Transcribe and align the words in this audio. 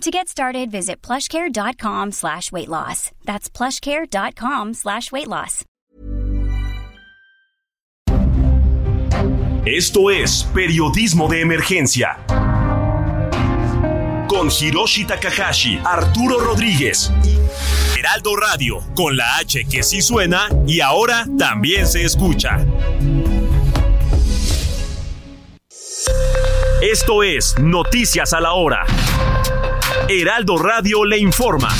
To 0.00 0.10
get 0.10 0.28
started, 0.28 0.70
visit 0.70 1.00
plushcare.com 1.02 2.12
slash 2.12 2.52
weight 2.52 2.68
loss. 2.68 3.10
That's 3.24 3.48
plushcare.com 3.48 4.74
slash 4.74 5.10
weight 5.12 5.28
loss. 5.28 5.64
Esto 9.66 10.10
es 10.10 10.44
Periodismo 10.52 11.26
de 11.28 11.40
Emergencia. 11.40 12.18
Con 14.28 14.50
Hiroshi 14.50 15.06
Takahashi, 15.06 15.78
Arturo 15.82 16.38
Rodríguez. 16.38 17.10
Heraldo 17.96 18.36
Radio, 18.36 18.80
con 18.94 19.16
la 19.16 19.36
H 19.38 19.64
que 19.70 19.82
sí 19.82 20.02
suena 20.02 20.48
y 20.66 20.80
ahora 20.80 21.24
también 21.38 21.86
se 21.86 22.04
escucha. 22.04 22.58
Esto 26.82 27.22
es 27.22 27.54
Noticias 27.58 28.34
a 28.34 28.40
la 28.40 28.52
Hora. 28.52 28.84
Heraldo 30.08 30.58
Radio 30.58 31.06
le 31.06 31.16
informa. 31.16 31.70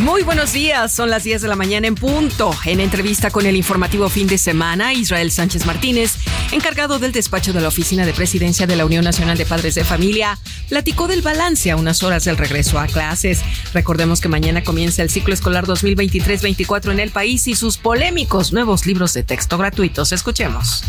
Muy 0.00 0.22
buenos 0.22 0.52
días, 0.52 0.92
son 0.92 1.08
las 1.08 1.24
10 1.24 1.40
de 1.40 1.48
la 1.48 1.56
mañana 1.56 1.86
en 1.86 1.94
punto. 1.94 2.54
En 2.66 2.80
entrevista 2.80 3.30
con 3.30 3.46
el 3.46 3.56
informativo 3.56 4.10
fin 4.10 4.26
de 4.26 4.36
semana, 4.36 4.92
Israel 4.92 5.30
Sánchez 5.30 5.64
Martínez, 5.64 6.16
encargado 6.52 6.98
del 6.98 7.12
despacho 7.12 7.54
de 7.54 7.62
la 7.62 7.68
Oficina 7.68 8.04
de 8.04 8.12
Presidencia 8.12 8.66
de 8.66 8.76
la 8.76 8.84
Unión 8.84 9.02
Nacional 9.02 9.38
de 9.38 9.46
Padres 9.46 9.74
de 9.74 9.84
Familia, 9.84 10.38
platicó 10.68 11.08
del 11.08 11.22
balance 11.22 11.70
a 11.70 11.76
unas 11.76 12.02
horas 12.02 12.24
del 12.24 12.36
regreso 12.36 12.78
a 12.78 12.86
clases. 12.86 13.40
Recordemos 13.72 14.20
que 14.20 14.28
mañana 14.28 14.62
comienza 14.62 15.00
el 15.02 15.08
ciclo 15.08 15.32
escolar 15.32 15.64
2023-24 15.64 16.92
en 16.92 17.00
el 17.00 17.10
país 17.10 17.48
y 17.48 17.54
sus 17.54 17.78
polémicos 17.78 18.52
nuevos 18.52 18.84
libros 18.84 19.14
de 19.14 19.22
texto 19.22 19.56
gratuitos. 19.56 20.12
Escuchemos 20.12 20.84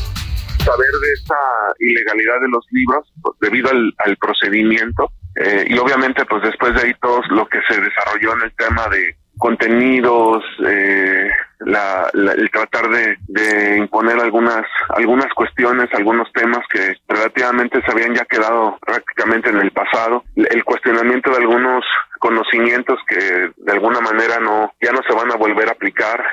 saber 0.63 0.91
de 1.01 1.13
esta 1.13 1.37
ilegalidad 1.79 2.41
de 2.41 2.49
los 2.49 2.65
libros 2.71 3.11
pues, 3.21 3.35
debido 3.39 3.69
al, 3.69 4.17
procedimiento 4.17 5.11
eh, 5.35 5.65
y 5.67 5.77
obviamente 5.77 6.25
pues 6.25 6.43
después 6.43 6.73
de 6.73 6.81
ahí 6.81 6.93
todo 7.01 7.21
lo 7.29 7.47
que 7.47 7.59
se 7.67 7.79
desarrolló 7.79 8.33
en 8.33 8.43
el 8.43 8.55
tema 8.55 8.87
de 8.87 9.15
contenidos, 9.37 10.43
eh, 10.65 11.29
la, 11.59 12.09
el 12.13 12.49
tratar 12.51 12.89
de, 12.89 13.17
de, 13.27 13.77
imponer 13.77 14.19
algunas 14.19 14.65
algunas 14.89 15.31
cuestiones, 15.33 15.89
algunos 15.93 16.31
temas 16.33 16.61
que 16.71 16.95
relativamente 17.07 17.81
se 17.81 17.91
habían 17.91 18.15
ya 18.15 18.25
quedado 18.25 18.77
prácticamente 18.85 19.49
en 19.49 19.57
el 19.57 19.71
pasado, 19.71 20.23
el 20.35 20.63
cuestionamiento 20.63 21.31
de 21.31 21.37
algunos 21.37 21.83
conocimientos 22.19 22.99
que 23.07 23.51
de 23.57 23.71
alguna 23.71 23.99
manera 23.99 24.39
no 24.39 24.73
ya 24.81 24.91
no 24.91 25.01
se 25.07 25.13
van 25.13 25.31
a 25.31 25.35
volver 25.35 25.67
a 25.67 25.73
aplicar 25.73 26.23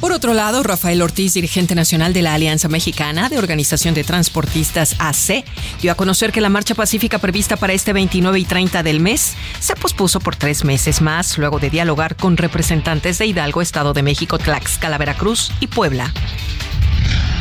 por 0.00 0.12
otro 0.12 0.32
lado, 0.32 0.62
Rafael 0.62 1.02
Ortiz, 1.02 1.34
dirigente 1.34 1.74
nacional 1.74 2.12
de 2.12 2.22
la 2.22 2.34
Alianza 2.34 2.68
Mexicana 2.68 3.28
de 3.28 3.38
Organización 3.38 3.94
de 3.94 4.04
Transportistas 4.04 4.94
AC, 4.98 5.44
dio 5.80 5.92
a 5.92 5.94
conocer 5.96 6.32
que 6.32 6.40
la 6.40 6.48
marcha 6.48 6.74
pacífica 6.74 7.18
prevista 7.18 7.56
para 7.56 7.72
este 7.72 7.92
29 7.92 8.38
y 8.38 8.44
30 8.44 8.82
del 8.82 9.00
mes 9.00 9.34
se 9.60 9.74
pospuso 9.74 10.20
por 10.20 10.36
tres 10.36 10.64
meses 10.64 11.00
más, 11.00 11.38
luego 11.38 11.58
de 11.58 11.70
dialogar 11.70 12.16
con 12.16 12.36
representantes 12.36 13.18
de 13.18 13.26
Hidalgo, 13.26 13.60
Estado 13.60 13.92
de 13.92 14.02
México, 14.02 14.38
Tlaxcala, 14.38 14.98
Veracruz 14.98 15.52
y 15.60 15.66
Puebla. 15.66 16.12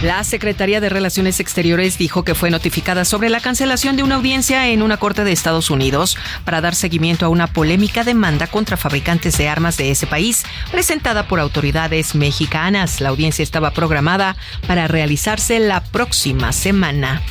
La 0.01 0.23
Secretaría 0.23 0.79
de 0.79 0.89
Relaciones 0.89 1.39
Exteriores 1.39 1.97
dijo 1.97 2.23
que 2.23 2.35
fue 2.35 2.51
notificada 2.51 3.03
sobre 3.03 3.29
la 3.29 3.39
cancelación 3.39 3.95
de 3.95 4.03
una 4.03 4.15
audiencia 4.15 4.67
en 4.67 4.83
una 4.83 4.97
corte 4.97 5.23
de 5.23 5.31
Estados 5.31 5.71
Unidos 5.71 6.17
para 6.45 6.61
dar 6.61 6.75
seguimiento 6.75 7.25
a 7.25 7.29
una 7.29 7.47
polémica 7.47 8.03
demanda 8.03 8.45
contra 8.45 8.77
fabricantes 8.77 9.39
de 9.39 9.49
armas 9.49 9.75
de 9.75 9.89
ese 9.89 10.05
país 10.05 10.43
presentada 10.71 11.27
por 11.27 11.39
autoridades 11.39 12.13
mexicanas. 12.13 13.01
La 13.01 13.09
audiencia 13.09 13.41
estaba 13.41 13.71
programada 13.71 14.35
para 14.67 14.87
realizarse 14.87 15.59
la 15.59 15.83
próxima 15.83 16.51
semana. 16.51 17.23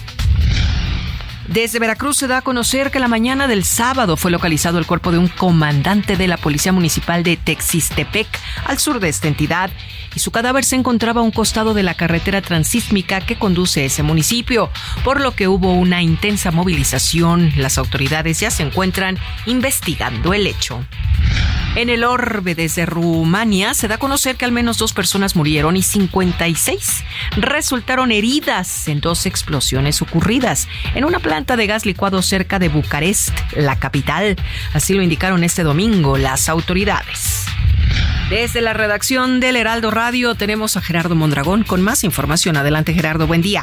Desde 1.49 1.79
Veracruz 1.79 2.17
se 2.17 2.27
da 2.27 2.39
a 2.39 2.43
conocer 2.43 2.91
que 2.91 2.99
la 2.99 3.07
mañana 3.07 3.47
del 3.47 3.65
sábado 3.65 4.17
fue 4.17 4.33
localizado 4.33 4.81
el 4.81 4.87
cuerpo 4.87 5.13
de 5.13 5.19
un 5.19 5.29
comandante 5.29 6.17
de 6.17 6.27
la 6.27 6.37
Policía 6.37 6.73
Municipal 6.73 7.23
de 7.23 7.37
Texistepec, 7.37 8.27
al 8.65 8.79
sur 8.79 8.99
de 8.99 9.09
esta 9.09 9.29
entidad, 9.29 9.71
y 10.17 10.21
su 10.21 10.31
cadáver 10.31 10.65
se 10.65 10.77
encontraba 10.77 11.21
a 11.21 11.25
un 11.25 11.31
costado 11.31 11.75
de 11.75 11.83
la 11.83 11.95
carretera 11.95 12.41
transísmica 12.41 13.21
que 13.21 13.39
conduce 13.39 13.83
a 13.83 13.85
ese 13.85 14.03
municipio, 14.03 14.71
por 15.05 15.21
lo 15.21 15.33
que 15.33 15.47
hubo 15.47 15.75
una 15.75 16.03
intensa 16.03 16.51
movilización. 16.51 17.53
Las 17.57 17.77
autoridades 17.77 18.41
ya 18.41 18.51
se 18.51 18.63
encuentran 18.63 19.19
investigando 19.45 20.33
el 20.33 20.47
hecho. 20.47 20.83
En 21.77 21.91
el 21.91 22.05
orbe 22.05 22.55
desde 22.55 22.87
Rumania 22.87 23.75
se 23.75 23.89
da 23.89 23.97
a 23.97 23.99
conocer 23.99 24.37
que 24.37 24.47
al 24.47 24.53
menos 24.53 24.79
dos 24.79 24.95
personas 24.95 25.37
murieron 25.37 25.77
y 25.77 25.83
56 25.83 27.05
resultaron 27.37 28.11
heridas 28.11 28.89
en 28.89 29.03
dos 29.03 29.27
explosiones 29.27 30.01
ocurridas 30.01 30.69
en 30.95 31.05
una 31.05 31.19
planta 31.19 31.59
de 31.59 31.67
gas 31.67 31.85
licuado 31.85 32.23
cerca 32.23 32.59
de 32.59 32.71
Bucarest, 32.71 33.39
la 33.55 33.79
capital. 33.79 34.37
Así 34.73 34.95
lo 34.95 35.03
indicaron 35.03 35.45
este 35.45 35.63
domingo 35.63 36.17
las 36.17 36.49
autoridades. 36.49 37.45
Desde 38.31 38.61
la 38.61 38.73
redacción 38.73 39.39
del 39.39 39.57
Heraldo 39.57 39.91
Radio 39.91 40.35
tenemos 40.35 40.77
a 40.77 40.81
Gerardo 40.81 41.15
Mondragón 41.15 41.63
con 41.63 41.83
más 41.83 42.03
información. 42.03 42.57
Adelante 42.57 42.93
Gerardo, 42.93 43.27
buen 43.27 43.43
día. 43.43 43.63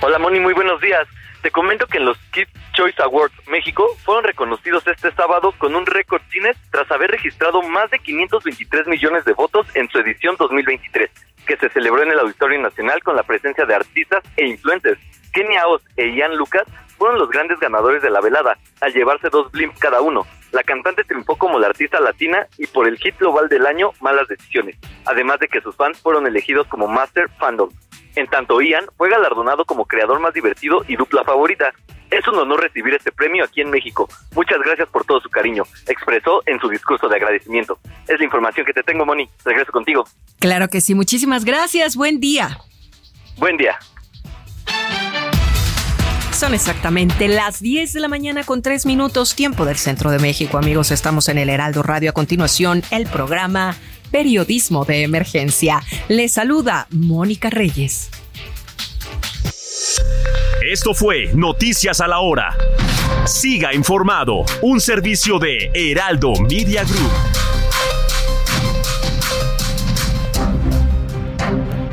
Hola 0.00 0.18
Moni, 0.18 0.40
muy 0.40 0.54
buenos 0.54 0.80
días. 0.80 1.06
Te 1.42 1.50
comento 1.50 1.86
que 1.88 1.98
en 1.98 2.04
los 2.04 2.16
Kids 2.32 2.50
Choice 2.72 3.02
Awards 3.02 3.34
México 3.48 3.84
fueron 4.04 4.22
reconocidos 4.22 4.86
este 4.86 5.12
sábado 5.12 5.52
con 5.58 5.74
un 5.74 5.86
récord 5.86 6.22
Guinness 6.32 6.56
tras 6.70 6.88
haber 6.92 7.10
registrado 7.10 7.62
más 7.62 7.90
de 7.90 7.98
523 7.98 8.86
millones 8.86 9.24
de 9.24 9.32
votos 9.32 9.66
en 9.74 9.88
su 9.90 9.98
edición 9.98 10.36
2023, 10.38 11.10
que 11.44 11.56
se 11.56 11.68
celebró 11.70 12.02
en 12.04 12.12
el 12.12 12.20
Auditorio 12.20 12.60
Nacional 12.60 13.02
con 13.02 13.16
la 13.16 13.24
presencia 13.24 13.64
de 13.64 13.74
artistas 13.74 14.22
e 14.36 14.46
influencers. 14.46 15.00
Kenia 15.32 15.66
Oz 15.66 15.82
e 15.96 16.14
Ian 16.14 16.36
Lucas 16.36 16.62
fueron 16.96 17.18
los 17.18 17.28
grandes 17.28 17.58
ganadores 17.58 18.02
de 18.02 18.10
la 18.10 18.20
velada, 18.20 18.56
al 18.80 18.92
llevarse 18.92 19.28
dos 19.28 19.50
blimps 19.50 19.80
cada 19.80 20.00
uno. 20.00 20.24
La 20.52 20.62
cantante 20.62 21.04
triunfó 21.04 21.36
como 21.36 21.58
la 21.58 21.68
artista 21.68 21.98
latina 21.98 22.46
y 22.58 22.66
por 22.66 22.86
el 22.86 22.98
hit 22.98 23.18
global 23.18 23.48
del 23.48 23.66
año 23.66 23.92
Malas 24.00 24.28
Decisiones, 24.28 24.76
además 25.06 25.40
de 25.40 25.48
que 25.48 25.62
sus 25.62 25.74
fans 25.74 25.98
fueron 25.98 26.26
elegidos 26.26 26.66
como 26.68 26.86
Master 26.86 27.30
Fandom. 27.38 27.70
En 28.16 28.26
tanto, 28.26 28.60
Ian 28.60 28.84
fue 28.98 29.08
galardonado 29.08 29.64
como 29.64 29.86
creador 29.86 30.20
más 30.20 30.34
divertido 30.34 30.84
y 30.86 30.96
dupla 30.96 31.24
favorita. 31.24 31.72
Es 32.10 32.28
un 32.28 32.34
honor 32.38 32.60
recibir 32.60 32.92
este 32.92 33.10
premio 33.10 33.42
aquí 33.42 33.62
en 33.62 33.70
México. 33.70 34.06
Muchas 34.34 34.58
gracias 34.58 34.86
por 34.90 35.06
todo 35.06 35.20
su 35.20 35.30
cariño, 35.30 35.64
expresó 35.86 36.42
en 36.44 36.60
su 36.60 36.68
discurso 36.68 37.08
de 37.08 37.16
agradecimiento. 37.16 37.78
Es 38.06 38.18
la 38.18 38.24
información 38.24 38.66
que 38.66 38.74
te 38.74 38.82
tengo, 38.82 39.06
Moni. 39.06 39.26
Regreso 39.46 39.72
contigo. 39.72 40.04
Claro 40.38 40.68
que 40.68 40.82
sí, 40.82 40.94
muchísimas 40.94 41.46
gracias. 41.46 41.96
Buen 41.96 42.20
día. 42.20 42.58
Buen 43.38 43.56
día. 43.56 43.78
Son 46.32 46.54
exactamente 46.54 47.28
las 47.28 47.60
10 47.60 47.92
de 47.92 48.00
la 48.00 48.08
mañana 48.08 48.42
con 48.42 48.62
3 48.62 48.86
minutos, 48.86 49.34
tiempo 49.34 49.64
del 49.64 49.76
centro 49.76 50.10
de 50.10 50.18
México. 50.18 50.58
Amigos, 50.58 50.90
estamos 50.90 51.28
en 51.28 51.38
el 51.38 51.48
Heraldo 51.48 51.82
Radio. 51.82 52.10
A 52.10 52.12
continuación, 52.14 52.82
el 52.90 53.06
programa 53.06 53.76
Periodismo 54.10 54.84
de 54.84 55.02
Emergencia. 55.02 55.82
Le 56.08 56.28
saluda 56.28 56.88
Mónica 56.90 57.48
Reyes. 57.50 58.10
Esto 60.68 60.94
fue 60.94 61.30
Noticias 61.34 62.00
a 62.00 62.08
la 62.08 62.18
Hora. 62.20 62.56
Siga 63.24 63.72
informado, 63.74 64.44
un 64.62 64.80
servicio 64.80 65.38
de 65.38 65.70
Heraldo 65.74 66.32
Media 66.48 66.82
Group. 66.82 67.12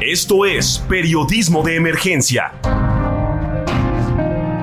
Esto 0.02 0.46
es 0.46 0.84
Periodismo 0.88 1.62
de 1.62 1.76
Emergencia. 1.76 2.54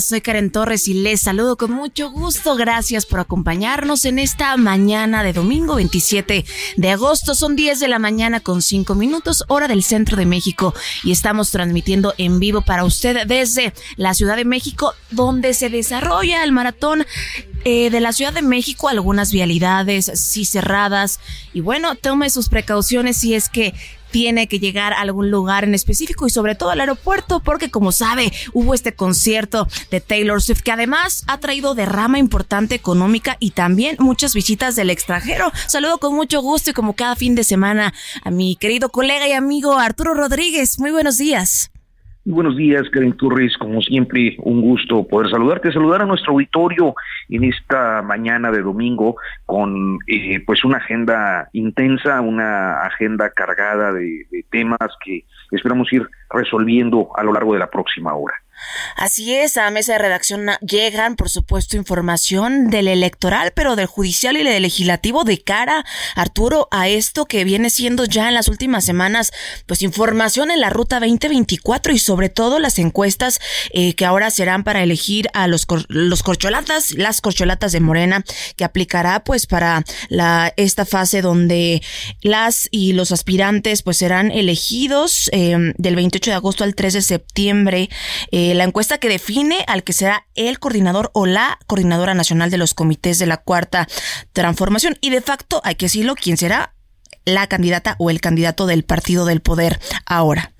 Soy 0.00 0.20
Karen 0.20 0.50
Torres 0.50 0.88
y 0.88 0.94
les 0.94 1.20
saludo 1.20 1.56
con 1.56 1.70
mucho 1.70 2.10
gusto. 2.10 2.56
Gracias 2.56 3.06
por 3.06 3.20
acompañarnos 3.20 4.04
en 4.04 4.18
esta 4.18 4.56
mañana 4.56 5.22
de 5.22 5.32
domingo 5.32 5.76
27 5.76 6.44
de 6.76 6.90
agosto. 6.90 7.34
Son 7.34 7.54
10 7.54 7.80
de 7.80 7.88
la 7.88 7.98
mañana 7.98 8.40
con 8.40 8.62
5 8.62 8.94
minutos, 8.94 9.44
hora 9.48 9.68
del 9.68 9.84
centro 9.84 10.16
de 10.16 10.26
México. 10.26 10.74
Y 11.04 11.12
estamos 11.12 11.50
transmitiendo 11.50 12.14
en 12.18 12.40
vivo 12.40 12.62
para 12.62 12.84
usted 12.84 13.26
desde 13.26 13.72
la 13.96 14.14
Ciudad 14.14 14.36
de 14.36 14.44
México, 14.44 14.94
donde 15.10 15.54
se 15.54 15.70
desarrolla 15.70 16.42
el 16.42 16.52
maratón 16.52 17.06
eh, 17.64 17.90
de 17.90 18.00
la 18.00 18.12
Ciudad 18.12 18.32
de 18.32 18.42
México 18.42 18.88
algunas 18.88 19.32
vialidades 19.32 20.10
sí 20.14 20.44
cerradas 20.44 21.18
y 21.54 21.60
bueno, 21.60 21.94
tome 21.94 22.28
sus 22.28 22.48
precauciones 22.50 23.16
si 23.16 23.34
es 23.34 23.48
que 23.48 23.74
tiene 24.14 24.46
que 24.46 24.60
llegar 24.60 24.92
a 24.92 25.00
algún 25.00 25.32
lugar 25.32 25.64
en 25.64 25.74
específico 25.74 26.24
y 26.24 26.30
sobre 26.30 26.54
todo 26.54 26.70
al 26.70 26.78
aeropuerto 26.78 27.40
porque 27.40 27.72
como 27.72 27.90
sabe 27.90 28.32
hubo 28.52 28.72
este 28.72 28.94
concierto 28.94 29.66
de 29.90 30.00
Taylor 30.00 30.40
Swift 30.40 30.60
que 30.60 30.70
además 30.70 31.24
ha 31.26 31.40
traído 31.40 31.74
derrama 31.74 32.20
importante 32.20 32.76
económica 32.76 33.36
y 33.40 33.50
también 33.50 33.96
muchas 33.98 34.32
visitas 34.32 34.76
del 34.76 34.90
extranjero. 34.90 35.50
Saludo 35.66 35.98
con 35.98 36.14
mucho 36.14 36.40
gusto 36.42 36.70
y 36.70 36.74
como 36.74 36.94
cada 36.94 37.16
fin 37.16 37.34
de 37.34 37.42
semana 37.42 37.92
a 38.22 38.30
mi 38.30 38.54
querido 38.54 38.90
colega 38.90 39.26
y 39.26 39.32
amigo 39.32 39.80
Arturo 39.80 40.14
Rodríguez. 40.14 40.78
Muy 40.78 40.92
buenos 40.92 41.18
días. 41.18 41.73
Buenos 42.26 42.56
días, 42.56 42.88
Karen 42.88 43.12
Turris. 43.18 43.58
Como 43.58 43.82
siempre, 43.82 44.36
un 44.38 44.62
gusto 44.62 45.06
poder 45.06 45.30
saludarte, 45.30 45.70
saludar 45.70 46.00
a 46.00 46.06
nuestro 46.06 46.32
auditorio 46.32 46.94
en 47.28 47.44
esta 47.44 48.00
mañana 48.00 48.50
de 48.50 48.62
domingo 48.62 49.16
con 49.44 49.98
eh, 50.06 50.42
pues 50.46 50.64
una 50.64 50.78
agenda 50.78 51.50
intensa, 51.52 52.22
una 52.22 52.80
agenda 52.80 53.28
cargada 53.28 53.92
de 53.92 54.26
temas 54.50 54.78
que 55.04 55.26
esperamos 55.50 55.92
ir 55.92 56.08
resolviendo 56.30 57.10
a 57.14 57.22
lo 57.24 57.34
largo 57.34 57.52
de 57.52 57.58
la 57.58 57.70
próxima 57.70 58.14
hora. 58.14 58.34
Así 58.96 59.34
es, 59.34 59.56
a 59.56 59.70
mesa 59.70 59.94
de 59.94 59.98
redacción 59.98 60.46
llegan, 60.60 61.16
por 61.16 61.28
supuesto, 61.28 61.76
información 61.76 62.70
del 62.70 62.88
electoral, 62.88 63.52
pero 63.54 63.76
del 63.76 63.86
judicial 63.86 64.36
y 64.36 64.44
del 64.44 64.62
legislativo 64.62 65.24
de 65.24 65.42
cara, 65.42 65.84
Arturo, 66.14 66.68
a 66.70 66.88
esto 66.88 67.26
que 67.26 67.44
viene 67.44 67.70
siendo 67.70 68.04
ya 68.04 68.28
en 68.28 68.34
las 68.34 68.48
últimas 68.48 68.84
semanas, 68.84 69.32
pues 69.66 69.82
información 69.82 70.50
en 70.50 70.60
la 70.60 70.70
ruta 70.70 71.00
2024 71.00 71.92
y 71.92 71.98
sobre 71.98 72.28
todo 72.28 72.58
las 72.58 72.78
encuestas 72.78 73.40
eh, 73.72 73.94
que 73.94 74.04
ahora 74.04 74.30
serán 74.30 74.64
para 74.64 74.82
elegir 74.82 75.28
a 75.34 75.46
los, 75.46 75.66
los 75.88 76.22
corcholatas, 76.22 76.92
las 76.92 77.20
corcholatas 77.20 77.72
de 77.72 77.80
Morena, 77.80 78.24
que 78.56 78.64
aplicará 78.64 79.24
pues 79.24 79.46
para 79.46 79.84
la, 80.08 80.52
esta 80.56 80.84
fase 80.84 81.22
donde 81.22 81.82
las 82.22 82.68
y 82.70 82.92
los 82.92 83.12
aspirantes 83.12 83.82
pues 83.82 83.96
serán 83.96 84.30
elegidos 84.30 85.30
eh, 85.32 85.56
del 85.76 85.96
28 85.96 86.30
de 86.30 86.34
agosto 86.34 86.64
al 86.64 86.74
3 86.74 86.94
de 86.94 87.02
septiembre. 87.02 87.90
Eh, 88.30 88.53
la 88.54 88.64
encuesta 88.64 88.98
que 88.98 89.08
define 89.08 89.58
al 89.66 89.82
que 89.84 89.92
será 89.92 90.26
el 90.34 90.58
coordinador 90.58 91.10
o 91.12 91.26
la 91.26 91.58
coordinadora 91.66 92.14
nacional 92.14 92.50
de 92.50 92.58
los 92.58 92.74
comités 92.74 93.18
de 93.18 93.26
la 93.26 93.38
cuarta 93.38 93.86
transformación 94.32 94.94
y 95.00 95.10
de 95.10 95.20
facto, 95.20 95.60
hay 95.64 95.74
que 95.74 95.86
decirlo, 95.86 96.14
quién 96.14 96.36
será 96.36 96.74
la 97.24 97.46
candidata 97.46 97.96
o 97.98 98.10
el 98.10 98.20
candidato 98.20 98.66
del 98.66 98.84
partido 98.84 99.24
del 99.24 99.40
poder 99.40 99.78
ahora. 100.06 100.52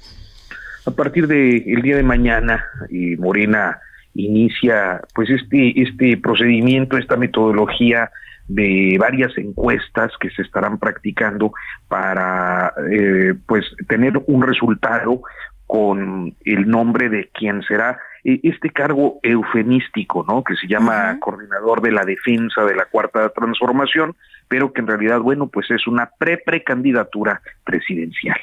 A 0.87 0.91
partir 0.91 1.27
del 1.27 1.63
el 1.67 1.83
día 1.83 1.97
de 1.97 2.03
mañana, 2.03 2.65
y 2.91 3.17
Morena 3.17 3.79
inicia 4.15 5.01
pues 5.15 5.31
este, 5.31 5.81
este 5.81 6.17
procedimiento, 6.17 6.99
esta 6.99 7.17
metodología 7.17 8.11
de 8.49 8.97
varias 8.99 9.37
encuestas 9.39 10.13
que 10.21 10.31
se 10.31 10.43
estarán 10.43 10.79
practicando 10.79 11.53
para 11.89 12.73
eh, 12.91 13.35
pues 13.47 13.65
tener 13.89 14.21
un 14.27 14.43
resultado 14.43 15.23
con 15.67 16.35
el 16.45 16.69
nombre 16.69 17.09
de 17.09 17.29
quien 17.33 17.63
será 17.63 17.99
e, 18.25 18.41
este 18.43 18.71
cargo 18.71 19.19
eufemístico, 19.23 20.25
¿no? 20.27 20.45
Que 20.45 20.55
se 20.57 20.67
llama 20.67 21.19
coordinador 21.21 21.81
de 21.81 21.93
la 21.93 22.05
defensa 22.05 22.65
de 22.65 22.75
la 22.75 22.87
cuarta 22.87 23.29
transformación, 23.31 24.15
pero 24.49 24.73
que 24.73 24.81
en 24.81 24.87
realidad, 24.87 25.21
bueno, 25.21 25.49
pues 25.49 25.71
es 25.71 25.87
una 25.87 26.11
pre-precandidatura 26.19 27.43
presidencial. 27.65 28.37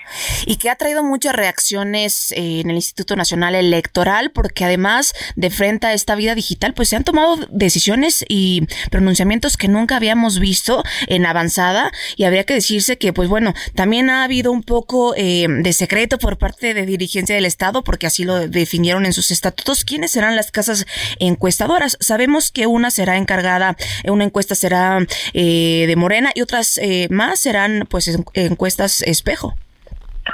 Y 0.46 0.58
que 0.58 0.70
ha 0.70 0.76
traído 0.76 1.04
muchas 1.04 1.36
reacciones 1.36 2.32
eh, 2.32 2.62
en 2.62 2.70
el 2.70 2.76
Instituto 2.76 3.16
Nacional 3.16 3.56
Electoral, 3.56 4.32
porque 4.32 4.66
además 4.66 5.14
de 5.36 5.50
frente 5.50 5.88
a 5.88 5.94
esta 5.94 6.16
vida 6.16 6.36
digital, 6.36 6.74
pues 6.74 6.90
se 6.90 6.96
han 6.96 7.04
tomado 7.04 7.38
decisiones 7.50 8.26
y 8.28 8.68
pronunciamientos 8.90 9.58
que 9.58 9.68
nunca 9.68 9.98
habíamos 9.98 10.40
visto 10.40 10.84
en 11.08 11.26
avanzada, 11.26 11.92
y 12.16 12.24
habría 12.24 12.44
que 12.46 12.54
decirse 12.54 12.98
que, 12.98 13.14
pues 13.14 13.30
bueno, 13.30 13.54
también 13.76 14.10
ha 14.10 14.24
habido 14.24 14.52
un 14.52 14.64
poco 14.64 15.14
eh, 15.16 15.48
de 15.48 15.74
secreto 15.74 16.18
por 16.18 16.38
parte 16.38 16.74
de 16.74 16.86
dirigencia 16.86 17.36
del 17.36 17.46
Estado, 17.46 17.84
porque 17.84 18.08
así 18.08 18.24
lo 18.24 18.48
definieron 18.48 19.06
en 19.06 19.14
sus 19.14 19.32
estatutos, 19.32 19.86
quiénes 19.86 20.12
serán 20.12 20.36
las 20.36 20.52
casas 20.52 20.86
encuestadoras. 21.20 21.98
Sabemos 22.00 22.52
que 22.52 22.68
una 22.68 22.92
será 22.92 23.18
encargada, 23.18 23.76
una 24.06 24.24
encuesta 24.24 24.56
será 24.56 25.00
eh, 25.34 25.86
de 25.92 25.98
Morena 25.98 26.32
y 26.34 26.42
otras 26.42 26.80
eh, 26.82 27.08
más 27.12 27.40
serán 27.42 27.86
pues 27.90 28.08
encuestas 28.34 29.02
espejo. 29.02 29.56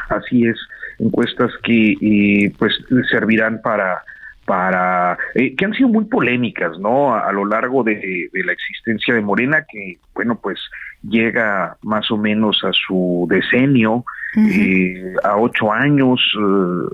Así 0.10 0.46
es, 0.46 0.58
encuestas 1.00 1.52
que 1.64 2.52
pues 2.58 2.74
servirán 3.10 3.62
para 3.62 4.04
para 4.46 5.18
eh, 5.36 5.56
que 5.58 5.66
han 5.66 5.74
sido 5.74 5.90
muy 5.90 6.06
polémicas, 6.06 6.80
¿no? 6.80 7.14
A, 7.14 7.32
lo 7.34 7.44
largo 7.44 7.84
de, 7.84 8.30
la 8.34 8.54
existencia 8.54 9.14
de 9.14 9.22
Morena, 9.22 9.66
que 9.70 9.98
bueno, 10.14 10.40
pues 10.42 10.58
llega 11.04 11.76
más 11.82 12.10
o 12.12 12.18
menos 12.18 12.64
a 12.64 12.72
su 12.72 13.28
decenio, 13.30 14.06
eh, 14.38 15.16
a 15.24 15.36
ocho 15.36 15.74
años 15.74 16.22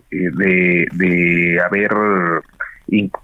de, 0.10 0.88
de 0.92 1.62
haber 1.64 1.92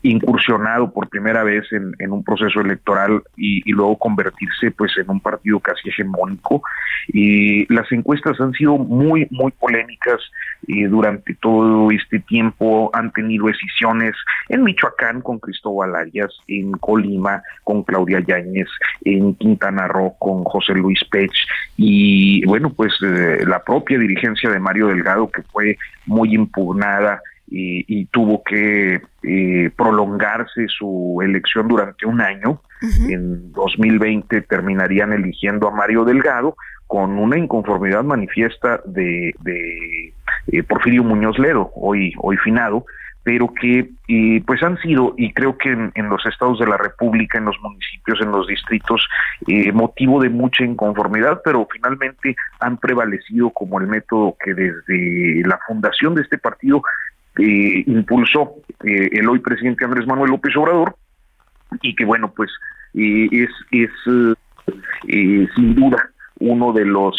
incursionado 0.04 0.92
por 0.92 1.10
primera 1.10 1.44
vez 1.44 1.66
en, 1.72 2.12
un 2.12 2.24
proceso 2.24 2.62
electoral 2.62 3.22
y, 3.38 3.70
luego 3.72 3.98
convertirse 3.98 4.72
pues 4.72 4.98
en 4.98 5.10
un 5.10 5.20
partido 5.20 5.60
casi 5.60 5.90
hegemónico. 5.90 6.62
Y 7.08 7.72
las 7.74 7.92
encuestas 7.92 8.40
han 8.42 8.54
sido 8.54 8.78
muy 8.78 9.28
muy 9.32 9.52
polémicas 9.52 10.20
durante 10.68 11.34
todo 11.36 11.90
este 11.92 12.20
tiempo 12.20 12.92
han 12.94 13.12
tenido 13.12 13.48
decisiones 13.48 14.16
en 14.50 14.64
Michoacán 14.64 15.22
con 15.22 15.40
Cristóbal 15.40 15.96
Arias, 15.96 16.32
en 16.48 16.72
Colima 16.74 17.42
con 17.64 17.84
Claudia 17.84 18.20
Yáñez, 18.20 18.68
en 19.06 19.36
Quintana 19.36 19.88
Roo 19.88 20.16
con 20.20 20.44
José 20.44 20.74
Luis 20.74 21.00
Pech 21.10 21.32
y 21.78 22.46
bueno 22.46 22.72
pues 22.72 22.94
eh, 23.02 23.44
la 23.48 23.64
propia 23.64 23.98
dirigencia 23.98 24.50
de 24.50 24.60
Mario 24.60 24.88
Delgado 24.88 25.30
que 25.30 25.42
fue 25.44 25.78
muy 26.06 26.36
impugnada 26.36 27.22
y, 27.52 28.06
tuvo 28.08 28.44
que 28.44 29.02
eh, 29.24 29.72
prolongarse 29.76 30.68
su 30.68 31.20
elección 31.24 31.68
durante 31.68 32.06
un 32.06 32.22
año. 32.22 32.62
En 33.10 33.52
2020 33.52 34.42
terminarían 34.44 35.12
eligiendo 35.12 35.68
a 35.68 35.72
Mario 35.72 36.06
Delgado 36.06 36.56
con 36.88 37.20
una 37.20 37.38
inconformidad 37.38 38.04
manifiesta 38.04 38.82
de, 38.86 39.34
eh, 40.48 40.64
Porfirio 40.64 41.04
Muñoz 41.04 41.38
Ledo, 41.38 41.72
hoy, 41.76 42.14
hoy 42.18 42.38
finado, 42.38 42.86
pero 43.24 43.54
que 43.54 43.90
pues 44.46 44.64
han 44.64 44.78
sido, 44.80 45.14
y 45.18 45.32
creo 45.34 45.58
que 45.58 45.70
en, 45.72 46.10
los 46.10 46.26
estados 46.26 46.58
de 46.58 46.66
la 46.66 46.78
República, 46.78 47.38
en 47.38 47.46
los 47.46 47.60
municipios, 47.62 48.20
en 48.22 48.32
los 48.32 48.48
distritos, 48.48 49.08
eh, 49.48 49.72
motivo 49.72 50.20
de 50.20 50.30
mucha 50.30 50.64
inconformidad, 50.64 51.42
pero 51.44 51.68
finalmente 51.72 52.36
han 52.60 52.78
prevalecido 52.78 53.52
como 53.52 53.80
el 53.80 53.88
método 53.88 54.36
que 54.44 54.54
desde 54.54 55.48
la 55.48 55.60
fundación 55.68 56.16
de 56.16 56.24
este 56.24 56.38
partido 56.38 56.82
eh, 57.40 57.84
impulsó 57.88 58.56
eh, 58.84 59.10
el 59.14 59.30
hoy 59.30 59.40
presidente 59.40 59.86
Andrés 59.86 60.06
Manuel 60.06 60.32
López 60.32 60.56
Obrador 60.58 60.96
y 61.82 61.96
que 61.96 62.04
bueno 62.04 62.34
pues 62.36 62.52
eh, 62.94 63.30
es 63.32 63.50
es 63.72 63.90
sin 65.56 65.76
duda 65.76 66.12
uno 66.40 66.74
de 66.74 66.86
los 66.86 67.16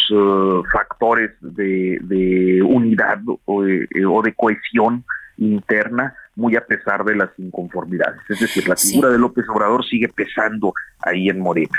factores 0.73 1.31
de, 1.41 2.63
unidad 2.65 3.19
o 3.45 3.63
de, 3.63 4.35
cohesión 4.37 5.05
interna 5.37 6.15
muy 6.37 6.57
a 6.57 6.65
pesar 6.65 7.05
de 7.05 7.17
las 7.17 7.29
inconformidades. 7.39 8.21
Es 8.31 8.41
decir, 8.41 8.67
la 8.67 8.77
figura 8.77 9.11
de 9.11 9.19
López 9.19 9.45
Obrador 9.49 9.85
sigue 9.85 10.09
pesando 10.09 10.73
ahí 11.01 11.29
en 11.29 11.41
Morena. 11.41 11.79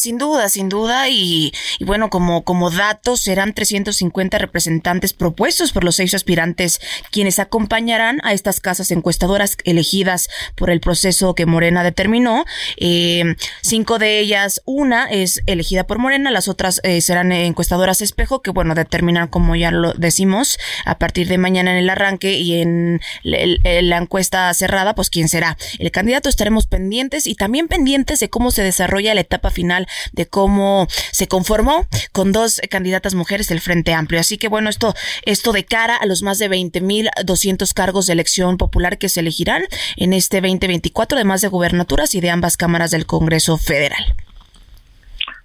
Sin 0.00 0.16
duda, 0.16 0.48
sin 0.48 0.70
duda. 0.70 1.10
Y, 1.10 1.52
bueno, 1.80 2.08
como, 2.08 2.42
como 2.42 2.70
datos, 2.70 3.20
serán 3.20 3.52
350 3.52 4.38
representantes 4.38 5.12
propuestos 5.12 5.72
por 5.72 5.84
los 5.84 5.96
seis 5.96 6.14
aspirantes 6.14 6.80
quienes 7.10 7.38
acompañarán 7.38 8.18
a 8.24 8.32
estas 8.32 8.60
casas 8.60 8.90
encuestadoras 8.92 9.58
elegidas 9.64 10.30
por 10.56 10.70
el 10.70 10.80
proceso 10.80 11.34
que 11.34 11.44
Morena 11.44 11.84
determinó. 11.84 12.46
Eh, 12.78 13.36
cinco 13.60 13.98
de 13.98 14.20
ellas, 14.20 14.62
una 14.64 15.04
es 15.04 15.42
elegida 15.44 15.86
por 15.86 15.98
Morena, 15.98 16.30
las 16.30 16.48
otras 16.48 16.80
eh, 16.82 17.02
serán 17.02 17.30
encuestadoras 17.30 18.00
espejo, 18.00 18.40
que 18.40 18.52
bueno, 18.52 18.74
determinan, 18.74 19.28
como 19.28 19.54
ya 19.54 19.70
lo 19.70 19.92
decimos, 19.92 20.58
a 20.86 20.98
partir 20.98 21.28
de 21.28 21.36
mañana 21.36 21.72
en 21.72 21.76
el 21.76 21.90
arranque 21.90 22.38
y 22.38 22.62
en 22.62 23.02
la 23.22 23.98
encuesta 23.98 24.52
cerrada, 24.54 24.94
pues 24.94 25.10
quién 25.10 25.28
será 25.28 25.58
el 25.78 25.90
candidato. 25.90 26.30
Estaremos 26.30 26.66
pendientes 26.66 27.26
y 27.26 27.34
también 27.34 27.68
pendientes 27.68 28.18
de 28.20 28.30
cómo 28.30 28.50
se 28.50 28.62
desarrolla 28.62 29.14
la 29.14 29.20
etapa 29.20 29.50
final 29.50 29.88
de 30.12 30.26
cómo 30.26 30.86
se 31.12 31.28
conformó 31.28 31.86
con 32.12 32.32
dos 32.32 32.60
candidatas 32.70 33.14
mujeres 33.14 33.48
del 33.48 33.60
Frente 33.60 33.92
Amplio. 33.92 34.20
Así 34.20 34.38
que 34.38 34.48
bueno, 34.48 34.70
esto, 34.70 34.94
esto 35.24 35.52
de 35.52 35.64
cara 35.64 35.96
a 35.96 36.06
los 36.06 36.22
más 36.22 36.38
de 36.38 36.50
20.200 36.50 37.72
cargos 37.74 38.06
de 38.06 38.12
elección 38.12 38.56
popular 38.56 38.98
que 38.98 39.08
se 39.08 39.20
elegirán 39.20 39.62
en 39.96 40.12
este 40.12 40.40
2024, 40.40 41.16
además 41.16 41.40
de 41.40 41.48
gubernaturas 41.48 42.14
y 42.14 42.20
de 42.20 42.30
ambas 42.30 42.56
cámaras 42.56 42.90
del 42.90 43.06
Congreso 43.06 43.58
Federal. 43.58 44.04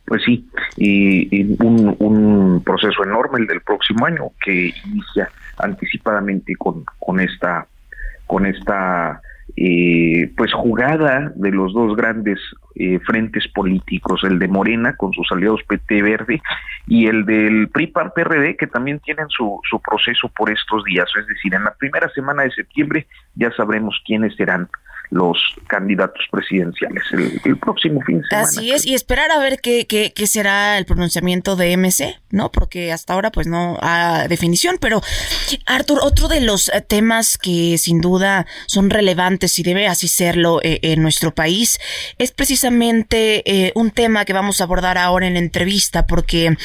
Pues 0.06 0.22
sí, 0.24 0.48
y, 0.78 1.44
un, 1.64 1.96
un, 1.98 2.64
proceso 2.64 3.04
enorme 3.04 3.40
el 3.40 3.48
del 3.48 3.62
próximo 3.62 4.06
año 4.06 4.32
que 4.44 4.72
inicia 4.86 5.32
anticipadamente 5.58 6.56
con, 6.56 6.86
con 7.00 7.20
esta 7.20 7.68
con 8.28 8.46
esta 8.46 9.22
eh, 9.58 10.32
pues 10.36 10.54
jugada 10.54 11.32
de 11.36 11.52
los 11.52 11.74
dos 11.74 11.96
grandes 11.96 12.40
eh, 12.76 13.00
frentes 13.06 13.48
políticos, 13.48 14.24
el 14.26 14.38
de 14.38 14.50
Morena 14.50 14.98
con 14.98 15.14
sus 15.14 15.32
aliados 15.32 15.64
PT 15.64 16.02
Verde 16.02 16.42
y 16.88 17.08
el 17.08 17.26
del 17.26 17.70
PRI 17.70 17.88
PAN 17.88 18.12
PRD 18.14 18.58
que 18.58 18.68
también 18.68 19.00
tienen 19.00 19.30
su, 19.30 19.60
su 19.70 19.82
proceso 19.82 20.30
por 20.30 20.52
estos 20.52 20.84
días, 20.84 21.10
es 21.18 21.26
decir, 21.28 21.54
en 21.54 21.64
la 21.64 21.74
primera 21.74 22.10
semana 22.10 22.44
de 22.44 22.52
septiembre 22.52 23.08
ya 23.36 23.50
sabremos 23.52 24.02
quiénes 24.06 24.36
serán 24.36 24.68
los 25.10 25.38
candidatos 25.68 26.24
presidenciales 26.32 27.04
el, 27.14 27.58
próximo 27.58 28.02
fin 28.02 28.22
de 28.22 28.28
semana. 28.28 28.48
Así 28.48 28.72
es, 28.72 28.86
y 28.86 28.94
esperar 28.94 29.32
a 29.32 29.40
ver 29.40 29.60
qué, 29.62 29.86
qué, 29.88 30.14
qué, 30.14 30.28
será 30.28 30.78
el 30.78 30.86
pronunciamiento 30.86 31.56
de 31.56 31.76
MC, 31.78 32.20
¿no? 32.32 32.52
Porque 32.52 32.92
hasta 32.92 33.14
ahora 33.14 33.32
pues 33.32 33.48
no 33.48 33.78
ha 33.82 34.28
definición, 34.28 34.78
pero 34.80 35.02
Arthur, 35.66 36.00
otro 36.02 36.28
de 36.28 36.42
los 36.42 36.70
eh, 36.70 36.82
temas 36.82 37.38
que 37.38 37.78
sin 37.78 38.02
duda 38.02 38.46
son 38.68 38.90
relevantes 38.90 39.58
y 39.60 39.64
debe 39.64 39.88
así 39.88 40.08
serlo 40.08 40.60
eh, 40.64 40.80
en 40.82 41.02
nuestro 41.02 41.34
país 41.34 41.80
es 42.18 42.32
precisamente 42.32 43.44
eh, 43.46 43.72
un 43.76 43.92
tema 43.92 44.26
que 44.26 44.34
vamos 44.34 44.62
a 44.62 44.66
abordar 44.66 44.98
ahora 44.98 45.28
en 45.28 45.34
la 45.34 45.40
entrevista, 45.40 46.06
porque 46.06 46.56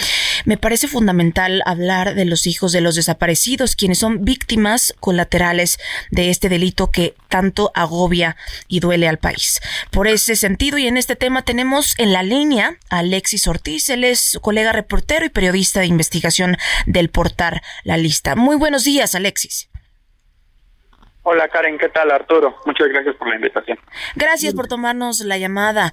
me 0.45 0.57
parece 0.57 0.89
fundamental 0.89 1.63
hablar 1.67 2.15
de 2.15 2.25
los 2.25 2.47
hijos 2.47 2.73
de 2.73 2.81
los 2.81 2.95
desaparecidos, 2.95 3.77
quienes 3.77 3.99
son 3.99 4.25
víctimas 4.25 4.95
colaterales 5.01 5.79
de 6.11 6.31
este 6.31 6.49
delito 6.49 6.91
que 6.91 7.15
tanto 7.29 7.71
agobia 7.75 8.37
y 8.69 8.81
duele 8.81 9.09
al 9.09 9.19
país. 9.19 9.61
Por 9.91 10.09
ese 10.09 10.37
sentido 10.37 10.79
y 10.79 10.87
en 10.87 10.97
este 10.97 11.17
tema 11.17 11.43
tenemos 11.43 11.95
en 11.99 12.13
la 12.13 12.23
línea 12.23 12.77
a 12.89 12.99
Alexis 12.99 13.47
Ortiz, 13.47 13.89
él 13.91 14.05
es 14.05 14.39
colega 14.41 14.73
reportero 14.73 15.25
y 15.25 15.31
periodista 15.31 15.81
de 15.81 15.87
investigación 15.87 16.57
del 16.87 17.11
portal 17.11 17.63
La 17.85 17.97
Lista. 17.97 18.37
Muy 18.37 18.57
buenos 18.57 18.85
días, 18.85 19.15
Alexis. 19.15 19.71
Hola 21.23 21.49
Karen, 21.49 21.77
¿qué 21.77 21.91
tal 21.91 22.11
Arturo? 22.11 22.57
Muchas 22.65 22.89
gracias 22.89 23.15
por 23.17 23.29
la 23.29 23.37
invitación. 23.37 23.79
Gracias 24.17 24.55
por 24.55 24.69
tomarnos 24.69 25.21
la 25.21 25.37
llamada. 25.37 25.93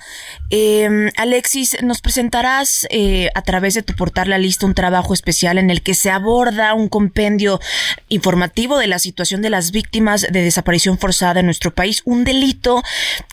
Eh, 0.49 1.09
Alexis, 1.17 1.83
nos 1.83 1.99
presentarás 1.99 2.87
eh, 2.91 3.29
a 3.35 3.41
través 3.41 3.73
de 3.73 3.83
tu 3.83 3.93
portal 3.93 4.29
La 4.29 4.37
Lista 4.37 4.65
un 4.65 4.73
trabajo 4.73 5.13
especial 5.13 5.57
en 5.57 5.69
el 5.69 5.83
que 5.83 5.95
se 5.95 6.11
aborda 6.11 6.73
un 6.73 6.87
compendio 6.87 7.59
informativo 8.07 8.77
de 8.77 8.87
la 8.87 8.99
situación 8.99 9.41
de 9.41 9.49
las 9.49 9.71
víctimas 9.71 10.21
de 10.21 10.43
desaparición 10.43 10.97
forzada 10.97 11.41
en 11.41 11.45
nuestro 11.45 11.71
país, 11.71 12.03
un 12.05 12.23
delito 12.23 12.81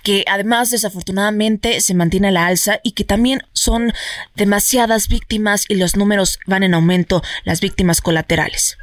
que 0.02 0.24
además 0.28 0.72
desafortunadamente 0.72 1.80
se 1.80 1.94
mantiene 1.94 2.28
a 2.28 2.32
la 2.32 2.46
alza 2.48 2.80
y 2.82 2.92
que 2.92 3.04
también 3.04 3.42
son 3.52 3.92
demasiadas 4.34 5.06
víctimas 5.08 5.64
y 5.68 5.76
los 5.76 5.96
números 5.96 6.40
van 6.46 6.64
en 6.64 6.74
aumento, 6.74 7.22
las 7.44 7.60
víctimas 7.60 8.00
colaterales. 8.00 8.78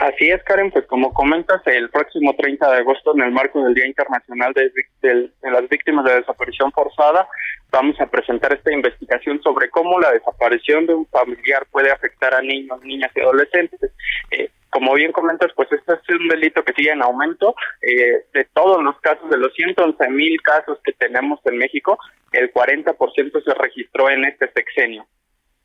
Así 0.00 0.30
es, 0.30 0.42
Karen, 0.44 0.70
pues 0.70 0.86
como 0.86 1.12
comentas, 1.12 1.60
el 1.66 1.90
próximo 1.90 2.34
30 2.34 2.70
de 2.70 2.78
agosto, 2.78 3.12
en 3.14 3.20
el 3.20 3.32
marco 3.32 3.62
del 3.62 3.74
Día 3.74 3.86
Internacional 3.86 4.54
de, 4.54 5.30
las 5.42 5.68
Víctimas 5.68 6.06
de 6.06 6.14
Desaparición 6.14 6.72
Forzada, 6.72 7.28
vamos 7.70 8.00
a 8.00 8.06
presentar 8.06 8.50
esta 8.54 8.72
investigación 8.72 9.42
sobre 9.42 9.68
cómo 9.68 10.00
la 10.00 10.12
desaparición 10.12 10.86
de 10.86 10.94
un 10.94 11.04
familiar 11.04 11.66
puede 11.70 11.90
afectar 11.90 12.34
a 12.34 12.40
niños, 12.40 12.82
niñas 12.82 13.10
y 13.14 13.20
adolescentes. 13.20 13.92
Eh, 14.30 14.48
como 14.70 14.94
bien 14.94 15.12
comentas, 15.12 15.52
pues 15.54 15.70
este 15.70 15.92
es 15.92 16.18
un 16.18 16.28
delito 16.28 16.64
que 16.64 16.72
sigue 16.72 16.92
en 16.92 17.02
aumento. 17.02 17.54
Eh, 17.82 18.24
de 18.32 18.44
todos 18.54 18.82
los 18.82 18.98
casos, 19.00 19.28
de 19.28 19.36
los 19.36 19.52
111 19.52 20.08
mil 20.08 20.40
casos 20.40 20.78
que 20.82 20.94
tenemos 20.94 21.40
en 21.44 21.58
México, 21.58 21.98
el 22.32 22.50
40% 22.50 23.44
se 23.44 23.52
registró 23.52 24.08
en 24.08 24.24
este 24.24 24.50
sexenio. 24.52 25.06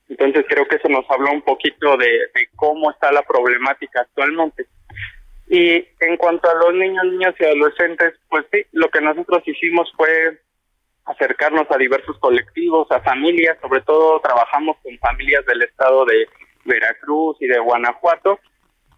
Entonces 0.08 0.46
creo 0.48 0.68
que 0.68 0.76
eso 0.76 0.90
nos 0.90 1.10
habla 1.10 1.32
un 1.32 1.42
poquito 1.42 1.98
de, 1.98 2.10
cómo 2.56 2.92
está 2.92 3.12
la 3.12 3.24
problemática 3.24 4.02
actualmente. 4.02 4.68
Y 5.48 5.88
en 6.00 6.18
cuanto 6.18 6.50
a 6.50 6.56
los 6.56 6.74
niños, 6.74 7.06
niñas 7.06 7.36
y 7.40 7.46
adolescentes, 7.46 8.14
pues 8.30 8.46
sí, 8.52 8.66
lo 8.72 8.90
que 8.90 9.02
nosotros 9.02 9.44
hicimos 9.46 9.92
fue 9.96 10.40
acercarnos 11.06 11.70
a 11.70 11.78
diversos 11.78 12.18
colectivos, 12.20 12.92
a 12.92 13.00
familias, 13.02 13.58
sobre 13.62 13.82
todo 13.82 14.20
trabajamos 14.22 14.78
con 14.82 14.98
familias 14.98 15.46
del 15.46 15.62
estado 15.62 16.06
de 16.06 16.28
Veracruz 16.66 17.38
y 17.40 17.48
de 17.48 17.60
Guanajuato, 17.60 18.40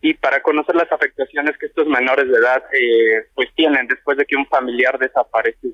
y 0.01 0.13
para 0.13 0.41
conocer 0.41 0.75
las 0.75 0.91
afectaciones 0.91 1.57
que 1.57 1.65
estos 1.65 1.87
menores 1.87 2.29
de 2.29 2.37
edad 2.37 2.63
eh, 2.71 3.27
pues 3.33 3.49
tienen 3.55 3.87
después 3.87 4.17
de 4.17 4.25
que 4.25 4.37
un 4.37 4.45
familiar 4.47 4.97
desaparece, 4.99 5.69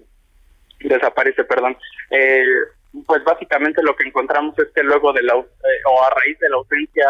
desaparece, 0.79 1.43
perdón. 1.43 1.77
Eh, 2.09 2.43
pues 3.05 3.23
básicamente 3.23 3.81
lo 3.81 3.95
que 3.95 4.07
encontramos 4.07 4.57
es 4.59 4.67
que 4.73 4.83
luego 4.83 5.11
de 5.13 5.23
la 5.23 5.33
eh, 5.33 5.81
o 5.89 6.03
a 6.03 6.09
raíz 6.11 6.37
de 6.39 6.49
la 6.49 6.57
ausencia 6.57 7.07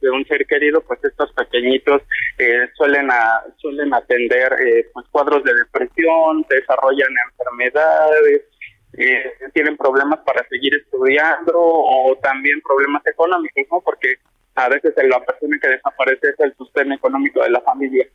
de 0.00 0.10
un 0.10 0.24
ser 0.26 0.46
querido, 0.46 0.80
pues 0.82 1.02
estos 1.04 1.32
pequeñitos 1.32 2.02
eh, 2.38 2.68
suelen 2.74 3.10
a, 3.10 3.42
suelen 3.56 3.92
atender 3.94 4.52
eh, 4.60 4.86
pues 4.92 5.06
cuadros 5.10 5.42
de 5.44 5.54
depresión, 5.54 6.44
desarrollan 6.48 7.08
enfermedades, 7.30 8.42
tienen 9.52 9.76
problemas 9.76 10.20
para 10.20 10.46
seguir 10.48 10.74
estudiando 10.74 11.52
o 11.54 12.16
también 12.22 12.62
problemas 12.62 13.06
económicos, 13.06 13.64
¿no? 13.70 13.80
Porque 13.82 14.14
a 14.54 14.70
veces 14.70 14.94
la 14.96 15.22
persona 15.22 15.58
que 15.60 15.68
desaparece 15.68 16.28
es 16.28 16.40
el 16.40 16.54
sustento 16.56 16.94
económico 16.94 17.42
de 17.42 17.50
la 17.50 17.60
familia. 17.60 18.06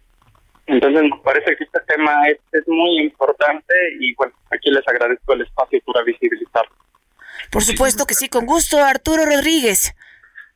Entonces 0.65 1.03
me 1.03 1.21
parece 1.23 1.55
que 1.55 1.65
este 1.65 1.79
tema 1.87 2.27
es, 2.29 2.39
es 2.51 2.67
muy 2.67 2.99
importante 2.99 3.75
y 3.99 4.15
bueno, 4.15 4.33
aquí 4.49 4.71
les 4.71 4.87
agradezco 4.87 5.33
el 5.33 5.41
espacio 5.41 5.79
para 5.85 6.03
visibilizarlo. 6.03 6.75
Por 7.49 7.63
supuesto 7.63 8.05
que 8.05 8.13
sí, 8.13 8.29
con 8.29 8.45
gusto, 8.45 8.83
Arturo 8.83 9.25
Rodríguez. 9.25 9.95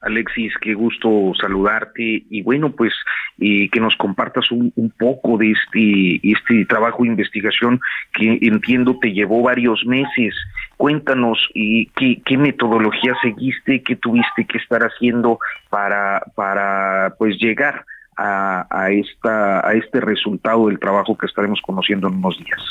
Alexis, 0.06 0.54
qué 0.62 0.76
gusto 0.76 1.34
saludarte 1.40 2.24
y 2.30 2.44
bueno, 2.44 2.72
pues 2.72 2.94
que 3.38 3.80
nos 3.80 3.96
compartas 3.96 4.52
un, 4.52 4.72
poco 4.98 5.38
de 5.38 5.52
este, 5.52 6.32
este 6.32 6.66
trabajo 6.66 7.04
de 7.04 7.10
investigación 7.10 7.80
que 8.14 8.38
entiendo 8.42 8.98
te 9.00 9.12
llevó 9.12 9.42
varios 9.42 9.84
meses. 9.86 10.36
Cuéntanos 10.78 11.50
y 11.54 11.88
qué, 11.88 12.22
qué 12.24 12.38
metodología 12.38 13.16
seguiste, 13.22 13.82
qué 13.82 13.96
tuviste 13.96 14.46
que 14.46 14.60
estar 14.60 14.82
haciendo 14.84 15.40
para, 15.70 16.22
para 16.36 17.16
pues 17.18 17.38
llegar 17.38 17.84
a, 18.16 18.68
a, 18.70 18.92
esta, 18.92 19.68
a 19.68 19.74
este 19.74 20.02
resultado 20.02 20.68
del 20.68 20.80
trabajo 20.80 21.18
que 21.18 21.26
estaremos 21.26 21.60
conociendo 21.62 22.08
en 22.08 22.16
unos 22.16 22.38
días. 22.38 22.62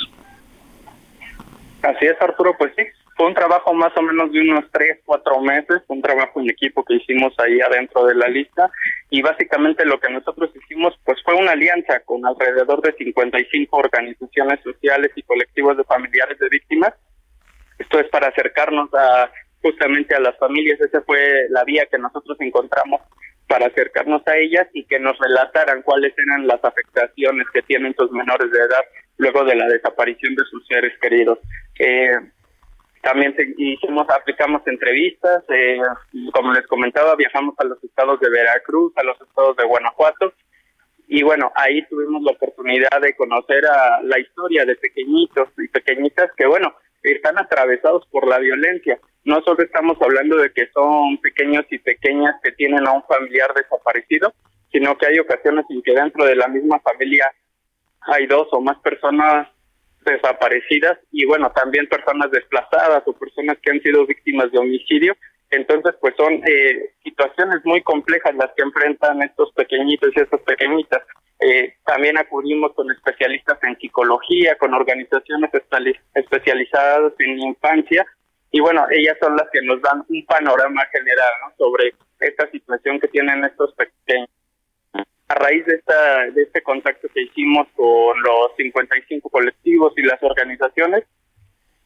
Así 1.83 2.07
es, 2.07 2.21
Arturo, 2.23 2.55
pues 2.57 2.73
sí, 2.77 2.85
fue 3.17 3.27
un 3.27 3.35
trabajo 3.35 3.73
más 3.75 3.93
o 3.97 4.03
menos 4.03 4.33
de 4.33 4.41
unos 4.41 4.65
tres, 4.73 4.99
cuatro 5.05 5.41
meses, 5.41 5.83
un 5.89 6.03
trabajo 6.03 6.41
en 6.41 6.51
equipo 6.51 6.85
que 6.85 6.95
hicimos 6.95 7.33
ahí 7.39 7.61
adentro 7.61 8.07
de 8.07 8.15
la 8.15 8.29
lista 8.29 8.71
y 9.11 9.23
básicamente 9.23 9.85
lo 9.85 10.01
que 10.01 10.13
nosotros 10.13 10.51
hicimos 10.55 10.95
pues 11.05 11.23
fue 11.25 11.35
una 11.35 11.53
alianza 11.53 12.01
con 12.01 12.27
alrededor 12.27 12.83
de 12.83 12.93
55 12.93 13.77
organizaciones 13.77 14.61
sociales 14.63 15.11
y 15.15 15.23
colectivos 15.23 15.77
de 15.77 15.85
familiares 15.85 16.39
de 16.39 16.49
víctimas. 16.49 16.93
Esto 17.79 18.01
es 18.01 18.09
para 18.09 18.29
acercarnos 18.29 18.93
a 18.95 19.31
justamente 19.63 20.15
a 20.15 20.21
las 20.21 20.37
familias, 20.39 20.81
esa 20.81 21.01
fue 21.03 21.19
la 21.49 21.65
vía 21.65 21.87
que 21.91 21.99
nosotros 21.99 22.37
encontramos 22.41 23.01
para 23.49 23.67
acercarnos 23.67 24.23
a 24.27 24.37
ellas 24.37 24.67
y 24.73 24.85
que 24.85 24.99
nos 24.99 25.17
relataran 25.19 25.83
cuáles 25.83 26.13
eran 26.19 26.47
las 26.47 26.63
afectaciones 26.65 27.47
que 27.53 27.63
tienen 27.63 27.95
sus 27.97 28.11
menores 28.11 28.51
de 28.51 28.59
edad 28.59 28.85
luego 29.19 29.45
de 29.45 29.55
la 29.55 29.69
desaparición 29.69 30.35
de 30.35 30.45
sus 30.51 30.67
seres 30.67 30.93
queridos. 31.01 31.39
Eh, 31.79 32.17
también 33.05 33.35
hicimos, 33.57 34.07
aplicamos 34.09 34.67
entrevistas, 34.67 35.45
eh, 35.51 35.79
como 36.33 36.53
les 36.53 36.67
comentaba, 36.67 37.15
viajamos 37.15 37.55
a 37.59 37.65
los 37.65 37.83
estados 37.85 38.19
de 38.21 38.31
Veracruz, 38.31 38.93
a 38.97 39.05
los 39.05 39.21
estados 39.21 39.57
de 39.57 39.65
Guanajuato, 39.65 40.33
y 41.07 41.23
bueno, 41.23 41.53
ahí 41.55 41.87
tuvimos 41.87 42.23
la 42.23 42.33
oportunidad 42.33 43.01
de 43.01 43.15
conocer 43.15 43.63
la 44.03 44.19
historia 44.19 44.65
de 44.65 44.75
pequeñitos 44.77 45.49
y 45.59 45.69
pequeñitas 45.69 46.31
que, 46.37 46.47
bueno, 46.47 46.75
están 47.03 47.39
atravesados 47.39 48.07
por 48.11 48.27
la 48.27 48.39
violencia. 48.39 48.99
No 49.25 49.43
solo 49.43 49.63
estamos 49.63 49.99
hablando 50.01 50.37
de 50.39 50.51
que 50.53 50.69
son 50.73 51.19
pequeños 51.19 51.67
y 51.71 51.79
pequeñas 51.79 52.37
que 52.43 52.53
tienen 52.53 52.87
a 52.87 52.93
un 52.93 53.03
familiar 53.05 53.53
desaparecido, 53.55 54.33
sino 54.73 54.97
que 54.97 55.07
hay 55.07 55.19
ocasiones 55.19 55.67
en 55.69 55.83
que 55.83 55.95
dentro 55.95 56.25
de 56.25 56.37
la 56.37 56.49
misma 56.49 56.81
familia 56.81 57.31
hay 58.01 58.27
dos 58.27 58.49
o 58.53 58.61
más 58.61 58.79
personas 58.79 59.49
desaparecidas 60.05 60.99
y 61.11 61.25
bueno, 61.27 61.51
también 61.53 61.87
personas 61.89 62.31
desplazadas 62.31 63.03
o 63.07 63.13
personas 63.13 63.57
que 63.63 63.71
han 63.71 63.81
sido 63.81 64.07
víctimas 64.07 64.51
de 64.53 64.59
homicidio. 64.59 65.17
Entonces, 65.51 65.95
pues 66.01 66.15
son 66.17 66.43
eh, 66.47 66.95
situaciones 67.05 67.61
muy 67.65 67.83
complejas 67.83 68.35
las 68.35 68.51
que 68.57 68.63
enfrentan 68.63 69.23
estos 69.23 69.53
pequeñitos 69.53 70.11
y 70.15 70.21
estas 70.21 70.41
pequeñitas. 70.41 71.03
Eh, 71.41 71.75
también 71.85 72.19
acudimos 72.19 72.73
con 72.75 72.91
especialistas 72.91 73.59
en 73.63 73.77
psicología, 73.79 74.57
con 74.57 74.75
organizaciones 74.75 75.51
especializadas 76.15 77.13
en 77.19 77.39
infancia 77.41 78.07
y 78.55 78.61
bueno, 78.61 78.87
ellas 78.89 79.17
son 79.21 79.35
las 79.35 79.49
que 79.53 79.61
nos 79.63 79.83
dan 79.83 80.05
un 80.09 80.25
panorama 80.27 80.87
general 80.93 81.33
sobre 81.59 81.93
esta 82.21 82.49
situación 82.53 83.01
que 83.01 83.09
tienen 83.09 83.45
estos 83.45 83.75
pequeños. 83.75 84.29
A 85.29 85.35
raíz 85.35 85.65
de, 85.67 85.77
esta, 85.77 86.31
de 86.31 86.43
este 86.43 86.63
contacto 86.63 87.09
que 87.15 87.23
hicimos 87.23 87.67
con 87.75 88.21
los 88.23 88.57
55 88.57 89.29
colectivos 89.31 89.93
y 89.97 90.03
las 90.03 90.23
organizaciones, 90.23 91.05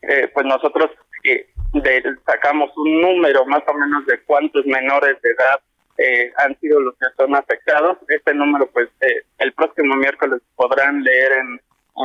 eh, 0.02 0.28
pues 0.32 0.46
nosotros 0.46 0.90
eh, 1.24 1.46
sacamos 2.26 2.70
un 2.76 3.00
número 3.00 3.44
más 3.46 3.62
o 3.66 3.74
menos 3.74 4.06
de 4.06 4.20
cuántos 4.22 4.64
menores 4.66 5.20
de 5.22 5.30
edad 5.30 5.60
eh, 5.98 6.32
han 6.36 6.58
sido 6.60 6.80
los 6.80 6.94
que 6.94 7.06
son 7.16 7.34
afectados. 7.34 7.98
Este 8.08 8.32
número, 8.32 8.70
pues, 8.70 8.88
eh, 9.00 9.22
el 9.38 9.52
próximo 9.52 9.96
miércoles 9.96 10.40
podrán 10.54 11.02
leer 11.02 11.32
en, 11.32 11.60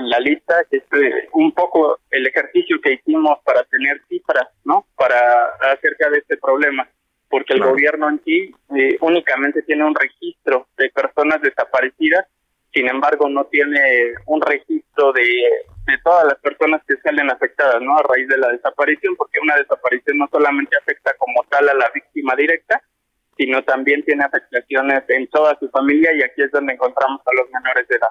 la 0.09 0.19
lista, 0.19 0.55
que 0.71 0.77
es 0.77 0.83
eh, 0.99 1.29
un 1.33 1.51
poco 1.51 1.99
el 2.09 2.25
ejercicio 2.25 2.81
que 2.81 2.93
hicimos 2.93 3.37
para 3.43 3.63
tener 3.65 4.01
cifras, 4.09 4.47
¿no? 4.65 4.87
Para 4.95 5.19
acerca 5.71 6.09
de 6.09 6.17
este 6.17 6.35
problema, 6.37 6.89
porque 7.33 7.55
el 7.55 7.63
gobierno 7.63 8.09
en 8.09 8.21
sí 8.23 8.53
únicamente 9.01 9.63
tiene 9.63 9.83
un 9.83 9.95
registro 9.95 10.67
de 10.77 10.87
personas 10.91 11.41
desaparecidas, 11.41 12.27
sin 12.71 12.87
embargo, 12.87 13.27
no 13.27 13.45
tiene 13.45 14.13
un 14.27 14.39
registro 14.39 15.11
de, 15.13 15.23
de 15.23 15.97
todas 16.03 16.25
las 16.25 16.35
personas 16.35 16.83
que 16.87 16.95
salen 16.97 17.31
afectadas, 17.31 17.81
¿no? 17.81 17.97
A 17.97 18.03
raíz 18.03 18.27
de 18.27 18.37
la 18.37 18.49
desaparición, 18.49 19.15
porque 19.15 19.39
una 19.41 19.55
desaparición 19.55 20.19
no 20.19 20.29
solamente 20.31 20.77
afecta 20.77 21.11
como 21.17 21.43
tal 21.49 21.67
a 21.69 21.73
la 21.73 21.89
víctima 21.95 22.35
directa, 22.35 22.79
sino 23.35 23.63
también 23.63 24.03
tiene 24.03 24.25
afectaciones 24.25 25.03
en 25.07 25.25
toda 25.29 25.57
su 25.59 25.67
familia 25.69 26.13
y 26.13 26.21
aquí 26.21 26.43
es 26.43 26.51
donde 26.51 26.73
encontramos 26.73 27.19
a 27.25 27.35
los 27.35 27.49
menores 27.49 27.87
de 27.87 27.95
edad. 27.95 28.09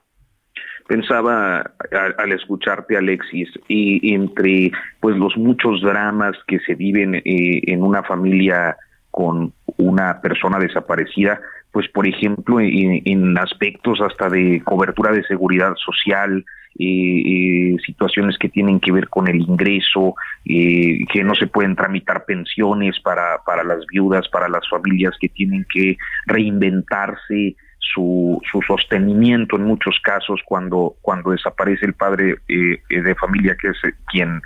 Pensaba 0.88 1.70
al, 2.18 2.32
escucharte, 2.32 2.96
Alexis, 2.96 3.50
y 3.68 4.14
entre 4.14 4.72
pues 4.98 5.16
los 5.16 5.36
muchos 5.36 5.80
dramas 5.80 6.36
que 6.48 6.58
se 6.66 6.74
viven 6.74 7.14
eh, 7.14 7.22
en 7.24 7.84
una 7.84 8.02
familia 8.02 8.76
con 9.12 9.52
una 9.76 10.20
persona 10.20 10.58
desaparecida, 10.58 11.40
pues 11.70 11.86
por 11.88 12.06
ejemplo 12.08 12.58
en, 12.60 13.38
aspectos 13.38 14.00
hasta 14.00 14.28
de 14.28 14.62
cobertura 14.64 15.12
de 15.12 15.22
seguridad 15.24 15.74
social, 15.76 16.44
eh, 16.78 17.76
situaciones 17.84 18.38
que 18.38 18.48
tienen 18.48 18.80
que 18.80 18.90
ver 18.90 19.08
con 19.08 19.28
el 19.28 19.36
ingreso, 19.36 20.14
eh, 20.46 21.04
que 21.12 21.22
no 21.22 21.34
se 21.34 21.46
pueden 21.46 21.76
tramitar 21.76 22.24
pensiones 22.24 22.98
para, 23.00 23.42
para 23.44 23.62
las 23.62 23.86
viudas, 23.86 24.28
para 24.28 24.48
las 24.48 24.66
familias 24.68 25.14
que 25.20 25.28
tienen 25.28 25.66
que 25.70 25.98
reinventarse 26.26 27.54
su, 27.78 28.40
su 28.50 28.62
sostenimiento 28.62 29.56
en 29.56 29.64
muchos 29.64 29.98
casos 30.02 30.40
cuando, 30.46 30.96
cuando 31.02 31.32
desaparece 31.32 31.84
el 31.84 31.94
padre 31.94 32.36
eh, 32.48 32.80
de 32.88 33.14
familia 33.16 33.56
que 33.60 33.68
es 33.68 33.76
quien 34.06 34.40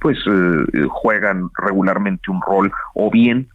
pues 0.00 0.18
juegan 0.88 1.50
regularmente 1.56 2.30
un 2.30 2.40
rol 2.40 2.72
o 2.94 3.10
bien 3.10 3.48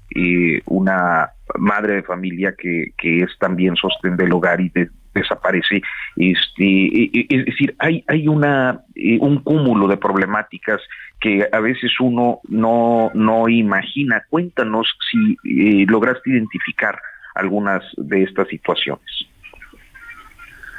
una 0.66 1.30
madre 1.58 1.96
de 1.96 2.04
familia 2.04 2.54
que, 2.58 2.94
que 2.98 3.24
es 3.24 3.30
también 3.40 3.76
sostén 3.76 4.18
del 4.18 4.34
hogar 4.34 4.62
y 4.62 4.70
de, 4.70 4.90
desaparece. 5.14 5.82
Este, 6.16 7.10
es 7.30 7.46
decir, 7.46 7.76
hay, 7.80 8.04
hay 8.08 8.28
una, 8.28 8.84
eh, 8.96 9.18
un 9.20 9.40
cúmulo 9.40 9.88
de 9.88 9.98
problemáticas 9.98 10.82
que 11.20 11.48
a 11.52 11.60
veces 11.60 11.92
uno 12.00 12.40
no, 12.48 13.12
no 13.14 13.48
imagina. 13.48 14.26
Cuéntanos 14.30 14.88
si 15.12 15.38
eh, 15.44 15.86
lograste 15.88 16.32
identificar 16.32 17.00
algunas 17.36 17.84
de 17.98 18.24
estas 18.24 18.48
situaciones. 18.48 19.28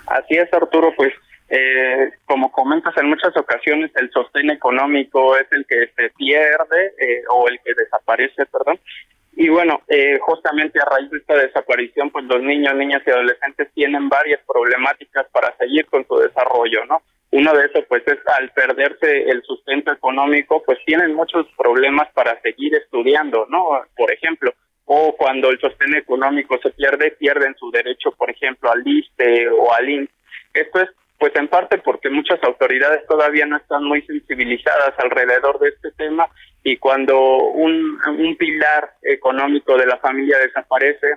Así 0.07 0.35
es, 0.35 0.53
Arturo, 0.53 0.93
pues 0.97 1.13
eh, 1.57 2.13
como 2.25 2.51
comentas 2.51 2.97
en 2.97 3.09
muchas 3.09 3.37
ocasiones, 3.37 3.91
el 3.97 4.11
sostén 4.11 4.51
económico 4.51 5.37
es 5.37 5.47
el 5.53 5.65
que 5.67 5.91
se 5.97 6.11
pierde 6.11 6.95
o 7.31 7.49
el 7.49 7.59
que 7.61 7.75
desaparece, 7.75 8.47
perdón, 8.47 8.79
y 9.37 9.49
bueno, 9.49 9.83
eh, 9.89 10.19
justamente 10.21 10.81
a 10.81 10.85
raíz 10.85 11.11
de 11.11 11.19
esta 11.19 11.35
desaparición, 11.35 12.11
pues 12.11 12.25
los 12.27 12.41
niños, 12.41 12.75
niñas 12.77 13.03
y 13.05 13.11
adolescentes 13.11 13.69
tienen 13.75 14.09
varias 14.09 14.41
problemáticas 14.47 15.27
para 15.33 15.57
seguir 15.57 15.87
con 15.87 16.07
su 16.07 16.17
desarrollo, 16.19 16.85
¿no? 16.87 17.03
Uno 17.33 17.53
de 17.53 17.67
esos, 17.67 17.85
pues, 17.89 18.05
es 18.07 18.19
al 18.29 18.51
perderse 18.51 19.29
el 19.29 19.43
sustento 19.43 19.91
económico, 19.91 20.63
pues 20.65 20.79
tienen 20.87 21.15
muchos 21.15 21.47
problemas 21.57 22.09
para 22.15 22.41
seguir 22.43 22.77
estudiando, 22.77 23.47
¿no? 23.49 23.83
Por 23.97 24.13
ejemplo, 24.13 24.55
o 24.85 25.17
cuando 25.17 25.51
el 25.51 25.59
sostén 25.59 25.97
económico 25.97 26.57
se 26.63 26.71
pierde, 26.71 27.11
pierden 27.13 27.57
su 27.57 27.73
derecho, 27.73 28.13
por 28.13 28.31
ejemplo, 28.31 28.71
al 28.71 28.87
ISTE 28.87 29.49
o 29.49 29.73
al 29.73 29.89
INS. 29.89 30.11
Esto 30.53 30.83
es 30.83 30.91
pues 31.25 31.37
en 31.37 31.49
parte 31.49 31.79
porque 31.79 32.11
muchas 32.11 32.39
autoridades 32.43 33.07
todavía 33.07 33.47
no 33.47 33.57
están 33.57 33.83
muy 33.83 34.03
sensibilizadas 34.03 34.93
alrededor 34.99 35.59
de 35.59 35.71
este 35.71 35.91
tema 35.93 36.29
y 36.63 36.77
cuando 36.77 37.19
un, 37.19 37.99
un 38.07 38.37
pilar 38.37 38.91
económico 39.01 39.75
de 39.79 39.87
la 39.87 39.97
familia 39.97 40.37
desaparece 40.37 41.15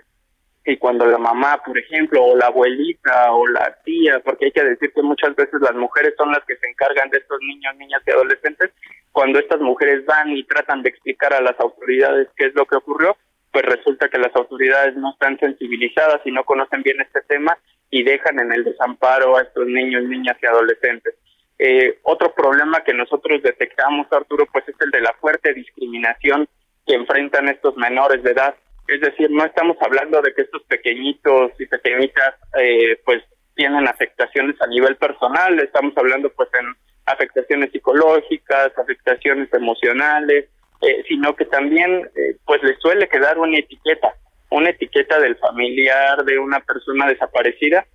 y 0.63 0.77
cuando 0.77 1.05
la 1.05 1.17
mamá, 1.17 1.61
por 1.65 1.77
ejemplo, 1.77 2.23
o 2.23 2.37
la 2.37 2.45
abuelita 2.45 3.33
o 3.33 3.45
la 3.47 3.77
tía, 3.83 4.21
porque 4.23 4.45
hay 4.45 4.51
que 4.53 4.63
decir 4.63 4.93
que 4.93 5.01
muchas 5.01 5.35
veces 5.35 5.59
las 5.59 5.75
mujeres 5.75 6.13
son 6.17 6.31
las 6.31 6.45
que 6.45 6.55
se 6.55 6.67
encargan 6.69 7.09
de 7.09 7.17
estos 7.17 7.41
niños, 7.41 7.75
niñas 7.75 8.01
y 8.07 8.11
adolescentes, 8.11 8.71
cuando 9.11 9.39
estas 9.39 9.59
mujeres 9.59 10.05
van 10.05 10.31
y 10.31 10.45
tratan 10.45 10.83
de 10.83 10.89
explicar 10.89 11.33
a 11.33 11.41
las 11.41 11.59
autoridades 11.59 12.29
qué 12.37 12.45
es 12.45 12.55
lo 12.55 12.65
que 12.65 12.77
ocurrió, 12.77 13.17
pues 13.51 13.65
resulta 13.65 14.10
que 14.10 14.19
las 14.19 14.36
autoridades 14.36 14.95
no 14.95 15.12
están 15.12 15.39
sensibilizadas 15.39 16.21
y 16.25 16.31
no 16.31 16.43
conocen 16.43 16.83
bien 16.83 17.01
este 17.01 17.21
tema 17.21 17.57
y 17.89 18.03
dejan 18.03 18.39
en 18.39 18.51
el 18.51 18.63
desamparo 18.63 19.38
a 19.38 19.41
estos 19.41 19.65
niños, 19.67 20.03
niñas 20.03 20.38
y 20.41 20.45
adolescentes. 20.45 21.15
Eh, 21.60 21.99
otro 22.03 22.33
problema 22.33 22.83
que 22.83 22.93
nosotros 22.93 23.41
detectamos, 23.41 24.07
Arturo, 24.12 24.45
pues 24.51 24.67
es 24.67 24.75
el 24.79 24.91
de 24.91 25.01
la 25.01 25.13
fuerte 25.19 25.53
discriminación 25.53 26.47
que 26.86 26.93
enfrentan 26.93 27.49
estos 27.49 27.75
menores 27.77 28.21
de 28.23 28.31
edad. 28.31 28.55
Es 28.88 29.01
decir, 29.01 29.29
no 29.31 29.43
estamos 29.43 29.77
hablando 29.81 30.21
de 30.21 30.33
que 30.33 30.43
estos 30.43 30.63
pequeñitos 30.63 31.51
y 31.60 31.65
pequeñitas 31.65 32.36
eh, 32.60 32.99
pues 33.05 33.23
tienen 33.55 33.88
afectaciones 33.88 34.55
a 34.62 34.67
nivel 34.67 34.95
personal, 34.97 35.60
estamos 35.60 35.93
hablando 35.97 36.29
pues 36.29 36.49
en 36.60 36.75
afectaciones 37.05 37.71
psicológicas, 37.71 38.71
afectaciones 38.77 39.51
emocionales, 39.51 40.45
eh, 40.81 41.03
sino 41.07 41.35
que 41.35 41.45
también 41.45 42.09
pues 42.45 42.61
les 42.63 42.79
suele 42.79 43.07
quedar 43.07 43.37
una 43.37 43.57
etiqueta 43.57 44.13
una 44.49 44.69
etiqueta 44.69 45.19
del 45.19 45.35
familiar 45.37 46.23
de 46.23 46.39
una 46.39 46.59
persona 46.61 47.07
desaparecida 47.07 47.85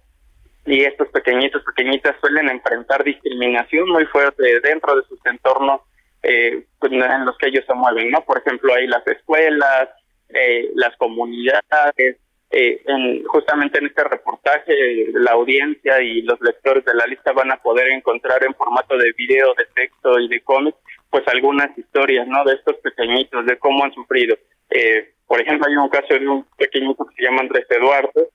y 0.64 0.82
estos 0.82 1.08
pequeñitos, 1.08 1.62
pequeñitas 1.64 2.14
suelen 2.20 2.48
enfrentar 2.48 3.02
discriminación 3.02 3.88
muy 3.88 4.04
fuerte 4.06 4.60
dentro 4.60 4.96
de 4.96 5.02
sus 5.08 5.18
entornos 5.26 5.80
eh, 6.22 6.64
pues, 6.78 6.92
en 6.92 7.26
los 7.26 7.36
que 7.38 7.48
ellos 7.48 7.64
se 7.66 7.74
mueven, 7.74 8.10
¿no? 8.10 8.20
Por 8.20 8.38
ejemplo, 8.38 8.72
hay 8.74 8.86
las 8.86 9.04
escuelas, 9.08 9.88
eh, 10.28 10.70
las 10.76 10.96
comunidades, 10.96 12.18
eh, 12.50 12.82
en, 12.86 13.24
justamente 13.24 13.78
en 13.78 13.86
este 13.86 14.04
reportaje 14.04 14.72
la 15.14 15.32
audiencia 15.32 16.00
y 16.00 16.22
los 16.22 16.40
lectores 16.42 16.84
de 16.84 16.94
la 16.94 17.06
lista 17.06 17.32
van 17.32 17.50
a 17.50 17.56
poder 17.56 17.88
encontrar 17.88 18.44
en 18.44 18.54
formato 18.54 18.96
de 18.96 19.10
video, 19.16 19.54
de 19.54 19.64
texto 19.74 20.20
y 20.20 20.28
de 20.28 20.42
cómic, 20.42 20.76
pues 21.12 21.28
algunas 21.28 21.76
historias, 21.76 22.26
¿no? 22.26 22.42
De 22.44 22.54
estos 22.54 22.76
pequeñitos, 22.78 23.44
de 23.44 23.58
cómo 23.58 23.84
han 23.84 23.92
sufrido. 23.92 24.34
Eh, 24.70 25.12
por 25.26 25.42
ejemplo, 25.42 25.68
hay 25.68 25.76
un 25.76 25.90
caso 25.90 26.14
de 26.14 26.26
un 26.26 26.46
pequeñito 26.56 27.04
que 27.04 27.14
se 27.16 27.24
llama 27.24 27.42
Andrés 27.42 27.66
Eduardo, 27.68 28.30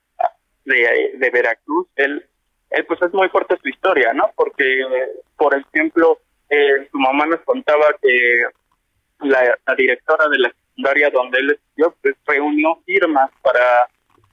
de, 0.64 1.12
de 1.16 1.30
Veracruz. 1.30 1.88
Él, 1.96 2.24
él, 2.70 2.86
pues 2.86 3.02
es 3.02 3.12
muy 3.12 3.28
fuerte 3.30 3.58
su 3.60 3.68
historia, 3.68 4.12
¿no? 4.12 4.30
Porque, 4.36 4.84
por 5.36 5.56
ejemplo, 5.56 6.20
eh, 6.50 6.88
su 6.92 6.98
mamá 6.98 7.26
nos 7.26 7.40
contaba 7.40 7.86
que 8.00 8.44
la, 9.26 9.74
directora 9.76 10.28
de 10.28 10.38
la 10.38 10.52
secundaria 10.52 11.10
donde 11.10 11.38
él 11.40 11.50
estudió 11.50 11.96
pues, 12.00 12.14
reunió 12.26 12.76
firmas 12.86 13.28
para 13.42 13.88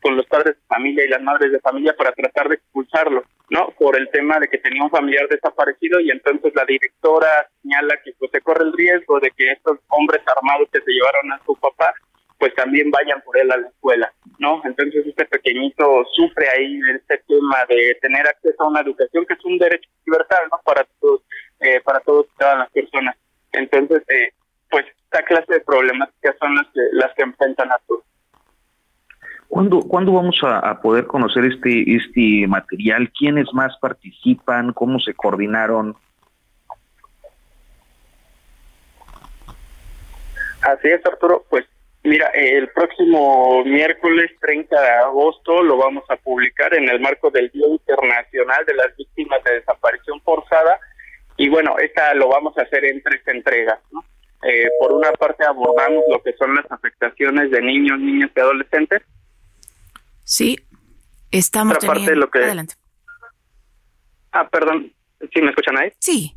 con 0.06 0.16
los 0.16 0.28
padres 0.28 0.56
de 0.56 0.68
familia 0.68 1.04
y 1.04 1.08
las 1.08 1.24
madres 1.24 1.52
de 1.52 1.60
familia 1.62 1.96
para 1.98 2.12
tratar 2.12 2.48
de 2.48 2.56
expulsarlo, 2.58 3.24
¿no? 3.50 3.74
Por 3.80 3.98
el 3.98 4.08
tema 4.12 4.38
de 4.38 4.48
que 4.48 4.60
tenía 4.60 4.84
un 4.84 4.92
familiar 4.92 5.28
desaparecido 5.28 6.00
y 6.00 6.12
entonces 6.12 6.54
la 6.54 6.64
directora 6.64 7.50
señala 7.64 7.98
que 8.04 8.14
pues 8.20 8.30
se 8.30 8.40
corre 8.42 8.66
el 8.66 8.74
riesgo 8.74 9.20
de 9.20 9.32
que 9.36 9.54
estos 9.54 9.80
hombres 9.88 10.22
armados 10.28 10.70
que 10.72 10.80
se 10.80 10.92
llevaron 10.92 11.32
a 11.32 11.42
su 11.44 11.56
papá 11.56 11.92
pues 12.38 12.54
también 12.54 12.92
vayan 12.92 13.20
por 13.22 13.36
él 13.36 13.52
a 13.52 13.58
la 13.58 13.68
escuela, 13.68 14.14
¿no? 14.38 14.62
Entonces 14.64 15.08
este 15.08 15.26
pequeñito 15.26 16.06
sufre 16.14 16.50
ahí 16.50 16.80
este 16.94 17.18
tema 17.28 17.66
de 17.68 17.98
tener 18.00 18.28
acceso 18.28 18.62
a 18.62 18.68
una 18.68 18.82
educación 18.82 19.26
que 19.26 19.34
es 19.34 19.44
un 19.44 19.58
derecho 19.58 19.90
universal, 20.06 20.50
¿no? 20.52 20.60
Para 20.64 20.86
todos, 21.02 21.22
eh, 21.62 21.82
para 21.82 22.00
todos 22.02 22.28
todas 22.38 22.60
las 22.60 22.70
personas. 22.70 23.16
Entonces, 23.54 24.04
eh, 24.10 24.30
pues 24.70 24.86
esta 24.86 25.24
clase 25.24 25.52
de 25.52 25.62
problemáticas 25.62 26.36
son 26.40 26.54
las 26.54 26.68
que, 26.68 26.82
las 26.92 27.12
que 27.16 27.24
enfrentan 27.24 27.72
a. 27.72 27.80
¿Cuándo, 29.56 29.80
¿Cuándo 29.80 30.12
vamos 30.12 30.38
a, 30.44 30.82
poder 30.82 31.08
conocer 31.08 31.46
este, 31.46 31.96
este 31.96 32.46
material? 32.46 33.10
¿Quiénes 33.18 33.48
más 33.54 33.74
participan? 33.78 34.74
¿Cómo 34.74 35.00
se 35.00 35.14
coordinaron? 35.14 35.96
Así 40.62 40.90
es, 40.90 41.06
Arturo. 41.06 41.46
Pues 41.50 41.64
Mira, 42.04 42.28
el 42.34 42.68
próximo 42.68 43.64
miércoles 43.64 44.30
30 44.42 44.78
de 44.78 44.90
agosto 44.90 45.64
lo 45.64 45.78
vamos 45.78 46.04
a 46.10 46.18
publicar 46.18 46.76
en 46.76 46.90
el 46.90 47.00
marco 47.00 47.32
del 47.32 47.50
Día 47.52 47.66
Internacional 47.66 48.66
de 48.66 48.74
las 48.74 48.94
Víctimas 48.98 49.42
de 49.46 49.54
Desaparición 49.54 50.20
Forzada 50.20 50.82
y 51.38 51.48
bueno, 51.48 51.78
esta 51.80 52.14
lo 52.14 52.28
vamos 52.28 52.58
a 52.58 52.64
hacer 52.64 52.84
en 52.84 53.02
tres 53.02 53.22
entregas. 53.26 53.80
¿no? 53.94 54.04
Eh, 54.44 54.70
por 54.82 54.92
una 54.92 55.14
parte 55.14 55.46
abordamos 55.46 56.04
lo 56.12 56.22
que 56.22 56.34
son 56.34 56.56
las 56.56 56.70
afectaciones 56.70 57.50
de 57.52 57.62
niños, 57.62 57.98
niñas 58.00 58.32
y 58.36 58.40
adolescentes. 58.42 59.02
Sí, 60.26 60.58
estamos 61.32 61.78
Otra 61.78 61.94
parte 61.94 62.10
de 62.10 62.16
lo 62.16 62.30
que... 62.30 62.40
Adelante. 62.40 62.74
Ah, 64.32 64.48
perdón, 64.50 64.92
¿sí 65.34 65.42
me 65.42 65.52
escuchan 65.52 65.78
ahí? 65.78 65.94
Sí. 66.00 66.36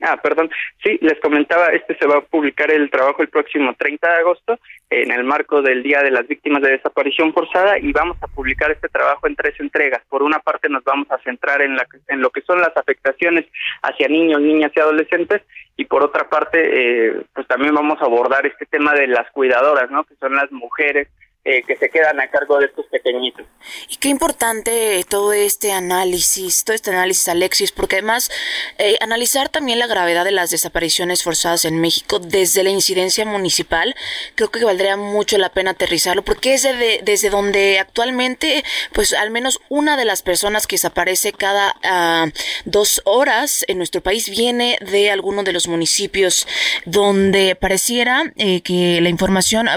Ah, 0.00 0.16
perdón. 0.16 0.48
Sí, 0.82 0.98
les 1.02 1.20
comentaba, 1.20 1.66
este 1.66 1.94
se 1.98 2.06
va 2.06 2.18
a 2.18 2.20
publicar 2.22 2.70
el 2.70 2.88
trabajo 2.88 3.20
el 3.20 3.28
próximo 3.28 3.74
30 3.74 4.08
de 4.08 4.18
agosto 4.20 4.58
en 4.88 5.10
el 5.10 5.24
marco 5.24 5.60
del 5.60 5.82
Día 5.82 6.02
de 6.02 6.10
las 6.10 6.26
Víctimas 6.26 6.62
de 6.62 6.70
Desaparición 6.70 7.34
Forzada 7.34 7.78
y 7.78 7.92
vamos 7.92 8.16
a 8.22 8.28
publicar 8.28 8.70
este 8.70 8.88
trabajo 8.88 9.26
en 9.26 9.36
tres 9.36 9.58
entregas. 9.60 10.00
Por 10.08 10.22
una 10.22 10.38
parte 10.38 10.70
nos 10.70 10.84
vamos 10.84 11.10
a 11.10 11.18
centrar 11.18 11.60
en, 11.60 11.76
la, 11.76 11.86
en 12.08 12.22
lo 12.22 12.30
que 12.30 12.40
son 12.42 12.60
las 12.60 12.74
afectaciones 12.76 13.44
hacia 13.82 14.08
niños, 14.08 14.40
niñas 14.40 14.72
y 14.74 14.80
adolescentes 14.80 15.42
y 15.76 15.84
por 15.84 16.02
otra 16.02 16.30
parte 16.30 16.58
eh, 16.62 17.22
pues 17.34 17.46
también 17.48 17.74
vamos 17.74 18.00
a 18.00 18.06
abordar 18.06 18.46
este 18.46 18.64
tema 18.66 18.94
de 18.94 19.08
las 19.08 19.30
cuidadoras, 19.32 19.90
¿no? 19.90 20.04
Que 20.04 20.14
son 20.14 20.34
las 20.34 20.50
mujeres 20.50 21.08
eh, 21.42 21.62
que 21.66 21.74
se 21.74 21.88
quedan 21.88 22.20
a 22.20 22.28
cargo 22.28 22.58
de 22.58 22.66
estos 22.66 22.84
pequeñitos. 22.88 23.46
Y 23.88 23.96
qué 23.96 24.10
importante 24.10 25.02
todo 25.08 25.32
este 25.32 25.72
análisis, 25.72 26.64
todo 26.64 26.74
este 26.74 26.90
análisis, 26.90 27.28
Alexis, 27.28 27.72
porque 27.72 27.96
además 27.96 28.30
eh, 28.76 28.98
analizar 29.00 29.48
también 29.48 29.78
la 29.78 29.86
gravedad 29.86 30.26
de 30.26 30.32
las 30.32 30.50
desapariciones 30.50 31.22
forzadas 31.22 31.64
en 31.64 31.80
México 31.80 32.18
desde 32.18 32.62
la 32.62 32.68
incidencia 32.68 33.24
municipal, 33.24 33.96
creo 34.34 34.50
que 34.50 34.62
valdría 34.62 34.98
mucho 34.98 35.38
la 35.38 35.48
pena 35.48 35.70
aterrizarlo, 35.70 36.22
porque 36.22 36.52
es 36.52 36.62
desde 36.62 37.30
donde 37.30 37.78
actualmente, 37.78 38.62
pues 38.92 39.14
al 39.14 39.30
menos 39.30 39.60
una 39.70 39.96
de 39.96 40.04
las 40.04 40.20
personas 40.20 40.66
que 40.66 40.74
desaparece 40.74 41.32
cada 41.32 41.74
ah, 41.82 42.26
dos 42.66 43.00
horas 43.06 43.64
en 43.66 43.78
nuestro 43.78 44.02
país 44.02 44.28
viene 44.28 44.76
de 44.82 45.10
alguno 45.10 45.42
de 45.42 45.54
los 45.54 45.68
municipios 45.68 46.46
donde 46.84 47.56
pareciera 47.56 48.30
eh, 48.36 48.60
que 48.60 49.00
la 49.00 49.08
información 49.08 49.70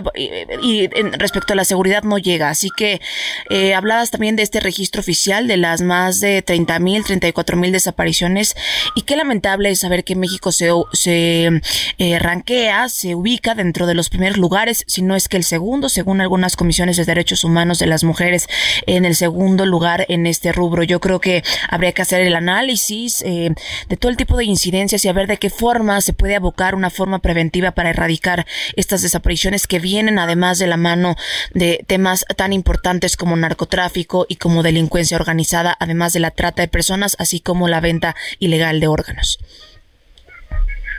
y 0.61 0.87
respecto 0.87 1.52
la 1.55 1.65
seguridad 1.65 2.03
no 2.03 2.17
llega. 2.17 2.49
Así 2.49 2.69
que 2.75 3.01
eh, 3.49 3.73
hablabas 3.73 4.11
también 4.11 4.35
de 4.35 4.43
este 4.43 4.59
registro 4.59 5.01
oficial 5.01 5.47
de 5.47 5.57
las 5.57 5.81
más 5.81 6.19
de 6.19 6.41
30 6.41 6.79
mil, 6.79 7.03
34 7.03 7.57
mil 7.57 7.71
desapariciones 7.71 8.55
y 8.95 9.01
qué 9.01 9.15
lamentable 9.15 9.69
es 9.69 9.79
saber 9.79 10.03
que 10.03 10.15
México 10.15 10.51
se, 10.51 10.69
se 10.93 11.49
eh, 11.97 12.19
ranquea, 12.19 12.89
se 12.89 13.15
ubica 13.15 13.55
dentro 13.55 13.87
de 13.87 13.93
los 13.93 14.09
primeros 14.09 14.37
lugares, 14.37 14.83
si 14.87 15.01
no 15.01 15.15
es 15.15 15.27
que 15.27 15.37
el 15.37 15.43
segundo, 15.43 15.89
según 15.89 16.21
algunas 16.21 16.55
comisiones 16.55 16.97
de 16.97 17.05
derechos 17.05 17.43
humanos 17.43 17.79
de 17.79 17.87
las 17.87 18.03
mujeres, 18.03 18.47
en 18.87 19.05
el 19.05 19.15
segundo 19.15 19.65
lugar 19.65 20.05
en 20.09 20.27
este 20.27 20.51
rubro. 20.51 20.83
Yo 20.83 20.99
creo 20.99 21.19
que 21.19 21.43
habría 21.69 21.91
que 21.91 22.01
hacer 22.01 22.21
el 22.21 22.35
análisis 22.35 23.21
eh, 23.23 23.53
de 23.89 23.97
todo 23.97 24.09
el 24.09 24.17
tipo 24.17 24.37
de 24.37 24.45
incidencias 24.45 25.03
y 25.05 25.07
a 25.07 25.13
ver 25.13 25.27
de 25.27 25.37
qué 25.37 25.49
forma 25.49 26.01
se 26.01 26.13
puede 26.13 26.35
abocar 26.35 26.75
una 26.75 26.89
forma 26.89 27.19
preventiva 27.19 27.71
para 27.71 27.89
erradicar 27.89 28.45
estas 28.75 29.01
desapariciones 29.01 29.67
que 29.67 29.79
vienen 29.79 30.19
además 30.19 30.59
de 30.59 30.67
la 30.67 30.77
mano 30.77 31.15
de 31.53 31.83
temas 31.87 32.25
tan 32.37 32.53
importantes 32.53 33.17
como 33.17 33.35
narcotráfico 33.35 34.25
y 34.27 34.37
como 34.37 34.63
delincuencia 34.63 35.17
organizada, 35.17 35.75
además 35.79 36.13
de 36.13 36.19
la 36.19 36.31
trata 36.31 36.61
de 36.61 36.67
personas, 36.67 37.15
así 37.19 37.41
como 37.41 37.67
la 37.67 37.81
venta 37.81 38.15
ilegal 38.39 38.79
de 38.79 38.87
órganos. 38.87 39.39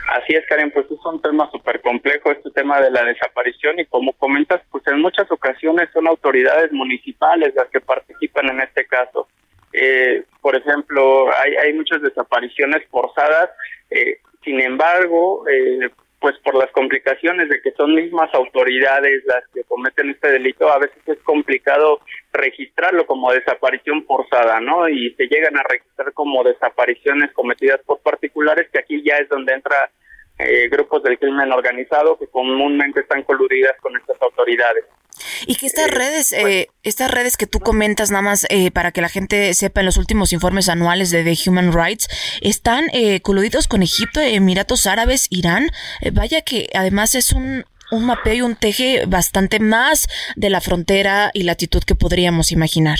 Así 0.07 0.33
es, 0.33 0.45
Karen, 0.47 0.71
pues 0.71 0.85
es 0.89 0.99
un 1.03 1.21
tema 1.21 1.49
súper 1.51 1.81
complejo 1.81 2.31
este 2.31 2.51
tema 2.51 2.79
de 2.79 2.91
la 2.91 3.03
desaparición 3.03 3.79
y 3.79 3.85
como 3.85 4.13
comentas, 4.13 4.61
pues 4.71 4.85
en 4.87 5.01
muchas 5.01 5.29
ocasiones 5.31 5.89
son 5.93 6.07
autoridades 6.07 6.71
municipales 6.71 7.53
las 7.55 7.67
que 7.69 7.81
participan 7.81 8.49
en 8.49 8.61
este 8.61 8.85
caso. 8.85 9.27
Eh, 9.73 10.23
por 10.41 10.55
ejemplo, 10.55 11.27
hay, 11.37 11.55
hay 11.55 11.73
muchas 11.73 12.01
desapariciones 12.01 12.83
forzadas, 12.89 13.49
eh, 13.89 14.19
sin 14.43 14.61
embargo, 14.61 15.45
eh, 15.49 15.89
pues 16.19 16.37
por 16.39 16.55
las 16.55 16.71
complicaciones 16.71 17.49
de 17.49 17.61
que 17.61 17.71
son 17.71 17.93
mismas 17.93 18.33
autoridades 18.33 19.23
las 19.25 19.43
que 19.53 19.63
cometen 19.63 20.09
este 20.09 20.31
delito, 20.31 20.71
a 20.71 20.79
veces 20.79 20.97
es 21.05 21.19
complicado 21.19 21.99
registrarlo 22.33 23.05
como 23.05 23.31
desaparición 23.31 24.03
forzada, 24.05 24.59
¿no? 24.59 24.87
Y 24.89 25.13
se 25.15 25.27
llegan 25.27 25.57
a 25.57 25.63
registrar 25.63 26.13
como 26.13 26.43
desapariciones 26.43 27.31
cometidas 27.33 27.81
por 27.85 27.99
particulares, 27.99 28.69
que 28.71 28.79
aquí 28.79 29.03
ya 29.03 29.17
es 29.17 29.29
donde 29.29 29.53
entra 29.53 29.89
eh, 30.37 30.67
grupos 30.69 31.03
del 31.03 31.17
crimen 31.17 31.51
organizado 31.51 32.17
que 32.17 32.27
comúnmente 32.27 33.01
están 33.01 33.23
coludidas 33.23 33.73
con 33.81 33.95
estas 33.95 34.21
autoridades. 34.21 34.85
Y 35.47 35.55
que 35.55 35.67
estas 35.67 35.89
redes, 35.89 36.33
eh, 36.33 36.69
estas 36.83 37.09
redes 37.09 37.37
que 37.37 37.47
tú 37.47 37.59
comentas 37.59 38.11
nada 38.11 38.21
más 38.21 38.45
eh, 38.49 38.71
para 38.71 38.91
que 38.91 39.01
la 39.01 39.09
gente 39.09 39.53
sepa 39.53 39.81
en 39.81 39.85
los 39.85 39.97
últimos 39.97 40.33
informes 40.33 40.69
anuales 40.69 41.09
de 41.11 41.23
The 41.23 41.49
Human 41.49 41.71
Rights, 41.73 42.09
están 42.41 42.85
eh, 42.93 43.21
coludidos 43.21 43.67
con 43.67 43.83
Egipto, 43.83 44.19
Emiratos 44.19 44.87
Árabes, 44.87 45.27
Irán. 45.29 45.69
vaya 46.11 46.41
que 46.41 46.69
además 46.73 47.15
es 47.15 47.31
un, 47.31 47.65
un 47.91 48.05
mapeo 48.05 48.33
y 48.33 48.41
un 48.41 48.55
teje 48.55 49.05
bastante 49.07 49.59
más 49.59 50.07
de 50.35 50.49
la 50.49 50.61
frontera 50.61 51.31
y 51.33 51.43
latitud 51.43 51.83
que 51.83 51.95
podríamos 51.95 52.51
imaginar. 52.51 52.99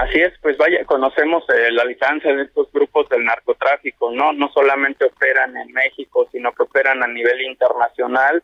Así 0.00 0.18
es, 0.18 0.32
pues 0.40 0.56
vaya, 0.56 0.82
conocemos 0.86 1.44
la 1.72 1.84
distancia 1.84 2.34
de 2.34 2.44
estos 2.44 2.72
grupos 2.72 3.08
del 3.10 3.22
narcotráfico, 3.24 4.10
¿no? 4.10 4.32
No 4.32 4.50
solamente 4.52 5.04
operan 5.04 5.54
en 5.56 5.72
México, 5.72 6.26
sino 6.32 6.52
que 6.52 6.62
operan 6.62 7.02
a 7.02 7.06
nivel 7.06 7.42
internacional 7.42 8.42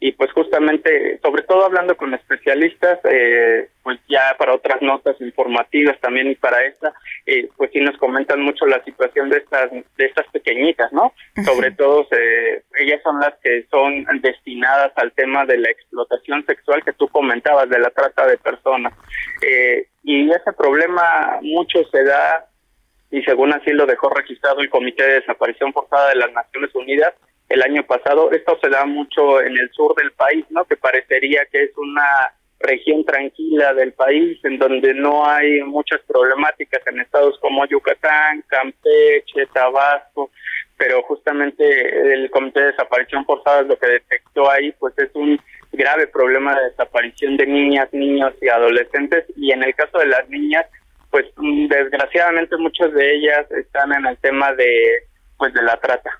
y 0.00 0.12
pues 0.12 0.30
justamente, 0.32 1.18
sobre 1.22 1.42
todo 1.42 1.64
hablando 1.64 1.96
con 1.96 2.14
especialistas, 2.14 3.00
eh, 3.10 3.68
pues 3.82 3.98
ya 4.08 4.36
para 4.38 4.54
otras 4.54 4.80
notas 4.80 5.20
informativas 5.20 5.98
también 5.98 6.30
y 6.30 6.36
para 6.36 6.64
esta, 6.64 6.92
eh, 7.26 7.48
pues 7.56 7.70
sí 7.72 7.80
nos 7.80 7.96
comentan 7.96 8.40
mucho 8.40 8.64
la 8.66 8.82
situación 8.84 9.28
de 9.28 9.38
estas 9.38 9.72
de 9.72 10.04
estas 10.04 10.26
pequeñitas, 10.28 10.92
¿no? 10.92 11.12
Sobre 11.44 11.72
todo 11.72 12.06
eh, 12.12 12.62
ellas 12.78 13.00
son 13.02 13.18
las 13.18 13.34
que 13.42 13.66
son 13.72 14.06
destinadas 14.20 14.92
al 14.94 15.10
tema 15.12 15.44
de 15.46 15.58
la 15.58 15.70
explotación 15.70 16.46
sexual 16.46 16.84
que 16.84 16.92
tú 16.92 17.08
comentabas, 17.08 17.68
de 17.68 17.80
la 17.80 17.90
trata 17.90 18.26
de 18.26 18.38
personas. 18.38 18.92
Y 20.10 20.30
ese 20.30 20.54
problema 20.54 21.38
mucho 21.42 21.84
se 21.92 22.02
da, 22.02 22.46
y 23.10 23.22
según 23.24 23.52
así 23.52 23.72
lo 23.72 23.84
dejó 23.84 24.08
registrado 24.08 24.60
el 24.60 24.70
Comité 24.70 25.02
de 25.06 25.20
Desaparición 25.20 25.70
Forzada 25.74 26.08
de 26.08 26.14
las 26.14 26.32
Naciones 26.32 26.74
Unidas, 26.74 27.12
el 27.50 27.60
año 27.60 27.82
pasado. 27.84 28.30
Esto 28.30 28.58
se 28.62 28.70
da 28.70 28.86
mucho 28.86 29.42
en 29.42 29.58
el 29.58 29.70
sur 29.70 29.94
del 29.96 30.10
país, 30.12 30.46
¿no? 30.48 30.64
Que 30.64 30.78
parecería 30.78 31.44
que 31.52 31.64
es 31.64 31.76
una 31.76 32.08
región 32.58 33.04
tranquila 33.04 33.74
del 33.74 33.92
país, 33.92 34.42
en 34.44 34.58
donde 34.58 34.94
no 34.94 35.28
hay 35.28 35.60
muchas 35.64 36.00
problemáticas 36.06 36.80
en 36.86 37.00
estados 37.00 37.38
como 37.40 37.66
Yucatán, 37.66 38.42
Campeche, 38.46 39.44
Tabasco, 39.52 40.30
pero 40.78 41.02
justamente 41.02 42.14
el 42.14 42.30
Comité 42.30 42.60
de 42.60 42.66
Desaparición 42.68 43.26
Forzada 43.26 43.60
lo 43.60 43.78
que 43.78 43.88
detectó 43.88 44.50
ahí, 44.50 44.72
pues 44.78 44.94
es 44.96 45.10
un 45.12 45.38
grave 45.72 46.06
problema 46.08 46.54
de 46.54 46.70
desaparición 46.70 47.36
de 47.36 47.46
niñas, 47.46 47.88
niños 47.92 48.32
y 48.40 48.48
adolescentes, 48.48 49.24
y 49.36 49.52
en 49.52 49.62
el 49.62 49.74
caso 49.74 49.98
de 49.98 50.06
las 50.06 50.28
niñas, 50.28 50.66
pues 51.10 51.26
desgraciadamente 51.68 52.56
muchas 52.56 52.92
de 52.92 53.14
ellas 53.14 53.50
están 53.52 53.92
en 53.92 54.06
el 54.06 54.16
tema 54.18 54.52
de 54.54 55.04
pues 55.38 55.54
de 55.54 55.62
la 55.62 55.76
trata. 55.76 56.10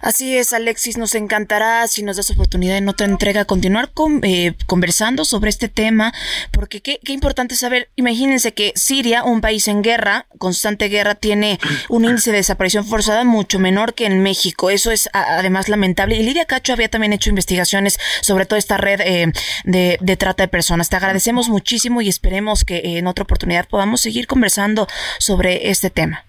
Así 0.00 0.36
es, 0.36 0.52
Alexis, 0.52 0.96
nos 0.96 1.14
encantará 1.14 1.86
si 1.88 2.02
nos 2.02 2.16
das 2.16 2.30
oportunidad 2.30 2.76
en 2.76 2.88
otra 2.88 3.06
entrega 3.06 3.44
continuar 3.44 3.90
con, 3.90 4.20
eh, 4.22 4.54
conversando 4.66 5.24
sobre 5.24 5.50
este 5.50 5.68
tema, 5.68 6.14
porque 6.52 6.80
qué, 6.80 7.00
qué 7.02 7.12
importante 7.12 7.56
saber, 7.56 7.90
imagínense 7.96 8.52
que 8.52 8.72
Siria, 8.76 9.24
un 9.24 9.40
país 9.40 9.66
en 9.68 9.82
guerra, 9.82 10.26
constante 10.38 10.88
guerra, 10.88 11.14
tiene 11.14 11.58
un 11.88 12.04
índice 12.04 12.30
de 12.30 12.38
desaparición 12.38 12.86
forzada 12.86 13.24
mucho 13.24 13.58
menor 13.58 13.94
que 13.94 14.06
en 14.06 14.22
México. 14.22 14.70
Eso 14.70 14.90
es 14.90 15.08
además 15.12 15.68
lamentable. 15.68 16.16
Y 16.16 16.22
Lidia 16.22 16.44
Cacho 16.44 16.72
había 16.72 16.88
también 16.88 17.12
hecho 17.12 17.30
investigaciones 17.30 17.98
sobre 18.20 18.46
toda 18.46 18.58
esta 18.58 18.76
red 18.76 19.00
eh, 19.00 19.32
de, 19.64 19.98
de, 20.00 20.16
trata 20.16 20.44
de 20.44 20.48
personas. 20.48 20.88
Te 20.88 20.96
agradecemos 20.96 21.48
muchísimo 21.48 22.00
y 22.00 22.08
esperemos 22.08 22.64
que 22.64 22.98
en 22.98 23.06
otra 23.06 23.24
oportunidad 23.24 23.66
podamos 23.68 24.00
seguir 24.00 24.26
conversando 24.26 24.86
sobre 25.18 25.70
este 25.70 25.90
tema. 25.90 26.27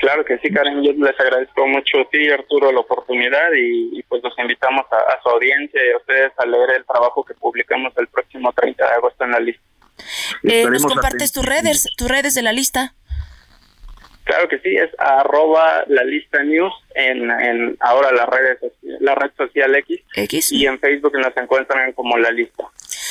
Claro 0.00 0.24
que 0.24 0.38
sí, 0.38 0.50
Karen, 0.52 0.82
yo 0.82 0.92
les 0.92 1.18
agradezco 1.18 1.66
mucho 1.66 2.00
a 2.00 2.08
ti, 2.08 2.30
Arturo, 2.30 2.70
la 2.70 2.80
oportunidad 2.80 3.48
y, 3.56 4.00
pues 4.04 4.22
los 4.22 4.38
invitamos 4.38 4.86
a, 4.92 5.22
su 5.22 5.28
audiencia 5.28 5.80
y 5.84 5.92
a 5.92 5.96
ustedes 5.96 6.32
a 6.36 6.46
leer 6.46 6.70
el 6.76 6.84
trabajo 6.84 7.24
que 7.24 7.34
publicamos 7.34 7.92
el 7.96 8.06
próximo 8.06 8.52
30 8.52 8.84
de 8.84 8.94
agosto 8.94 9.24
en 9.24 9.30
la 9.32 9.40
lista. 9.40 9.62
Eh, 10.44 10.66
¿Nos 10.70 10.86
compartes 10.86 11.32
tus 11.32 11.44
redes, 11.44 11.88
tus 11.96 12.08
redes 12.08 12.34
de 12.34 12.42
la 12.42 12.52
lista? 12.52 12.94
Claro 14.22 14.46
que 14.46 14.58
sí, 14.58 14.76
es 14.76 14.90
arroba 14.98 15.84
la 15.88 16.04
lista 16.04 16.44
news 16.44 16.74
en, 16.94 17.30
en 17.30 17.76
ahora 17.80 18.12
la 18.12 18.26
red, 18.26 18.58
la 19.00 19.14
red 19.14 19.30
social 19.36 19.74
X, 19.74 20.00
X 20.14 20.52
y 20.52 20.66
en 20.66 20.78
Facebook 20.78 21.14
nos 21.18 21.34
encuentran 21.36 21.92
como 21.92 22.18
la 22.18 22.30
lista. 22.30 22.64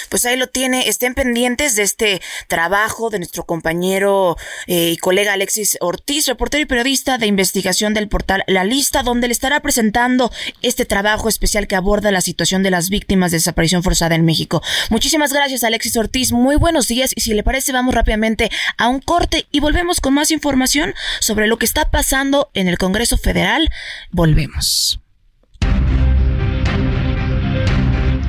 Pues 0.09 0.25
ahí 0.25 0.37
lo 0.37 0.47
tiene. 0.47 0.87
Estén 0.87 1.13
pendientes 1.13 1.75
de 1.75 1.83
este 1.83 2.21
trabajo 2.47 3.09
de 3.09 3.19
nuestro 3.19 3.45
compañero 3.45 4.37
eh, 4.67 4.91
y 4.91 4.97
colega 4.97 5.33
Alexis 5.33 5.77
Ortiz, 5.81 6.27
reportero 6.27 6.61
y 6.61 6.65
periodista 6.65 7.17
de 7.17 7.27
investigación 7.27 7.93
del 7.93 8.07
portal 8.07 8.43
La 8.47 8.63
Lista, 8.63 9.03
donde 9.03 9.27
le 9.27 9.33
estará 9.33 9.59
presentando 9.61 10.31
este 10.61 10.85
trabajo 10.85 11.29
especial 11.29 11.67
que 11.67 11.75
aborda 11.75 12.11
la 12.11 12.21
situación 12.21 12.63
de 12.63 12.71
las 12.71 12.89
víctimas 12.89 13.31
de 13.31 13.37
desaparición 13.37 13.83
forzada 13.83 14.15
en 14.15 14.25
México. 14.25 14.61
Muchísimas 14.89 15.33
gracias, 15.33 15.63
Alexis 15.63 15.97
Ortiz. 15.97 16.31
Muy 16.31 16.55
buenos 16.55 16.87
días 16.87 17.11
y 17.15 17.21
si 17.21 17.33
le 17.33 17.43
parece, 17.43 17.71
vamos 17.71 17.95
rápidamente 17.95 18.49
a 18.77 18.87
un 18.87 18.99
corte 18.99 19.45
y 19.51 19.59
volvemos 19.59 20.01
con 20.01 20.13
más 20.13 20.31
información 20.31 20.93
sobre 21.19 21.47
lo 21.47 21.57
que 21.57 21.65
está 21.65 21.89
pasando 21.89 22.49
en 22.53 22.67
el 22.67 22.77
Congreso 22.77 23.17
Federal. 23.17 23.69
Volvemos. 24.11 24.99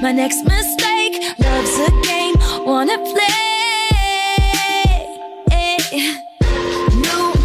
my 0.00 0.12
next 0.12 0.44
mistake. 0.44 1.22
Love's 1.38 1.78
a 1.78 1.90
game, 2.02 2.34
wanna 2.66 2.98
play. 2.98 3.43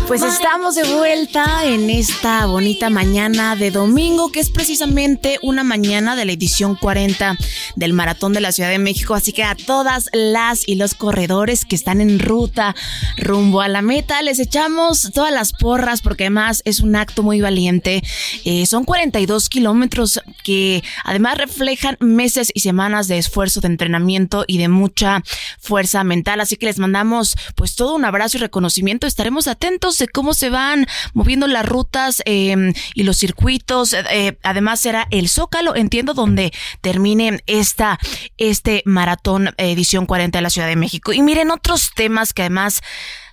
Pues 0.09 0.23
estamos 0.23 0.73
de 0.73 0.91
vuelta 0.95 1.65
en 1.65 1.91
esta 1.91 2.47
bonita 2.47 2.89
mañana 2.89 3.55
de 3.55 3.69
domingo, 3.69 4.31
que 4.31 4.39
es 4.39 4.49
precisamente 4.49 5.37
una 5.43 5.63
mañana 5.63 6.15
de 6.15 6.25
la 6.25 6.31
edición 6.31 6.75
40 6.75 7.37
del 7.75 7.93
Maratón 7.93 8.33
de 8.33 8.41
la 8.41 8.51
Ciudad 8.51 8.71
de 8.71 8.79
México. 8.79 9.13
Así 9.13 9.33
que 9.33 9.43
a 9.43 9.53
todas 9.53 10.09
las 10.11 10.67
y 10.67 10.75
los 10.75 10.95
corredores 10.95 11.63
que 11.63 11.75
están 11.75 12.01
en 12.01 12.17
ruta 12.17 12.75
rumbo 13.17 13.61
a 13.61 13.67
la 13.67 13.83
meta, 13.83 14.23
les 14.23 14.39
echamos 14.39 15.11
todas 15.13 15.31
las 15.31 15.53
porras 15.53 16.01
porque 16.01 16.23
además 16.23 16.63
es 16.65 16.79
un 16.79 16.95
acto 16.95 17.21
muy 17.21 17.39
valiente. 17.39 18.01
Eh, 18.45 18.65
son 18.65 18.85
42 18.85 19.47
kilómetros 19.47 20.21
que 20.43 20.83
además 21.03 21.37
reflejan 21.37 21.97
meses 21.99 22.49
y 22.55 22.61
semanas 22.61 23.07
de 23.07 23.19
esfuerzo, 23.19 23.61
de 23.61 23.67
entrenamiento 23.67 24.43
y 24.47 24.57
de 24.57 24.69
mucha 24.69 25.21
fuerza 25.59 26.03
mental. 26.03 26.41
Así 26.41 26.55
que 26.55 26.65
les 26.65 26.79
mandamos 26.79 27.35
pues 27.53 27.75
todo 27.75 27.93
un 27.93 28.05
abrazo 28.05 28.37
y 28.37 28.39
reconocimiento. 28.39 29.05
Estaremos 29.05 29.47
atentos 29.47 29.98
de 29.99 30.07
cómo 30.07 30.33
se 30.33 30.49
van 30.49 30.87
moviendo 31.13 31.47
las 31.47 31.65
rutas 31.65 32.21
eh, 32.25 32.73
y 32.93 33.03
los 33.03 33.17
circuitos. 33.17 33.93
Eh, 33.93 34.37
además 34.43 34.79
será 34.79 35.07
el 35.11 35.29
Zócalo, 35.29 35.75
entiendo, 35.75 36.13
donde 36.13 36.51
termine 36.81 37.41
esta, 37.45 37.99
este 38.37 38.81
maratón 38.85 39.53
edición 39.57 40.05
40 40.05 40.37
de 40.37 40.41
la 40.41 40.49
Ciudad 40.49 40.67
de 40.67 40.75
México. 40.75 41.13
Y 41.13 41.21
miren 41.21 41.51
otros 41.51 41.91
temas 41.95 42.33
que 42.33 42.43
además 42.43 42.81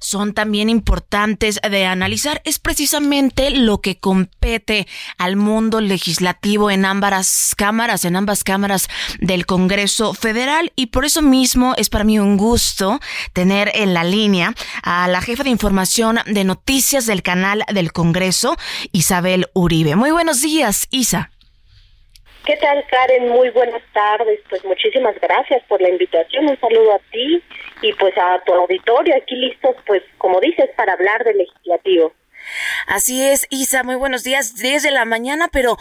son 0.00 0.34
también 0.34 0.68
importantes 0.68 1.60
de 1.68 1.86
analizar 1.86 2.42
es 2.44 2.58
precisamente 2.58 3.50
lo 3.50 3.80
que 3.80 3.98
compete 3.98 4.86
al 5.18 5.36
mundo 5.36 5.80
legislativo 5.80 6.70
en 6.70 6.84
ambas 6.84 7.54
cámaras, 7.56 8.04
en 8.04 8.16
ambas 8.16 8.44
cámaras 8.44 8.88
del 9.20 9.46
Congreso 9.46 10.14
Federal 10.14 10.72
y 10.76 10.86
por 10.86 11.04
eso 11.04 11.22
mismo 11.22 11.74
es 11.76 11.88
para 11.88 12.04
mí 12.04 12.18
un 12.18 12.36
gusto 12.36 13.00
tener 13.32 13.70
en 13.74 13.94
la 13.94 14.04
línea 14.04 14.54
a 14.82 15.08
la 15.08 15.20
jefa 15.20 15.44
de 15.44 15.50
información 15.50 16.18
de 16.26 16.44
noticias 16.44 17.06
del 17.06 17.22
canal 17.22 17.62
del 17.72 17.92
Congreso, 17.92 18.56
Isabel 18.92 19.46
Uribe. 19.54 19.96
Muy 19.96 20.10
buenos 20.10 20.42
días, 20.42 20.88
Isa. 20.90 21.30
¿Qué 22.46 22.56
tal, 22.58 22.84
Karen? 22.88 23.28
Muy 23.28 23.50
buenas 23.50 23.82
tardes. 23.92 24.38
Pues 24.48 24.64
muchísimas 24.64 25.16
gracias 25.20 25.64
por 25.68 25.82
la 25.82 25.88
invitación. 25.88 26.48
Un 26.48 26.58
saludo 26.60 26.94
a 26.94 26.98
ti 27.10 27.42
y 27.82 27.92
pues 27.94 28.14
a 28.16 28.42
tu 28.44 28.52
auditorio. 28.52 29.14
Aquí 29.16 29.34
listos, 29.36 29.76
pues 29.86 30.02
como 30.18 30.40
dices, 30.40 30.70
para 30.76 30.94
hablar 30.94 31.24
del 31.24 31.38
legislativo. 31.38 32.12
Así 32.86 33.22
es, 33.22 33.46
Isa, 33.50 33.82
muy 33.82 33.96
buenos 33.96 34.22
días 34.22 34.56
desde 34.56 34.90
la 34.90 35.04
mañana, 35.04 35.48
pero 35.48 35.78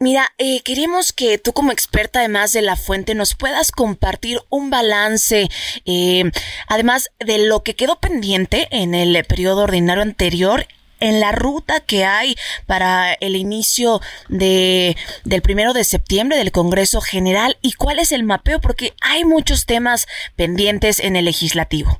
mira, 0.00 0.32
eh, 0.38 0.62
queremos 0.64 1.12
que 1.12 1.38
tú 1.38 1.52
como 1.52 1.70
experta 1.70 2.18
además 2.18 2.52
de 2.52 2.62
la 2.62 2.74
fuente 2.74 3.14
nos 3.14 3.36
puedas 3.36 3.70
compartir 3.70 4.40
un 4.48 4.70
balance, 4.70 5.48
eh, 5.84 6.24
además 6.66 7.10
de 7.20 7.46
lo 7.46 7.62
que 7.62 7.76
quedó 7.76 8.00
pendiente 8.00 8.66
en 8.70 8.94
el 8.94 9.24
periodo 9.24 9.62
ordinario 9.62 10.02
anterior 10.02 10.66
en 11.00 11.20
la 11.20 11.32
ruta 11.32 11.80
que 11.80 12.04
hay 12.04 12.34
para 12.66 13.14
el 13.14 13.36
inicio 13.36 14.00
de 14.28 14.96
del 15.24 15.42
primero 15.42 15.72
de 15.72 15.84
septiembre 15.84 16.38
del 16.38 16.52
Congreso 16.52 17.00
General 17.00 17.56
y 17.62 17.72
cuál 17.74 17.98
es 17.98 18.12
el 18.12 18.24
mapeo 18.24 18.60
porque 18.60 18.92
hay 19.00 19.24
muchos 19.24 19.66
temas 19.66 20.06
pendientes 20.36 21.00
en 21.00 21.16
el 21.16 21.24
legislativo. 21.24 21.98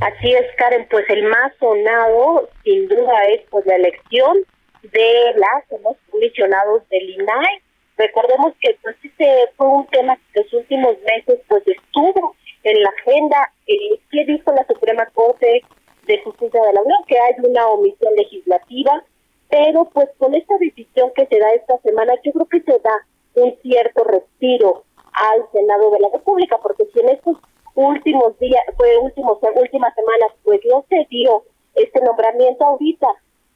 Así 0.00 0.32
es, 0.32 0.46
Karen, 0.56 0.86
pues 0.90 1.08
el 1.08 1.22
más 1.24 1.52
sonado 1.58 2.50
sin 2.64 2.88
duda 2.88 3.24
es 3.32 3.42
pues 3.50 3.64
la 3.66 3.76
elección 3.76 4.38
de 4.82 5.34
las 5.36 5.80
los 5.82 5.96
comisionados 6.10 6.88
del 6.88 7.10
INAI. 7.10 7.62
Recordemos 7.96 8.54
que 8.60 8.76
pues 8.82 8.96
este 9.02 9.26
fue 9.56 9.68
un 9.68 9.86
tema 9.86 10.16
que 10.16 10.42
los 10.42 10.52
últimos 10.52 10.96
meses 11.06 11.40
pues 11.48 11.62
estuvo 11.66 12.34
en 12.64 12.82
la 12.82 12.90
agenda. 12.90 13.52
Eh, 13.66 14.00
¿Qué 14.10 14.24
dijo 14.24 14.52
la 14.52 14.66
Suprema 14.66 15.06
Corte 15.14 15.62
de 16.06 16.22
Justicia 16.22 16.60
de 16.62 16.72
la 16.72 16.82
Unión? 16.82 16.98
Que 17.06 17.18
hay 17.18 17.34
una 17.42 17.66
omisión 17.68 18.14
legislativa, 18.16 19.04
pero 19.48 19.84
pues 19.92 20.08
con 20.18 20.34
esta 20.34 20.56
decisión 20.58 21.10
que 21.14 21.26
se 21.26 21.38
da 21.38 21.50
esta 21.52 21.78
semana, 21.78 22.14
yo 22.22 22.32
creo 22.32 22.46
que 22.46 22.60
se 22.62 22.78
da 22.78 23.06
un 23.34 23.56
cierto 23.62 24.04
respiro 24.04 24.84
al 25.12 25.50
Senado 25.52 25.90
de 25.90 26.00
la 26.00 26.08
República, 26.12 26.58
porque 26.62 26.86
si 26.92 27.00
en 27.00 27.10
estos 27.10 27.38
últimos 27.74 28.38
días, 28.38 28.62
fue 28.76 28.96
últimos, 28.98 29.38
últimas 29.54 29.94
semanas, 29.94 30.28
pues 30.44 30.60
no 30.68 30.84
se 30.88 31.06
dio 31.10 31.44
este 31.74 32.00
nombramiento 32.00 32.64
ahorita 32.64 33.06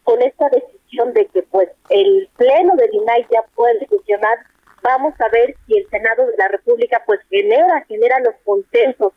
con 0.02 0.20
esta 0.22 0.48
decisión 0.48 1.12
de 1.12 1.26
que 1.26 1.42
pues 1.42 1.68
el 1.90 2.28
pleno 2.36 2.74
de 2.76 2.88
INAI 2.92 3.26
ya 3.30 3.44
puede 3.54 3.86
funcionar, 3.86 4.38
vamos 4.82 5.14
a 5.20 5.28
ver 5.28 5.54
si 5.66 5.76
el 5.76 5.88
Senado 5.90 6.26
de 6.26 6.36
la 6.38 6.48
República 6.48 7.02
pues 7.06 7.20
genera, 7.28 7.84
genera 7.86 8.18
los 8.20 8.34
consensos 8.44 9.12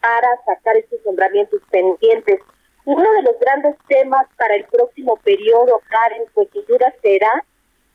para 0.00 0.28
sacar 0.44 0.76
estos 0.76 1.00
nombramientos 1.04 1.60
pendientes. 1.70 2.40
Uno 2.86 3.12
de 3.14 3.22
los 3.22 3.36
grandes 3.40 3.74
temas 3.88 4.28
para 4.38 4.54
el 4.54 4.64
próximo 4.66 5.16
periodo, 5.24 5.82
Karen, 5.88 6.22
pues 6.34 6.48
sin 6.52 6.64
duda 6.66 6.94
será 7.02 7.44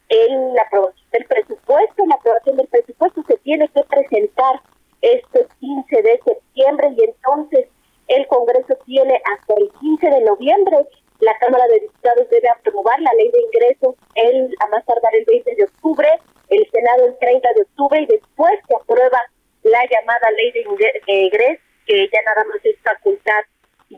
en 0.09 0.53
la 0.53 0.63
aprobación 0.63 1.07
del 1.13 1.25
presupuesto. 1.27 2.05
La 2.07 2.15
aprobación 2.15 2.57
del 2.57 2.67
presupuesto 2.67 3.23
se 3.25 3.37
tiene 3.37 3.69
que 3.69 3.83
presentar 3.83 4.59
este 5.01 5.47
15 5.61 6.01
de 6.01 6.19
septiembre 6.25 6.89
y 6.97 7.03
entonces 7.05 7.69
el 8.09 8.27
Congreso 8.27 8.77
tiene 8.85 9.15
hasta 9.31 9.53
el 9.55 9.71
15 9.79 10.09
de 10.09 10.21
noviembre. 10.25 10.85
La 11.21 11.37
Cámara 11.37 11.65
de 11.67 11.79
Diputados 11.79 12.29
debe 12.29 12.49
aprobar 12.49 12.99
la 12.99 13.13
ley 13.13 13.31
de 13.31 13.41
ingresos 13.43 13.95
el, 14.15 14.53
a 14.59 14.67
más 14.67 14.85
tardar 14.85 15.15
el 15.15 15.23
20 15.23 15.55
de 15.55 15.63
octubre, 15.63 16.09
el 16.49 16.69
Senado 16.69 17.05
el 17.05 17.17
30 17.17 17.47
de 17.55 17.61
octubre 17.61 18.01
y 18.01 18.05
después 18.07 18.59
se 18.67 18.75
aprueba 18.75 19.21
la 19.63 19.79
llamada 19.89 20.27
ley 20.37 20.51
de 20.51 20.65
ingresos, 21.07 21.63
que 21.85 22.09
ya 22.11 22.21
nada 22.25 22.43
más 22.43 22.59
es 22.65 22.75
facultad 22.83 23.39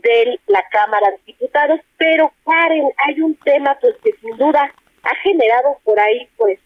de 0.02 0.40
la 0.48 0.64
Cámara 0.72 1.12
de 1.12 1.20
Diputados. 1.26 1.80
Pero 1.98 2.32
Karen, 2.46 2.90
hay 3.08 3.22
un 3.22 3.36
tema 3.36 3.78
pues 3.80 3.96
que 4.04 4.12
sin 4.22 4.38
duda 4.38 4.72
ha 5.04 5.16
generado 5.16 5.78
por 5.84 6.00
ahí 6.00 6.28
pues 6.38 6.60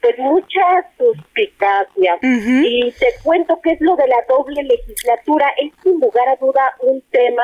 pues 0.00 0.18
mucha 0.18 0.90
suspicacia. 0.96 2.18
Y 2.22 2.92
te 2.92 3.06
cuento 3.22 3.60
que 3.60 3.72
es 3.72 3.80
lo 3.80 3.96
de 3.96 4.06
la 4.06 4.24
doble 4.28 4.62
legislatura. 4.62 5.46
Es 5.58 5.72
sin 5.82 6.00
lugar 6.00 6.28
a 6.28 6.36
duda 6.36 6.72
un 6.80 7.00
tema 7.10 7.42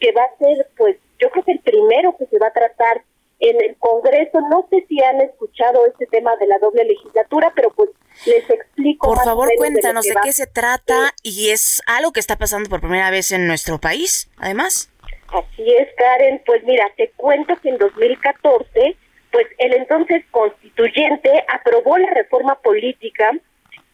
que 0.00 0.12
va 0.12 0.22
a 0.22 0.38
ser, 0.38 0.66
pues, 0.76 0.96
yo 1.20 1.30
creo 1.30 1.44
que 1.44 1.52
el 1.52 1.60
primero 1.60 2.16
que 2.16 2.26
se 2.26 2.38
va 2.38 2.48
a 2.48 2.52
tratar 2.52 3.02
en 3.40 3.60
el 3.62 3.76
Congreso. 3.76 4.40
No 4.50 4.66
sé 4.70 4.84
si 4.88 5.02
han 5.02 5.20
escuchado 5.20 5.86
este 5.86 6.06
tema 6.06 6.36
de 6.36 6.46
la 6.46 6.58
doble 6.58 6.84
legislatura, 6.84 7.52
pero 7.54 7.70
pues 7.70 7.90
les 8.26 8.48
explico. 8.48 9.08
Por 9.08 9.24
favor, 9.24 9.48
cuéntanos 9.56 10.04
de, 10.04 10.14
qué 10.22 10.32
se 10.32 10.46
trata 10.46 11.14
y 11.22 11.50
es 11.50 11.82
algo 11.86 12.12
que 12.12 12.20
está 12.20 12.36
pasando 12.36 12.68
por 12.68 12.80
primera 12.80 13.10
vez 13.10 13.32
en 13.32 13.46
nuestro 13.46 13.78
país, 13.78 14.30
además. 14.38 14.90
Así 15.28 15.74
es, 15.74 15.88
Karen. 15.96 16.42
Pues 16.46 16.62
mira, 16.64 16.84
te 16.96 17.10
cuento 17.16 17.56
que 17.60 17.70
en 17.70 17.78
2014 17.78 18.96
pues 19.34 19.48
el 19.58 19.74
entonces 19.74 20.24
constituyente 20.30 21.28
aprobó 21.52 21.98
la 21.98 22.08
reforma 22.10 22.54
política 22.60 23.32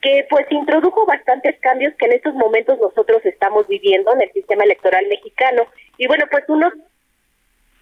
que 0.03 0.27
pues 0.29 0.47
introdujo 0.51 1.07
bastantes 1.07 1.59
cambios 1.61 1.95
que 1.99 2.05
en 2.05 2.13
estos 2.13 2.35
momentos 2.35 2.79
nosotros 2.79 3.25
estamos 3.25 3.67
viviendo 3.67 4.13
en 4.13 4.21
el 4.21 4.33
sistema 4.33 4.65
electoral 4.65 5.07
mexicano. 5.09 5.67
Y 5.97 6.07
bueno, 6.09 6.27
pues 6.31 6.45
uno, 6.49 6.71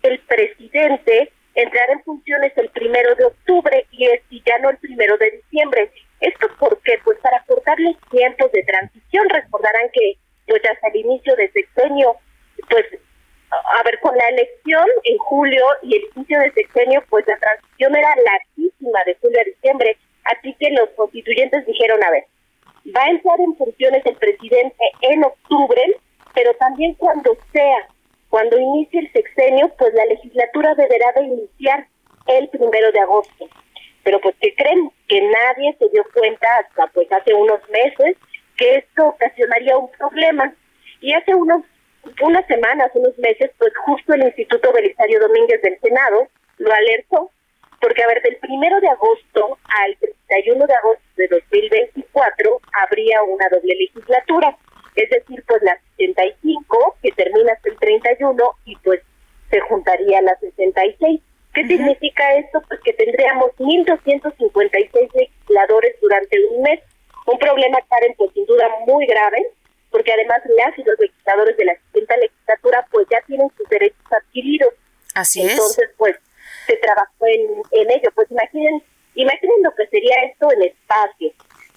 el 0.05 0.21
presidente 0.21 1.33
entrará 1.63 1.93
en 1.93 2.03
funciones 2.05 2.53
el 2.57 2.69
primero 2.71 3.15
de 3.17 3.25
octubre 3.25 3.87
y, 3.91 4.07
es, 4.07 4.23
y 4.31 4.43
ya 4.47 4.59
no 4.59 4.71
el 4.71 4.79
primero 4.79 5.17
de 5.19 5.31
diciembre. 5.31 5.91
¿Esto 6.21 6.47
por 6.59 6.81
qué? 6.83 6.99
Pues 7.05 7.19
para 7.19 7.43
cortar 7.45 7.79
los 7.81 7.97
tiempos 8.11 8.51
de 8.53 8.63
transición. 8.63 9.29
Recordarán 9.29 9.91
que 9.93 10.19
pues 10.47 10.63
hasta 10.65 10.89
el 10.89 10.97
inicio 10.97 11.37
de 11.37 11.51
sexenio, 11.51 12.17
pues 12.71 12.87
a 13.51 13.83
ver, 13.83 13.99
con 14.01 14.17
la 14.17 14.29
elección 14.29 14.87
en 15.05 15.19
julio 15.19 15.65
y 15.83 15.97
el 15.97 16.03
inicio 16.15 16.39
de 16.41 16.53
sexenio, 16.53 17.03
pues 17.09 17.27
la 17.27 17.37
transición 17.39 17.97
era 17.97 18.15
larguísima 18.17 19.01
de 19.07 19.17
julio 19.21 19.41
a 19.41 19.45
diciembre, 19.45 19.97
así 20.25 20.55
que 20.61 20.71
los 20.71 20.91
constituyentes 20.91 21.67
dijeron, 21.67 22.03
a 22.05 22.11
ver, 22.11 22.25
va 22.95 23.05
a 23.05 23.11
entrar 23.11 23.41
en 23.41 23.57
funciones 23.57 24.05
el 24.07 24.17
presidente 24.17 24.85
en 25.01 25.25
octubre, 25.25 25.83
pero 26.35 26.55
también 26.55 26.95
cuando 26.95 27.37
sea, 27.53 27.89
cuando 28.29 28.59
inicie 28.59 29.01
el 29.01 29.13
sexenio, 29.13 29.73
pues 29.79 29.95
la 29.95 30.07
legislatura 30.07 30.75
deberá 30.75 31.13
de 31.17 31.25
iniciar 31.25 31.87
el 32.27 32.49
primero 32.49 32.93
de 32.93 33.01
agosto. 33.01 33.49
Pero 34.05 34.21
pues 34.21 34.35
que 34.41 34.55
creen 34.55 34.91
que 35.09 35.21
nadie 35.21 35.77
se 35.79 35.89
dio 35.91 36.05
cuenta 36.15 36.47
hasta 36.59 36.87
pues 36.89 37.11
hace 37.13 37.35
unos 37.35 37.61
meses 37.71 38.17
que 38.57 38.77
esto 38.77 39.07
ocasionaría 39.09 39.77
un 39.77 39.91
problema. 39.93 40.55
Y 41.01 41.13
hace 41.15 41.35
unos 41.35 41.63
unas 42.21 42.47
semanas, 42.47 42.91
unos 42.95 43.17
meses, 43.19 43.51
pues 43.59 43.73
justo 43.85 44.15
el 44.15 44.23
Instituto 44.23 44.73
Belisario 44.73 45.21
Domínguez 45.21 45.61
del 45.63 45.79
Senado 45.81 46.29
lo 46.59 46.73
alertó, 46.73 47.31
porque 47.81 48.03
a 48.03 48.09
ver, 48.09 48.23
del 48.23 48.37
primero 48.37 48.81
de 48.81 48.89
agosto 48.89 49.59
al 49.83 49.97
31 50.29 50.67
de 50.67 50.75
agosto 50.75 51.05
de 51.17 51.29
2024 51.29 52.61
habría 52.73 53.23
una 53.23 53.49
doble 53.51 53.75
legislatura, 53.75 54.57
es 54.99 55.11
decir, 55.11 55.45
pues 55.47 55.63
la 55.63 55.79
65 55.97 56.97
que 57.01 57.13
termina 57.13 57.53
hasta 57.53 57.71
el 57.71 57.77
31 57.79 58.37
y 58.65 58.77
pues 58.77 59.01
se 59.49 59.61
juntaría 59.61 60.21
la 60.23 60.37
66. 60.41 61.21
¿Qué 61.55 61.67
significa 61.67 62.35
esto? 62.35 62.61
Pues 62.69 62.81
que 62.81 62.93
tendríamos 62.93 63.51
1.256 63.59 65.15
legisladores 65.15 65.97
durante 66.01 66.37
un 66.47 66.63
mes. 66.63 66.81
Un 67.27 67.39
problema, 67.39 67.79
Karen, 67.89 68.15
pues 68.17 68.33
sin 68.35 68.45
duda 68.47 68.69
muy 68.87 69.07
grave, 69.07 69.47
porque 69.91 70.13
además 70.13 70.41
las 70.57 70.77
y 70.79 70.83
los 70.83 70.99
legisladores 70.99 71.57
de 71.57 71.65
la 71.65 71.77
siguiente 71.77 72.15
legislatura 72.17 72.87
pues 72.91 73.07
ya 73.11 73.21
tienen 73.27 73.49
sus 73.57 73.69
derechos 73.69 74.05
adquiridos. 74.11 74.75
Así 75.15 75.43
es. 75.43 75.53
Entonces, 75.53 75.91
pues 75.97 76.17
se 76.67 76.77
trabajó 76.77 77.27
en, 77.27 77.63
en 77.73 77.91
ello. 77.91 78.11
Pues 78.15 78.31
imaginen, 78.31 78.83
imaginen 79.15 79.63
lo 79.63 79.75
que 79.75 79.87
sería 79.87 80.17
esto 80.31 80.51
en 80.53 80.63
espacio, 80.63 81.33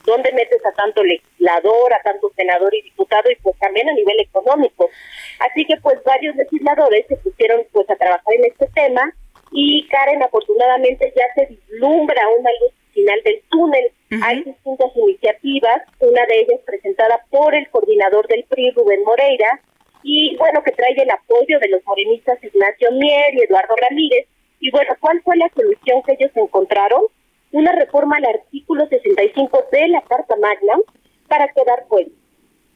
donde 0.06 0.32
metes 0.34 0.66
a 0.66 0.72
tanto 0.74 1.04
legislador, 1.04 1.94
a 1.94 2.02
tanto 2.02 2.32
senador 2.36 2.74
y 2.74 2.82
diputado 2.82 3.30
y 3.32 3.36
pues 3.36 3.58
también 3.60 3.90
a 3.90 3.94
nivel 3.94 4.20
económico. 4.20 4.90
Así 5.40 5.66
que 5.66 5.78
pues 5.78 6.04
varios 6.04 6.36
legisladores 6.36 7.06
se 7.08 7.18
pusieron 7.18 7.64
pues 7.72 7.90
a 7.90 7.96
trabajar 7.96 8.34
en 8.34 8.46
este 8.46 8.68
tema 8.74 9.14
y 9.52 9.88
Karen 9.88 10.24
afortunadamente 10.24 11.14
ya 11.16 11.26
se 11.36 11.46
vislumbra 11.48 12.22
una 12.40 12.50
luz 12.62 12.74
final 12.94 13.20
del 13.24 13.42
túnel. 13.50 13.92
Hay 14.24 14.44
distintas 14.44 14.92
iniciativas, 14.96 15.84
una 16.00 16.26
de 16.26 16.40
ellas 16.42 16.60
presentada 16.66 17.26
por 17.30 17.56
el 17.56 17.70
coordinador 17.70 18.28
del 18.28 18.44
PRI, 18.44 18.72
Rubén 18.72 19.04
Moreira, 19.04 19.62
y 20.04 20.36
bueno, 20.38 20.62
que 20.64 20.72
trae 20.72 20.94
el 20.98 21.10
apoyo 21.10 21.60
de 21.60 21.70
los 21.70 21.86
morenistas 21.86 22.44
Ignacio 22.44 22.92
Mier 22.92 23.34
y 23.36 23.44
Eduardo 23.44 23.76
Ramírez. 23.76 24.28
Y 24.60 24.72
bueno, 24.72 24.94
¿cuál 25.00 25.22
fue 25.22 25.38
la 25.38 25.50
solución 25.56 26.02
que 26.04 26.14
ellos 26.20 26.32
encontraron? 26.36 27.04
Una 27.52 27.72
reforma 27.74 28.18
al 28.18 28.26
artículo 28.26 28.88
65 28.88 29.66
de 29.72 29.88
la 29.90 30.02
Carta 30.02 30.36
Magna 30.38 30.80
para 31.28 31.48
quedar 31.50 31.86
pues 31.90 32.08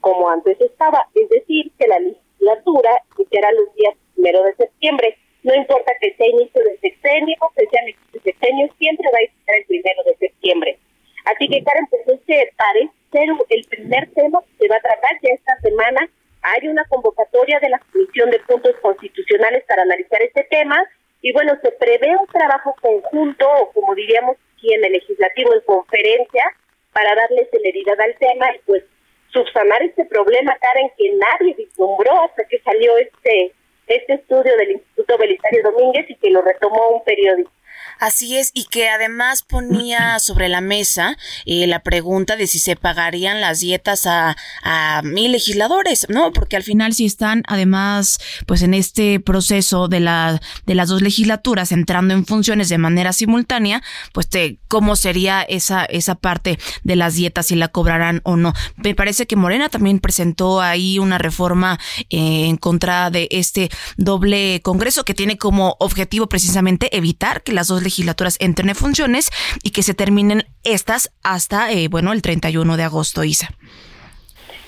como 0.02 0.30
antes 0.30 0.60
estaba, 0.62 1.08
es 1.16 1.30
decir, 1.30 1.72
que 1.80 1.88
la 1.88 2.00
legislatura 2.00 2.92
iniciará 3.18 3.52
los 3.54 3.74
días 3.76 3.96
primero 4.14 4.44
de 4.44 4.56
septiembre 4.56 5.18
no 5.46 5.54
importa 5.54 5.94
que 6.02 6.12
sea 6.16 6.28
inicio 6.28 6.60
de 6.64 6.78
sexenio, 6.80 7.38
que 7.56 7.68
sea 7.68 7.84
inicio 7.84 8.02
de 8.14 8.20
sexenio, 8.20 8.68
siempre 8.80 9.08
va 9.14 9.20
a 9.20 9.30
estar 9.30 9.56
el 9.56 9.66
primero 9.66 10.02
de 10.08 10.16
septiembre. 10.18 10.80
Así 11.26 11.48
que, 11.48 11.64
Karen, 11.64 11.86
pues 11.86 12.02
este 12.08 12.52
parece 12.58 12.92
ser 13.12 13.30
el 13.50 13.64
primer 13.70 14.10
tema 14.14 14.42
que 14.42 14.66
se 14.66 14.68
va 14.68 14.78
a 14.78 14.82
tratar 14.82 15.12
ya 15.22 15.30
esta 15.30 15.60
semana. 15.62 16.10
Hay 16.42 16.68
una 16.68 16.84
convocatoria 16.86 17.60
de 17.60 17.70
la 17.70 17.78
Comisión 17.78 18.32
de 18.32 18.40
Puntos 18.40 18.76
Constitucionales 18.82 19.64
para 19.68 19.84
analizar 19.84 20.20
este 20.24 20.46
tema 20.50 20.84
y 21.22 21.32
bueno, 21.32 21.54
se 21.62 21.72
prevé 21.74 22.18
un 22.18 22.28
trabajo 22.28 22.76
conjunto, 22.82 23.48
o 23.48 23.72
como 23.72 23.94
diríamos 23.94 24.38
aquí 24.66 24.74
en 24.74 24.86
el 24.86 24.94
legislativo, 24.94 25.54
en 25.54 25.62
conferencia, 25.62 26.44
para 26.92 27.16
darle 27.16 27.48
celeridad 27.52 28.00
al 28.00 28.16
tema 28.18 28.48
y 28.56 28.60
pues 28.66 28.84
subsanar 29.32 29.84
este 29.84 30.06
problema, 30.06 30.56
Karen, 30.60 30.92
que 30.98 31.12
nadie 31.12 31.56
vislumbró 31.56 32.12
hasta 32.24 32.46
que 32.48 32.60
salió 32.60 32.98
este 32.98 33.54
este 33.88 34.16
estudio 34.16 34.58
del 34.58 34.72
Instituto 34.72 35.16
Belisario 35.20 35.62
Domínguez 35.62 36.10
y 36.10 36.16
que 36.16 36.32
lo 36.32 36.42
retomó 36.42 36.90
un 36.90 37.04
periódico. 37.04 37.52
Así 38.00 38.38
es, 38.38 38.52
y 38.54 38.66
que 38.66 38.90
además 38.90 39.42
ponía 39.42 40.20
sobre 40.20 40.50
la 40.50 40.62
mesa 40.62 41.18
eh, 41.46 41.66
la 41.68 41.80
pregunta 41.80 42.36
de 42.36 42.48
si 42.48 42.60
se 42.60 42.76
pagarían 42.76 43.42
las 43.42 43.60
dietas 43.60 44.06
a, 44.06 44.36
a 44.64 45.02
mil 45.04 45.32
legisladores, 45.32 46.08
¿no? 46.10 46.34
Porque 46.34 46.56
al 46.56 46.64
final 46.64 46.94
si 46.94 47.06
están 47.06 47.44
además 47.48 48.20
pues 48.46 48.62
en 48.62 48.74
este 48.74 49.20
proceso 49.20 49.88
de, 49.88 50.00
la, 50.00 50.42
de 50.66 50.76
las 50.76 50.90
dos 50.90 51.02
legislaturas 51.02 51.72
entrando 51.72 52.14
en 52.14 52.26
funciones 52.26 52.70
de 52.70 52.78
manera 52.78 53.14
simultánea, 53.14 53.82
pues 54.14 54.28
te, 54.30 54.60
cómo 54.68 54.96
sería 54.96 55.42
esa, 55.42 55.86
esa 55.86 56.16
parte 56.16 56.60
de 56.84 56.96
las 56.96 57.16
dietas, 57.16 57.48
si 57.48 57.56
la 57.56 57.70
cobrarán 57.70 58.22
o 58.24 58.36
no. 58.36 58.54
Me 58.76 58.96
parece 58.96 59.28
que 59.28 59.36
Morena 59.36 59.70
también 59.70 60.00
presentó 60.00 60.62
ahí 60.62 61.00
una 61.00 61.18
reforma 61.18 61.80
eh, 62.10 62.48
en 62.48 62.58
contra 62.58 63.10
de 63.10 63.28
este 63.32 63.70
doble 63.98 64.62
congreso 64.64 65.06
que 65.06 65.14
tiene 65.14 65.38
como 65.38 65.76
objetivo 65.80 66.28
precisamente 66.28 66.96
evitar 66.96 67.44
que 67.44 67.54
las 67.54 67.65
dos 67.68 67.84
legislaturas 67.84 68.38
entren 68.40 68.70
en 68.70 68.76
funciones 68.76 69.30
y 69.64 69.72
que 69.72 69.84
se 69.84 69.94
terminen 69.94 70.44
estas 70.64 71.12
hasta, 71.24 71.72
eh, 71.72 71.88
bueno, 71.88 72.14
el 72.14 72.22
31 72.22 72.78
de 72.78 72.84
agosto, 72.84 73.24
Isa. 73.24 73.50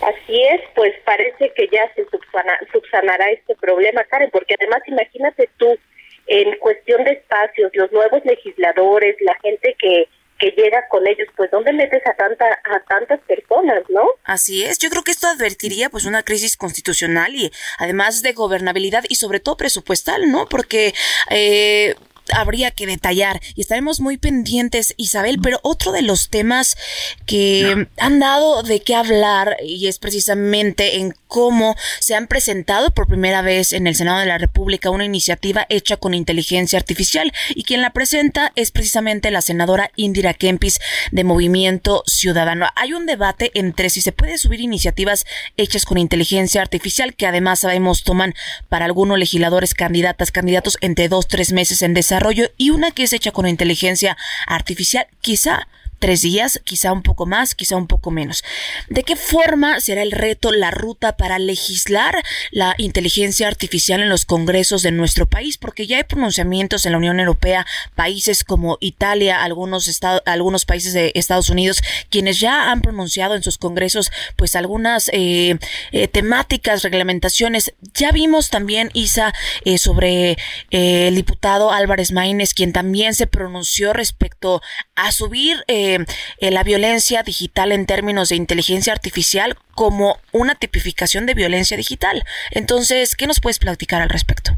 Así 0.02 0.44
es, 0.44 0.62
pues 0.76 0.94
parece 1.06 1.52
que 1.56 1.68
ya 1.72 1.92
se 1.96 2.06
subsanará 2.72 3.32
este 3.32 3.56
problema, 3.56 4.04
Karen, 4.04 4.30
porque 4.32 4.56
además 4.60 4.82
imagínate 4.86 5.50
tú, 5.58 5.76
en 6.28 6.58
cuestión 6.60 7.04
de 7.04 7.14
espacios, 7.14 7.72
los 7.74 7.92
nuevos 7.92 8.24
legisladores, 8.26 9.16
la 9.22 9.36
gente 9.42 9.76
que 9.80 10.08
que 10.40 10.52
llega 10.52 10.88
con 10.90 11.06
ellos, 11.08 11.28
pues 11.36 11.50
¿dónde 11.52 11.74
metes 11.74 12.06
a 12.06 12.14
tanta 12.14 12.46
a 12.46 12.80
tantas 12.88 13.20
personas, 13.22 13.84
no? 13.90 14.08
Así 14.24 14.64
es, 14.64 14.78
yo 14.80 14.90
creo 14.90 15.04
que 15.04 15.12
esto 15.12 15.28
advertiría 15.28 15.90
pues 15.90 16.06
una 16.06 16.24
crisis 16.24 16.58
constitucional 16.58 17.36
y 17.36 17.52
además 17.80 18.22
de 18.22 18.34
gobernabilidad 18.34 19.04
y 19.10 19.16
sobre 19.16 19.40
todo 19.40 19.58
presupuestal, 19.58 20.32
¿no? 20.32 20.48
Porque 20.48 20.94
eh, 21.32 21.96
habría 22.34 22.72
que 22.72 22.86
detallar 22.86 23.42
y 23.56 23.62
estaremos 23.62 24.00
muy 24.00 24.18
pendientes, 24.18 24.94
Isabel, 24.98 25.40
pero 25.42 25.60
otro 25.64 25.92
de 25.92 26.02
los 26.02 26.30
temas 26.30 26.78
que 27.26 27.88
han 27.98 28.20
dado 28.20 28.64
de 28.64 28.82
qué 28.82 28.96
hablar 28.96 29.58
y 29.64 29.88
es 29.88 30.00
precisamente 30.00 30.98
en 30.98 31.14
cómo 31.28 31.76
se 32.00 32.16
han 32.16 32.28
presentado 32.28 32.92
por 32.92 33.08
primera 33.08 33.42
vez 33.42 33.74
en 33.74 33.88
el 33.88 33.96
Senado 33.96 34.20
de 34.20 34.26
la 34.26 34.38
República 34.38 34.90
una 34.90 35.06
iniciativa 35.06 35.66
hecha 35.70 35.98
con 35.98 36.14
inteligencia 36.14 36.80
artificial 36.80 37.32
y 37.50 37.64
quien 37.64 37.82
la 37.82 37.92
presenta 37.92 38.52
es 38.56 38.72
precisamente 38.72 39.32
la 39.32 39.42
senadora 39.42 39.92
Indira 39.96 40.34
Kempis 40.34 40.80
de 41.12 41.24
Movimiento 41.24 42.04
Ciudadano. 42.08 42.68
Hay 42.76 42.94
un 42.94 43.06
debate 43.06 43.52
entre 43.54 43.90
si 43.90 44.02
se 44.02 44.12
puede 44.12 44.38
subir 44.38 44.62
iniciativas 44.62 45.26
hechas 45.58 45.86
con 45.86 45.98
inteligencia 45.98 46.62
artificial 46.62 47.16
que 47.16 47.28
además 47.28 47.60
sabemos 47.60 48.04
toman 48.04 48.34
para 48.70 48.86
algunos 48.86 49.18
legisladores 49.18 49.74
candidatas, 49.74 50.32
candidatos 50.32 50.78
entre 50.82 51.10
dos, 51.10 51.28
tres 51.28 51.52
meses 51.52 51.82
en 51.82 51.94
desarrollo 51.94 52.50
y 52.58 52.70
una 52.70 52.92
que 52.92 53.04
es 53.04 53.14
hecha 53.14 53.32
con 53.32 53.48
inteligencia 53.48 54.18
artificial 54.48 55.08
quizá 55.22 55.68
tres 56.00 56.22
días, 56.22 56.62
quizá 56.64 56.92
un 56.92 57.04
poco 57.04 57.26
más, 57.26 57.56
quizá 57.56 57.76
un 57.76 57.88
poco 57.88 58.12
menos. 58.12 58.44
¿De 58.90 59.04
qué 59.04 59.16
forma 59.16 59.80
será 59.80 60.02
el 60.02 60.12
reto, 60.12 60.52
la 60.52 60.72
ruta 60.72 61.18
para 61.18 61.40
legislar 61.40 62.24
la 62.52 62.76
inteligencia 62.78 63.48
artificial 63.48 64.02
en 64.02 64.10
los 64.10 64.26
congresos 64.26 64.82
de 64.82 64.92
nuestro 64.92 65.26
país? 65.26 65.58
Porque 65.58 65.88
ya 65.88 65.98
hay 65.98 66.04
pronunciamientos 66.04 66.86
en 66.86 66.92
la 66.94 66.98
Unión 66.98 67.20
Europea, 67.20 67.66
países 67.96 68.44
como 68.44 68.78
Italia, 68.80 69.44
algunos, 69.44 69.88
estados, 69.88 70.22
algunos 70.26 70.66
países 70.66 70.94
de 70.94 71.12
Estados 71.16 71.50
Unidos, 71.50 71.82
quienes 72.10 72.40
ya 72.40 72.72
han 72.72 72.82
pronunciado 72.82 73.36
en 73.36 73.44
sus 73.44 73.58
congresos 73.58 74.12
pues 74.36 74.56
algunas 74.56 75.10
eh, 75.14 75.58
eh, 75.92 76.08
temáticas, 76.08 76.84
reglamentaciones. 76.84 77.74
Ya 77.94 78.12
vimos 78.12 78.50
también, 78.50 78.90
Isa, 78.94 79.34
eh, 79.66 79.78
sobre 79.78 80.38
el 80.72 81.16
diputado 81.16 81.72
Álvarez 81.72 82.12
Maínez, 82.12 82.54
quien 82.54 82.74
también 82.74 83.14
se 83.14 83.28
pronunció 83.28 83.94
respecto 83.94 84.62
a 84.96 85.12
subir 85.12 85.64
la 86.40 86.64
violencia 86.64 87.24
digital 87.24 87.72
en 87.72 87.86
términos 87.86 88.30
de 88.30 88.36
inteligencia 88.36 88.94
artificial 88.94 89.56
como 89.76 90.18
una 90.32 90.56
tipificación 90.56 91.26
de 91.26 91.34
violencia 91.34 91.78
digital. 91.78 92.24
Entonces, 92.52 93.16
¿qué 93.16 93.28
nos 93.28 93.40
puedes 93.40 93.60
platicar 93.60 94.02
al 94.02 94.10
respecto? 94.10 94.52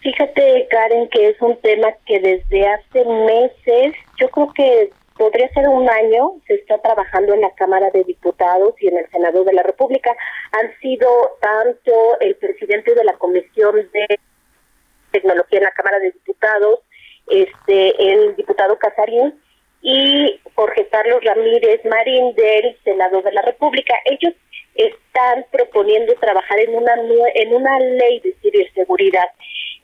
Fíjate, 0.00 0.66
Karen, 0.70 1.08
que 1.08 1.28
es 1.28 1.40
un 1.42 1.56
tema 1.60 1.88
que 2.06 2.20
desde 2.20 2.66
hace 2.66 3.04
meses, 3.04 3.94
yo 4.18 4.28
creo 4.30 4.52
que 4.54 4.90
podría 5.20 5.52
ser 5.52 5.68
un 5.68 5.88
año, 5.90 6.32
se 6.46 6.54
está 6.54 6.78
trabajando 6.78 7.34
en 7.34 7.42
la 7.42 7.50
Cámara 7.50 7.90
de 7.90 8.04
Diputados 8.04 8.74
y 8.80 8.88
en 8.88 8.96
el 8.96 9.10
Senado 9.10 9.44
de 9.44 9.52
la 9.52 9.62
República. 9.62 10.16
Han 10.52 10.72
sido 10.80 11.06
tanto 11.42 11.92
el 12.20 12.34
presidente 12.36 12.94
de 12.94 13.04
la 13.04 13.12
Comisión 13.12 13.74
de 13.92 14.18
Tecnología 15.12 15.58
en 15.58 15.64
la 15.64 15.72
Cámara 15.72 15.98
de 15.98 16.12
Diputados, 16.12 16.80
este, 17.26 18.12
el 18.12 18.36
diputado 18.36 18.78
Casarín, 18.78 19.38
y 19.82 20.40
Jorge 20.54 20.86
Carlos 20.88 21.22
Ramírez 21.24 21.84
Marín 21.84 22.34
del 22.34 22.76
Senado 22.84 23.22
de 23.22 23.32
la 23.32 23.42
República. 23.42 23.94
Ellos 24.04 24.34
están 24.74 25.44
proponiendo 25.50 26.14
trabajar 26.14 26.58
en 26.60 26.74
una 26.74 26.94
en 27.34 27.54
una 27.54 27.78
ley 27.80 28.20
de 28.20 28.34
ciberseguridad. 28.42 29.28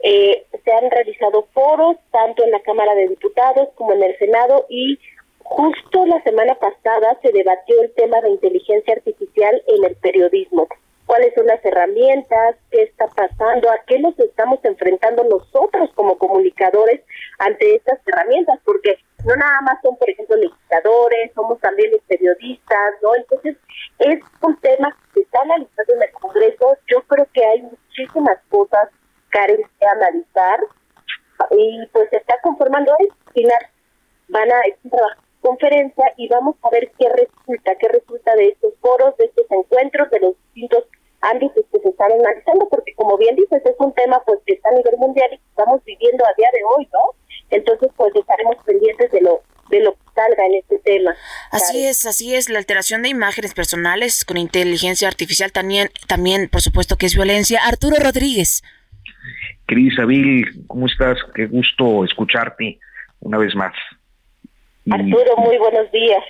Eh, 0.02 0.44
se 0.64 0.72
han 0.72 0.90
realizado 0.90 1.48
foros 1.52 1.96
tanto 2.12 2.44
en 2.44 2.50
la 2.50 2.60
Cámara 2.60 2.94
de 2.94 3.08
Diputados 3.08 3.70
como 3.74 3.94
en 3.94 4.02
el 4.02 4.18
Senado 4.18 4.66
y 4.68 4.98
justo 5.38 6.04
la 6.06 6.22
semana 6.22 6.54
pasada 6.56 7.18
se 7.22 7.32
debatió 7.32 7.80
el 7.80 7.92
tema 7.94 8.20
de 8.20 8.30
inteligencia 8.30 8.94
artificial 8.94 9.62
en 9.66 9.84
el 9.84 9.96
periodismo 9.96 10.68
cuáles 11.06 11.32
son 11.34 11.46
las 11.46 11.64
herramientas, 11.64 12.56
qué 12.70 12.82
está 12.82 13.06
pasando, 13.08 13.70
a 13.70 13.78
qué 13.86 13.98
nos 14.00 14.18
estamos 14.18 14.58
enfrentando 14.64 15.24
nosotros 15.24 15.90
como 15.94 16.18
comunicadores 16.18 17.00
ante 17.38 17.76
estas 17.76 18.00
herramientas, 18.06 18.58
porque 18.64 18.98
no 19.24 19.34
nada 19.36 19.60
más 19.62 19.80
son, 19.82 19.96
por 19.96 20.10
ejemplo, 20.10 20.36
legisladores, 20.36 21.32
somos 21.34 21.58
también 21.60 21.90
los 21.92 22.02
periodistas, 22.02 22.94
¿no? 23.02 23.14
Entonces, 23.16 23.56
es 23.98 24.20
un 24.42 24.56
tema 24.60 24.96
que 25.14 25.20
está 25.20 25.40
analizando 25.42 25.94
en 25.94 26.02
el 26.02 26.12
Congreso. 26.12 26.76
Yo 26.88 27.02
creo 27.02 27.26
que 27.32 27.44
hay 27.44 27.62
muchísimas 27.62 28.38
cosas, 28.50 28.90
que 29.78 29.86
analizar 29.86 30.60
y 31.50 31.86
pues 31.92 32.08
se 32.10 32.16
está 32.16 32.40
conformando 32.42 32.94
el 32.98 33.08
final. 33.34 33.58
Van 34.28 34.50
a 34.50 34.60
trabajar 34.88 35.25
conferencia 35.46 36.04
y 36.16 36.28
vamos 36.28 36.56
a 36.62 36.70
ver 36.70 36.90
qué 36.98 37.06
resulta, 37.08 37.76
qué 37.78 37.88
resulta 37.88 38.34
de 38.34 38.48
estos 38.48 38.74
foros, 38.80 39.16
de 39.16 39.26
estos 39.26 39.46
encuentros, 39.50 40.10
de 40.10 40.20
los 40.20 40.34
distintos 40.44 40.84
ámbitos 41.20 41.64
que 41.72 41.78
se 41.78 41.88
están 41.88 42.12
analizando, 42.12 42.68
porque 42.68 42.94
como 42.94 43.16
bien 43.16 43.36
dices, 43.36 43.62
es 43.64 43.76
un 43.78 43.92
tema 43.94 44.20
pues 44.26 44.40
que 44.44 44.54
está 44.54 44.70
a 44.70 44.72
nivel 44.72 44.96
mundial 44.98 45.28
y 45.32 45.38
que 45.38 45.48
estamos 45.48 45.84
viviendo 45.84 46.24
a 46.24 46.34
día 46.36 46.48
de 46.52 46.60
hoy, 46.64 46.88
¿no? 46.92 47.14
Entonces, 47.50 47.90
pues 47.96 48.14
estaremos 48.14 48.56
pendientes 48.64 49.10
de 49.12 49.20
lo 49.20 49.40
de 49.70 49.80
lo 49.80 49.94
que 49.94 49.98
salga 50.14 50.46
en 50.46 50.54
este 50.54 50.78
tema. 50.78 51.14
Así 51.50 51.84
es, 51.84 52.06
así 52.06 52.36
es, 52.36 52.48
la 52.48 52.58
alteración 52.58 53.02
de 53.02 53.08
imágenes 53.08 53.52
personales 53.52 54.24
con 54.24 54.36
inteligencia 54.36 55.08
artificial 55.08 55.50
también, 55.50 55.90
también 56.06 56.48
por 56.48 56.60
supuesto 56.60 56.96
que 56.96 57.06
es 57.06 57.14
violencia. 57.14 57.60
Arturo 57.64 57.96
Rodríguez. 58.00 58.62
Cris 59.66 59.98
Abil, 59.98 60.64
¿cómo 60.68 60.86
estás? 60.86 61.18
Qué 61.34 61.46
gusto 61.46 62.04
escucharte 62.04 62.78
una 63.20 63.38
vez 63.38 63.56
más. 63.56 63.74
Arturo, 64.90 65.36
muy 65.38 65.58
buenos 65.58 65.90
días. 65.90 66.22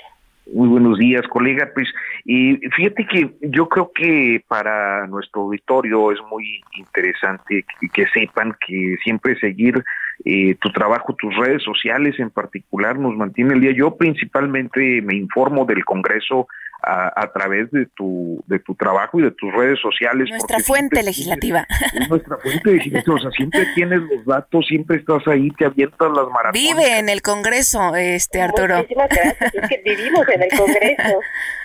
Muy 0.53 0.69
buenos 0.69 0.99
días, 0.99 1.23
colega. 1.29 1.71
Pues 1.75 1.89
y 2.25 2.57
fíjate 2.77 3.07
que 3.07 3.31
yo 3.43 3.69
creo 3.69 3.91
que 3.93 4.43
para 4.47 5.07
nuestro 5.09 5.43
auditorio 5.43 6.13
es 6.13 6.19
muy 6.31 6.61
interesante 6.77 7.65
que, 7.81 7.89
que 7.89 8.07
sepan 8.15 8.57
que 8.67 8.97
siempre 9.03 9.39
seguir 9.41 9.83
eh, 10.25 10.55
tu 10.61 10.71
trabajo, 10.71 11.15
tus 11.15 11.35
redes 11.37 11.63
sociales 11.63 12.19
en 12.19 12.31
particular 12.31 12.99
nos 12.99 13.15
mantiene 13.17 13.55
el 13.55 13.61
día. 13.61 13.73
Yo 13.73 13.97
principalmente 13.97 15.03
me 15.03 15.17
informo 15.17 15.65
del 15.65 15.85
Congreso 15.85 16.47
a, 16.83 17.33
través 17.33 17.71
de 17.71 17.87
tu 17.87 18.43
de 18.47 18.59
tu 18.61 18.75
trabajo 18.75 19.19
y 19.19 19.25
de 19.25 19.31
tus 19.33 19.53
redes 19.53 19.79
sociales. 19.81 20.29
Nuestra 20.31 20.59
fuente 20.61 21.03
legislativa. 21.03 21.67
nuestra 22.09 22.37
fuente 22.39 22.73
legislativa. 22.73 23.15
O 23.15 23.19
sea, 23.19 23.31
siempre 23.31 23.67
tienes 23.75 24.01
los 24.03 24.25
datos, 24.25 24.67
siempre 24.67 24.99
estás 24.99 25.27
ahí, 25.27 25.51
te 25.53 25.65
avientas 25.65 26.09
las 26.09 26.29
maratones. 26.29 26.63
Vive 26.63 26.99
en 26.99 27.09
el 27.09 27.23
Congreso, 27.23 27.95
este 27.97 28.41
Arturo. 28.41 28.77
Muchísimas 28.77 29.09
gracias. 29.09 29.55
Es 29.55 29.69
que 29.69 29.83
vivimos 29.85 30.29
en 30.29 30.43
el 30.43 30.49
Congreso. 30.57 31.21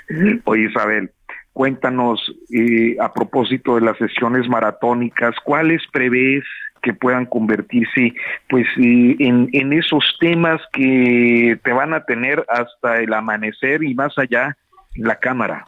Oye, 0.46 0.70
Isabel, 0.70 1.12
cuéntanos 1.54 2.20
eh, 2.52 2.96
a 3.00 3.14
propósito 3.14 3.76
de 3.76 3.82
las 3.82 3.98
sesiones 3.98 4.48
maratónicas, 4.48 5.36
¿cuáles 5.44 5.82
prevés 5.92 6.44
que 6.82 6.94
puedan 6.94 7.28
convertirse 7.28 8.14
pues 8.50 8.66
eh, 8.78 9.16
en, 9.20 9.50
en 9.54 9.74
esos 9.74 10.04
temas 10.20 10.60
que 10.74 11.60
te 11.64 11.72
van 11.72 11.94
a 11.94 12.04
tener 12.06 12.44
hasta 12.50 12.98
el 13.00 13.14
amanecer 13.14 13.84
y 13.84 13.94
más 13.94 14.18
allá 14.18 14.58
la 14.96 15.16
Cámara? 15.18 15.68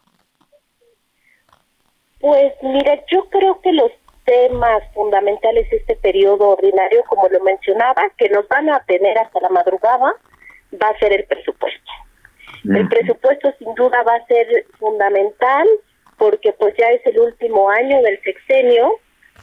Pues 2.20 2.52
mira, 2.62 3.04
yo 3.10 3.28
creo 3.28 3.60
que 3.60 3.72
los 3.72 3.92
temas 4.24 4.82
fundamentales 4.94 5.68
de 5.70 5.76
este 5.76 5.96
periodo 5.96 6.50
ordinario, 6.50 7.02
como 7.08 7.28
lo 7.28 7.40
mencionaba, 7.40 8.10
que 8.16 8.28
nos 8.30 8.48
van 8.48 8.70
a 8.70 8.82
tener 8.84 9.18
hasta 9.18 9.40
la 9.40 9.50
madrugada, 9.50 10.14
va 10.82 10.88
a 10.88 10.98
ser 10.98 11.12
el 11.12 11.24
presupuesto. 11.24 11.90
El 12.64 12.88
presupuesto 12.88 13.52
sin 13.58 13.74
duda 13.74 14.02
va 14.04 14.14
a 14.14 14.26
ser 14.26 14.46
fundamental 14.78 15.68
porque 16.16 16.52
pues 16.54 16.74
ya 16.78 16.86
es 16.88 17.04
el 17.04 17.18
último 17.18 17.68
año 17.68 18.00
del 18.00 18.18
sexenio, 18.22 18.98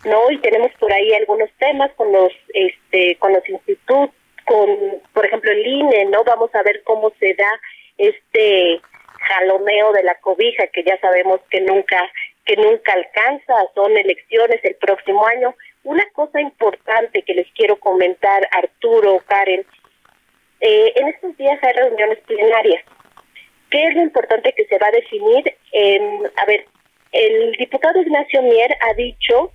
¿no? 0.05 0.32
Y 0.32 0.39
tenemos 0.39 0.71
por 0.79 0.91
ahí 0.91 1.13
algunos 1.13 1.49
temas 1.59 1.91
con 1.97 2.11
los 2.11 2.32
este 2.53 3.17
con 3.17 3.34
los 3.34 3.47
institutos, 3.47 4.09
con 4.45 4.69
por 5.13 5.25
ejemplo 5.25 5.51
el 5.51 5.67
INE, 5.67 6.05
¿no? 6.05 6.23
Vamos 6.23 6.49
a 6.55 6.63
ver 6.63 6.82
cómo 6.84 7.11
se 7.19 7.36
da 7.36 7.51
este 7.97 8.82
jaloneo 9.28 9.91
de 9.93 10.03
la 10.03 10.15
cobija 10.15 10.67
que 10.67 10.84
ya 10.84 10.99
sabemos 10.99 11.39
que 11.49 11.61
nunca 11.61 12.11
que 12.45 12.55
nunca 12.55 12.93
alcanza, 12.93 13.53
son 13.76 13.95
elecciones 13.95 14.59
el 14.63 14.76
próximo 14.76 15.26
año. 15.28 15.55
Una 15.84 16.03
cosa 16.13 16.41
importante 16.41 17.22
que 17.22 17.36
les 17.36 17.47
quiero 17.51 17.76
comentar, 17.76 18.47
Arturo, 18.51 19.19
Karen, 19.28 19.63
eh, 20.59 20.93
en 20.95 21.07
estos 21.09 21.38
días 21.38 21.59
hay 21.61 21.74
reuniones 21.74 22.17
plenarias. 22.26 22.84
¿Qué 23.69 23.86
es 23.86 23.93
lo 23.95 24.01
importante 24.01 24.53
que 24.53 24.65
se 24.65 24.78
va 24.80 24.88
a 24.88 24.91
definir? 24.91 25.55
A 26.36 26.45
ver, 26.45 26.65
el 27.11 27.51
diputado 27.53 28.01
Ignacio 28.01 28.41
Mier 28.41 28.76
ha 28.82 28.93
dicho 28.95 29.51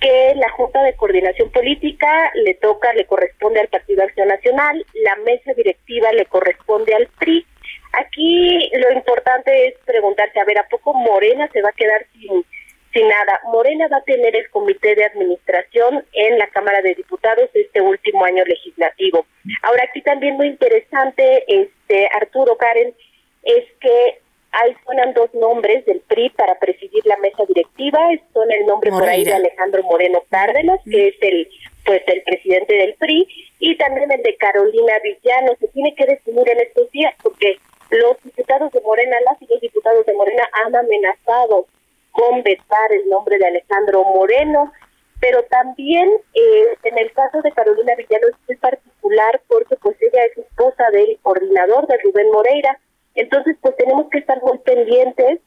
que 0.00 0.32
la 0.36 0.50
Junta 0.50 0.82
de 0.82 0.94
Coordinación 0.94 1.50
Política 1.50 2.30
le 2.34 2.54
toca, 2.54 2.92
le 2.94 3.04
corresponde 3.06 3.60
al 3.60 3.68
Partido 3.68 4.02
Acción 4.02 4.28
Nacional, 4.28 4.84
la 4.94 5.16
mesa 5.16 5.52
directiva 5.54 6.10
le 6.12 6.24
corresponde 6.26 6.94
al 6.94 7.06
PRI. 7.18 7.46
Aquí 7.92 8.70
lo 8.72 8.92
importante 8.92 9.68
es 9.68 9.74
preguntarse, 9.84 10.38
a 10.40 10.44
ver, 10.44 10.58
¿a 10.58 10.68
poco 10.68 10.94
Morena 10.94 11.48
se 11.52 11.62
va 11.62 11.70
a 11.70 11.76
quedar 11.76 12.06
sin, 12.12 12.44
sin 12.92 13.08
nada? 13.08 13.40
Morena 13.52 13.88
va 13.88 13.98
a 13.98 14.04
tener 14.04 14.36
el 14.36 14.48
comité 14.50 14.94
de 14.94 15.04
administración 15.04 16.04
en 16.12 16.38
la 16.38 16.46
Cámara 16.48 16.82
de 16.82 16.94
Diputados 16.94 17.50
este 17.54 17.80
último 17.80 18.24
año 18.24 18.44
legislativo. 18.44 19.26
Ahora 19.62 19.84
aquí 19.88 20.02
también 20.02 20.36
muy 20.36 20.48
interesante, 20.48 21.44
este 21.48 22.08
Arturo 22.14 22.56
Karen, 22.56 22.94
es 23.42 23.64
que 23.80 24.20
Ahí 24.52 24.74
suenan 24.84 25.14
dos 25.14 25.32
nombres 25.34 25.84
del 25.86 26.00
PRI 26.00 26.30
para 26.30 26.58
presidir 26.58 27.06
la 27.06 27.16
mesa 27.18 27.44
directiva. 27.46 28.00
Son 28.32 28.50
el 28.50 28.66
nombre 28.66 28.90
por 28.90 29.08
ahí 29.08 29.24
de 29.24 29.32
Alejandro 29.32 29.84
Moreno 29.84 30.24
Cárdenas, 30.28 30.80
que 30.90 31.08
es 31.08 31.14
el 31.20 31.48
pues 31.84 32.02
el 32.06 32.22
presidente 32.22 32.74
del 32.74 32.94
PRI, 32.94 33.26
y 33.58 33.76
también 33.76 34.10
el 34.10 34.22
de 34.22 34.36
Carolina 34.36 34.92
Villano. 35.02 35.52
Se 35.60 35.68
tiene 35.68 35.94
que 35.94 36.04
definir 36.04 36.48
en 36.48 36.60
estos 36.60 36.90
días 36.90 37.14
porque 37.22 37.58
los 37.90 38.16
diputados 38.22 38.72
de 38.72 38.80
Morena, 38.80 39.16
las 39.26 39.40
y 39.42 39.46
los 39.46 39.60
diputados 39.60 40.06
de 40.06 40.14
Morena 40.14 40.48
han 40.64 40.74
amenazado 40.74 41.66
con 42.12 42.42
vetar 42.42 42.92
el 42.92 43.08
nombre 43.08 43.38
de 43.38 43.46
Alejandro 43.46 44.04
Moreno, 44.04 44.72
pero 45.20 45.42
también 45.44 46.08
eh, 46.34 46.66
en 46.84 46.98
el 46.98 47.12
caso 47.12 47.40
de 47.42 47.52
Carolina 47.52 47.94
Villano 47.96 48.28
es 48.28 48.36
muy 48.48 48.56
particular 48.56 49.40
porque 49.48 49.76
pues 49.76 49.96
ella 50.00 50.24
es 50.24 50.38
esposa 50.38 50.90
del 50.92 51.18
coordinador 51.22 51.86
de 51.86 51.98
Rubén 52.02 52.30
Moreira, 52.30 52.78
entonces 53.14 53.56
pues 53.60 53.76
tenemos 53.76 54.08
que 54.10 54.18
estar 54.18 54.40
muy 54.42 54.58
pendientes 54.58 55.40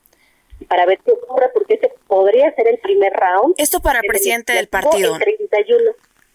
para 0.68 0.86
ver 0.86 1.00
qué 1.04 1.12
ocurre 1.12 1.50
porque 1.54 1.76
ese 1.76 1.92
podría 2.08 2.54
ser 2.56 2.68
el 2.68 2.78
primer 2.80 3.12
round. 3.14 3.56
Esto 3.58 3.82
para 3.82 4.02
presidente 4.02 4.54
del 4.54 4.68
partido. 4.68 5.16
El 5.16 5.22
31 5.22 5.92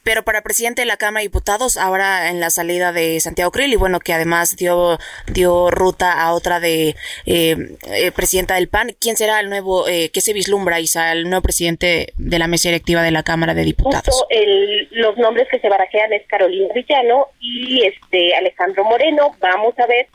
pero 0.08 0.22
para 0.22 0.40
presidente 0.40 0.80
de 0.80 0.86
la 0.86 0.96
Cámara 0.96 1.20
de 1.20 1.28
Diputados, 1.28 1.76
ahora 1.76 2.30
en 2.30 2.40
la 2.40 2.48
salida 2.48 2.92
de 2.92 3.20
Santiago 3.20 3.50
Krill, 3.50 3.74
y 3.74 3.76
bueno, 3.76 4.00
que 4.00 4.14
además 4.14 4.56
dio, 4.56 4.96
dio 5.26 5.70
ruta 5.70 6.22
a 6.22 6.32
otra 6.32 6.60
de 6.60 6.94
eh, 7.26 7.56
eh, 7.92 8.10
presidenta 8.12 8.54
del 8.54 8.68
PAN, 8.68 8.96
¿quién 8.98 9.18
será 9.18 9.38
el 9.38 9.50
nuevo, 9.50 9.86
eh, 9.86 10.08
qué 10.10 10.22
se 10.22 10.32
vislumbra, 10.32 10.80
Isa, 10.80 11.12
el 11.12 11.24
nuevo 11.24 11.42
presidente 11.42 12.14
de 12.16 12.38
la 12.38 12.46
mesa 12.46 12.70
directiva 12.70 13.02
de 13.02 13.10
la 13.10 13.22
Cámara 13.22 13.52
de 13.52 13.64
Diputados? 13.64 14.06
Justo 14.06 14.26
el, 14.30 14.88
los 14.92 15.18
nombres 15.18 15.46
que 15.50 15.60
se 15.60 15.68
barajean 15.68 16.10
es 16.14 16.26
Carolina 16.26 16.72
Villano 16.74 17.26
y 17.38 17.84
este 17.84 18.34
Alejandro 18.34 18.84
Moreno. 18.84 19.36
Vamos 19.40 19.78
a 19.78 19.86
ver 19.86 20.06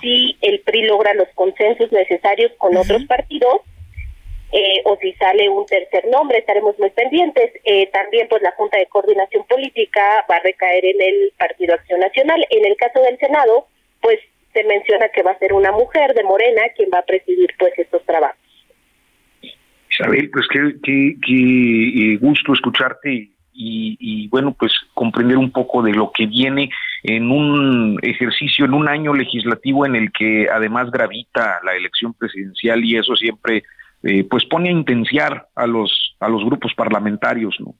si 0.00 0.34
el 0.40 0.60
PRI 0.60 0.84
logra 0.84 1.12
los 1.12 1.28
consensos 1.34 1.92
necesarios 1.92 2.52
con 2.56 2.74
otros 2.74 3.04
partidos 3.04 3.60
eh, 4.52 4.82
o 4.84 4.98
si 5.00 5.12
sale 5.14 5.48
un 5.48 5.64
tercer 5.64 6.06
nombre, 6.08 6.38
estaremos 6.38 6.78
muy 6.78 6.90
pendientes. 6.90 7.52
Eh, 7.64 7.88
también 7.90 8.28
pues 8.28 8.42
la 8.42 8.52
Junta 8.52 8.78
de 8.78 8.86
Coordinación 8.86 9.46
Política 9.46 10.26
va 10.30 10.36
a 10.36 10.42
recaer 10.42 10.84
en 10.84 11.00
el 11.00 11.32
Partido 11.38 11.74
Acción 11.74 12.00
Nacional. 12.00 12.44
En 12.50 12.66
el 12.66 12.76
caso 12.76 13.00
del 13.00 13.18
Senado, 13.18 13.66
pues 14.02 14.18
se 14.52 14.62
menciona 14.64 15.08
que 15.08 15.22
va 15.22 15.30
a 15.30 15.38
ser 15.38 15.54
una 15.54 15.72
mujer 15.72 16.12
de 16.14 16.22
Morena 16.22 16.62
quien 16.76 16.90
va 16.92 16.98
a 16.98 17.06
presidir 17.06 17.48
pues 17.58 17.72
estos 17.78 18.04
trabajos. 18.04 18.36
Isabel, 19.90 20.30
pues 20.30 20.46
qué, 20.48 20.74
qué, 20.82 21.16
qué 21.26 22.12
eh, 22.12 22.16
gusto 22.18 22.52
escucharte 22.52 23.30
y, 23.54 23.96
y, 24.00 24.28
bueno, 24.28 24.54
pues 24.58 24.72
comprender 24.94 25.36
un 25.36 25.50
poco 25.50 25.82
de 25.82 25.92
lo 25.92 26.10
que 26.12 26.26
viene 26.26 26.70
en 27.02 27.30
un 27.30 27.98
ejercicio, 28.02 28.64
en 28.64 28.74
un 28.74 28.88
año 28.88 29.14
legislativo 29.14 29.84
en 29.84 29.96
el 29.96 30.12
que 30.12 30.46
además 30.50 30.90
gravita 30.90 31.60
la 31.62 31.74
elección 31.74 32.14
presidencial 32.14 32.82
y 32.84 32.96
eso 32.96 33.14
siempre 33.16 33.62
eh, 34.02 34.24
pues 34.28 34.44
pone 34.46 34.68
a 34.68 34.72
intensiar 34.72 35.48
a 35.54 35.66
los 35.66 36.16
a 36.20 36.28
los 36.28 36.44
grupos 36.44 36.72
parlamentarios, 36.74 37.56
¿no? 37.60 37.74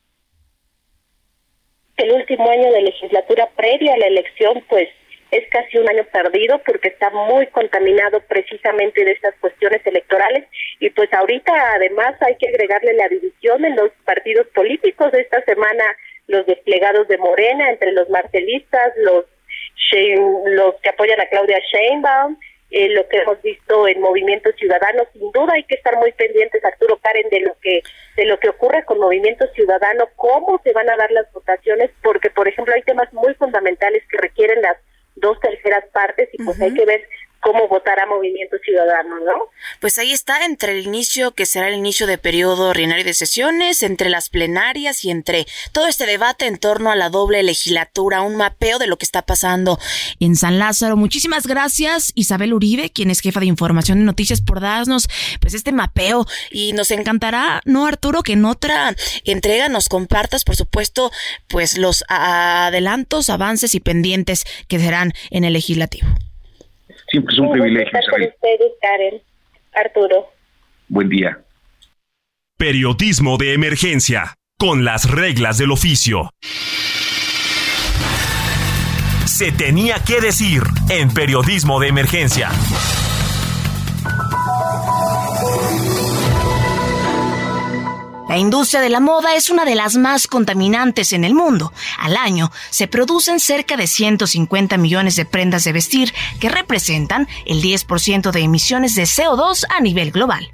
El 1.97 2.13
último 2.13 2.51
año 2.51 2.73
de 2.73 2.83
legislatura 2.83 3.49
previa 3.55 3.95
a 3.95 3.99
la 3.99 4.07
elección, 4.07 4.65
pues 4.69 4.89
es 5.31 5.49
casi 5.51 5.79
un 5.79 5.89
año 5.89 6.05
perdido 6.13 6.61
porque 6.67 6.89
está 6.89 7.11
muy 7.11 7.47
contaminado 7.49 8.21
precisamente 8.29 9.05
de 9.05 9.13
estas 9.13 9.35
cuestiones 9.41 9.85
electorales 9.87 10.47
y 10.79 10.91
pues 10.91 11.13
ahorita 11.13 11.53
además 11.75 12.15
hay 12.21 12.37
que 12.37 12.49
agregarle 12.49 12.93
la 12.95 13.09
división 13.09 13.65
en 13.65 13.77
los 13.77 13.91
partidos 14.05 14.47
políticos 14.49 15.11
de 15.13 15.23
esta 15.23 15.43
semana 15.45 15.85
los 16.27 16.47
desplegados 16.47 17.09
de 17.09 17.19
Morena 17.19 17.71
entre 17.71 17.93
los 17.93 18.09
marcelistas, 18.11 18.93
los 18.99 19.25
los 20.47 20.75
que 20.83 20.89
apoyan 20.89 21.21
a 21.21 21.27
Claudia 21.27 21.59
Sheinbaum 21.71 22.37
eh, 22.73 22.89
lo 22.89 23.07
que 23.09 23.19
hemos 23.19 23.41
visto 23.43 23.87
en 23.87 24.01
Movimiento 24.01 24.51
Ciudadano. 24.53 25.05
Sin 25.13 25.31
duda 25.31 25.53
hay 25.55 25.65
que 25.65 25.75
estar 25.75 25.97
muy 25.99 26.11
pendientes, 26.13 26.65
Arturo 26.65 26.99
Karen, 27.03 27.29
de 27.31 27.41
lo 27.41 27.57
que 27.61 27.83
de 28.17 28.27
lo 28.27 28.39
que 28.39 28.49
ocurre 28.49 28.85
con 28.85 28.99
Movimiento 28.99 29.47
Ciudadano, 29.55 30.09
cómo 30.17 30.61
se 30.65 30.73
van 30.73 30.89
a 30.91 30.97
dar 30.97 31.11
las 31.13 31.31
votaciones, 31.33 31.91
porque 32.03 32.31
por 32.31 32.49
ejemplo 32.49 32.75
hay 32.75 32.83
temas 32.83 33.13
muy 33.13 33.35
fundamentales 33.35 34.03
que 34.11 34.19
requieren 34.19 34.61
las 34.63 34.77
dos 35.17 35.39
terceras 35.41 35.85
partes 35.93 36.29
y 36.33 36.43
pues 36.43 36.61
hay 36.61 36.75
que 36.75 36.85
ver 36.85 37.07
cómo 37.43 37.67
votará 37.69 38.07
Movimiento 38.07 38.57
Ciudadano, 38.65 39.17
¿no? 39.19 39.51
Pues 39.81 39.99
ahí 39.99 40.13
está, 40.13 40.45
entre 40.47 40.79
el 40.79 40.87
inicio, 40.87 41.33
que 41.33 41.45
será 41.45 41.69
el 41.69 41.75
inicio 41.75 42.07
de 42.07 42.17
periodo 42.17 42.69
ordinario 42.69 43.05
de 43.05 43.15
sesiones, 43.15 43.83
entre 43.83 44.09
las 44.09 44.29
plenarias 44.29 45.05
y 45.05 45.11
entre 45.11 45.47
todo 45.73 45.89
este 45.89 46.07
debate 46.07 46.47
en 46.47 46.57
torno 46.59 46.93
a 46.93 46.97
la 46.97 47.11
doble 47.11 47.43
legislatura, 47.43 48.23
un 48.23 48.37
mapeo 48.37 48.79
de 48.79 48.87
lo 48.87 48.97
que 48.97 49.05
está 49.05 49.23
pasando 49.23 49.79
en 50.21 50.37
San 50.37 50.61
Lázaro. 50.61 50.97
Muchísimas 50.97 51.47
gracias, 51.47 52.13
Isabel 52.15 52.55
Uribe, 52.55 52.91
quien 52.91 53.11
es 53.11 53.21
jefa 53.21 53.41
de 53.41 53.47
información 53.47 54.01
y 54.01 54.05
noticias, 54.05 54.41
por 54.41 54.61
darnos 54.61 55.09
pues 55.41 55.55
este 55.55 55.73
mapeo. 55.73 56.27
Y 56.53 56.73
nos 56.75 56.93
encantará, 56.93 57.61
¿no, 57.65 57.87
Arturo? 57.87 58.23
Que 58.23 58.35
en 58.35 58.45
otra 58.45 58.95
entrega 59.25 59.69
nos 59.69 59.89
compartas, 59.89 60.45
por 60.45 60.55
supuesto, 60.55 61.11
pues 61.49 61.77
los 61.77 62.05
adelantos, 62.09 63.31
avances 63.31 63.75
y 63.75 63.81
pendientes 63.81 64.45
que 64.69 64.79
serán 64.79 65.13
en 65.31 65.43
el 65.43 65.55
legislativo. 65.55 66.07
Siempre 67.13 67.35
es 67.35 67.41
un 67.41 67.53
privilegio. 67.53 67.87
Estar 67.87 68.11
con 68.11 68.23
ustedes, 68.23 68.73
Karen, 68.81 69.21
Arturo. 69.75 70.29
Buen 70.89 71.11
día. 71.11 71.39
Periodismo 72.57 73.37
de 73.37 73.53
emergencia, 73.53 74.35
con 74.59 74.87
las 74.87 75.11
reglas 75.11 75.59
del 75.59 75.73
oficio. 75.73 76.31
Se 79.27 79.53
tenía 79.53 79.97
que 80.07 80.23
decir 80.23 80.63
en 80.89 81.13
periodismo 81.13 81.81
de 81.81 81.89
emergencia. 81.89 82.49
La 88.33 88.39
industria 88.39 88.81
de 88.81 88.89
la 88.89 89.01
moda 89.01 89.37
es 89.37 89.51
una 89.51 89.67
de 89.67 89.75
las 89.75 89.97
más 89.97 90.27
contaminantes 90.27 91.13
en 91.13 91.23
el 91.23 91.35
mundo. 91.35 91.71
Al 91.99 92.17
año 92.17 92.51
se 92.71 92.89
producen 92.89 93.39
cerca 93.39 93.77
de 93.77 93.87
150 93.87 94.79
millones 94.79 95.17
de 95.17 95.27
prendas 95.27 95.65
de 95.65 95.75
vestir 95.75 96.15
que 96.41 96.49
representan 96.49 97.29
el 97.45 97.61
10% 97.61 98.31
de 98.31 98.41
emisiones 98.41 98.95
de 98.95 99.03
CO2 99.03 99.67
a 99.69 99.83
nivel 99.83 100.13
global. 100.13 100.51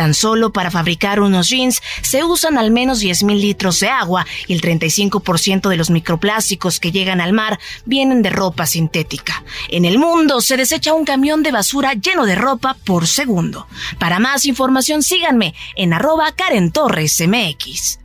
Tan 0.00 0.14
solo 0.14 0.50
para 0.50 0.70
fabricar 0.70 1.20
unos 1.20 1.50
jeans 1.50 1.82
se 2.00 2.24
usan 2.24 2.56
al 2.56 2.70
menos 2.70 3.02
10.000 3.02 3.38
litros 3.38 3.80
de 3.80 3.90
agua 3.90 4.26
y 4.46 4.54
el 4.54 4.62
35% 4.62 5.68
de 5.68 5.76
los 5.76 5.90
microplásticos 5.90 6.80
que 6.80 6.90
llegan 6.90 7.20
al 7.20 7.34
mar 7.34 7.60
vienen 7.84 8.22
de 8.22 8.30
ropa 8.30 8.64
sintética. 8.64 9.44
En 9.68 9.84
el 9.84 9.98
mundo 9.98 10.40
se 10.40 10.56
desecha 10.56 10.94
un 10.94 11.04
camión 11.04 11.42
de 11.42 11.52
basura 11.52 11.92
lleno 11.92 12.24
de 12.24 12.34
ropa 12.34 12.78
por 12.86 13.06
segundo. 13.06 13.66
Para 13.98 14.18
más 14.20 14.46
información 14.46 15.02
síganme 15.02 15.54
en 15.76 15.92
arroba 15.92 16.32
Karen 16.32 16.72
Torres 16.72 17.20
MX. 17.20 17.98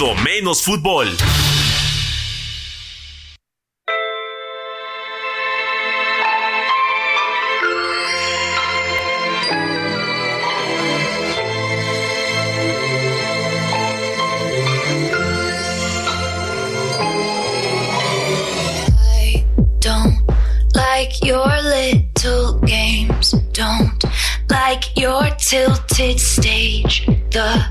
Todo 0.00 0.14
menos 0.22 0.62
fútbol. 0.62 1.06
I 18.96 19.44
don't 19.80 20.16
like 20.74 21.22
your 21.22 21.46
little 21.62 22.58
games. 22.60 23.32
Don't 23.52 24.02
like 24.48 24.96
your 24.96 25.28
tilted 25.36 26.18
stage. 26.18 27.06
The 27.30 27.62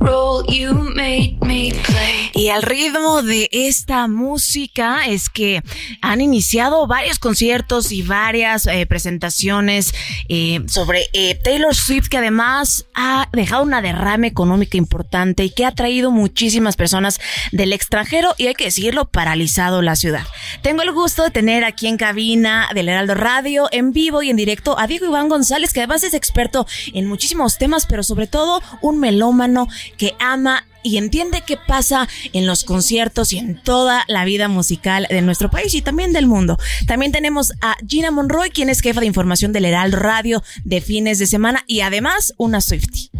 role 0.00 0.44
you 0.48 0.72
made 0.72 1.38
me 1.42 1.72
play. 1.86 2.30
Y 2.34 2.48
al 2.48 2.62
ritmo 2.62 3.22
de 3.22 3.48
esta 3.52 4.08
música 4.08 5.06
es 5.06 5.28
que 5.28 5.62
han 6.02 6.20
iniciado 6.20 6.86
varios 6.86 7.18
conciertos 7.18 7.92
y 7.92 8.02
varias 8.02 8.66
eh, 8.66 8.84
presentaciones 8.86 9.94
eh, 10.28 10.60
sobre 10.66 11.08
eh, 11.12 11.38
Taylor 11.42 11.74
Swift, 11.74 12.08
que 12.08 12.18
además 12.18 12.86
ha 12.94 13.28
dejado 13.32 13.62
una 13.62 13.80
derrama 13.80 14.26
económica 14.26 14.76
importante 14.76 15.44
y 15.44 15.50
que 15.50 15.64
ha 15.64 15.74
traído 15.74 16.10
muchísimas 16.10 16.76
personas 16.76 17.20
del 17.52 17.72
extranjero 17.72 18.34
y 18.38 18.48
hay 18.48 18.54
que 18.54 18.64
decirlo, 18.64 19.08
paralizado 19.08 19.82
la 19.82 19.96
ciudad. 19.96 20.26
Tengo 20.62 20.82
el 20.82 20.92
gusto 20.92 21.22
de 21.22 21.30
tener 21.30 21.64
aquí 21.64 21.86
en 21.86 21.96
cabina 21.96 22.68
del 22.74 22.88
Heraldo 22.88 23.14
Radio, 23.14 23.68
en 23.70 23.92
vivo 23.92 24.22
y 24.22 24.30
en 24.30 24.36
directo, 24.36 24.78
a 24.78 24.86
Diego 24.86 25.06
Iván 25.06 25.28
González, 25.28 25.72
que 25.72 25.80
además 25.80 26.02
es 26.02 26.12
experto 26.12 26.66
en 26.92 27.06
muchísimos 27.06 27.56
temas, 27.56 27.86
pero 27.86 28.02
sobre 28.02 28.26
todo 28.26 28.60
un 28.82 28.95
melómano 28.96 29.68
que 29.96 30.14
ama 30.18 30.64
y 30.82 30.98
entiende 30.98 31.42
qué 31.44 31.56
pasa 31.56 32.08
en 32.32 32.46
los 32.46 32.62
conciertos 32.62 33.32
y 33.32 33.38
en 33.38 33.60
toda 33.60 34.04
la 34.06 34.24
vida 34.24 34.46
musical 34.46 35.08
de 35.10 35.20
nuestro 35.20 35.50
país 35.50 35.74
y 35.74 35.82
también 35.82 36.12
del 36.12 36.28
mundo. 36.28 36.58
También 36.86 37.10
tenemos 37.10 37.52
a 37.60 37.76
Gina 37.88 38.12
Monroy, 38.12 38.50
quien 38.50 38.68
es 38.68 38.80
jefa 38.80 39.00
de 39.00 39.06
información 39.06 39.52
del 39.52 39.64
Heraldo 39.64 39.98
Radio 39.98 40.44
de 40.64 40.80
fines 40.80 41.18
de 41.18 41.26
semana 41.26 41.64
y 41.66 41.80
además 41.80 42.34
una 42.36 42.60
Swiftie. 42.60 43.10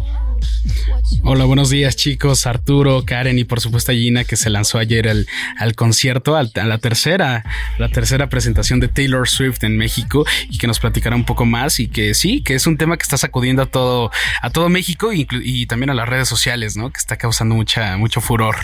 Hola, 1.23 1.45
buenos 1.45 1.69
días 1.69 1.95
chicos, 1.95 2.45
Arturo, 2.45 3.03
Karen 3.05 3.37
y 3.37 3.43
por 3.43 3.59
supuesto 3.59 3.91
Gina 3.91 4.23
que 4.23 4.35
se 4.35 4.49
lanzó 4.49 4.77
ayer 4.77 5.09
al, 5.09 5.27
al 5.57 5.75
concierto, 5.75 6.35
a 6.35 6.43
la 6.43 6.77
tercera, 6.77 7.43
la 7.77 7.89
tercera 7.89 8.29
presentación 8.29 8.79
de 8.79 8.87
Taylor 8.87 9.27
Swift 9.27 9.63
en 9.63 9.77
México 9.77 10.25
y 10.49 10.57
que 10.57 10.67
nos 10.67 10.79
platicará 10.79 11.15
un 11.15 11.25
poco 11.25 11.45
más 11.45 11.79
y 11.79 11.87
que 11.87 12.13
sí, 12.13 12.41
que 12.41 12.55
es 12.55 12.67
un 12.67 12.77
tema 12.77 12.97
que 12.97 13.03
está 13.03 13.17
sacudiendo 13.17 13.61
a 13.61 13.65
todo, 13.65 14.11
a 14.41 14.49
todo 14.49 14.69
México 14.69 15.11
y, 15.13 15.65
también 15.67 15.89
a 15.89 15.93
las 15.93 16.07
redes 16.07 16.27
sociales, 16.27 16.77
¿no? 16.77 16.91
Que 16.91 16.99
está 16.99 17.17
causando 17.17 17.55
mucha, 17.55 17.97
mucho 17.97 18.21
furor. 18.21 18.55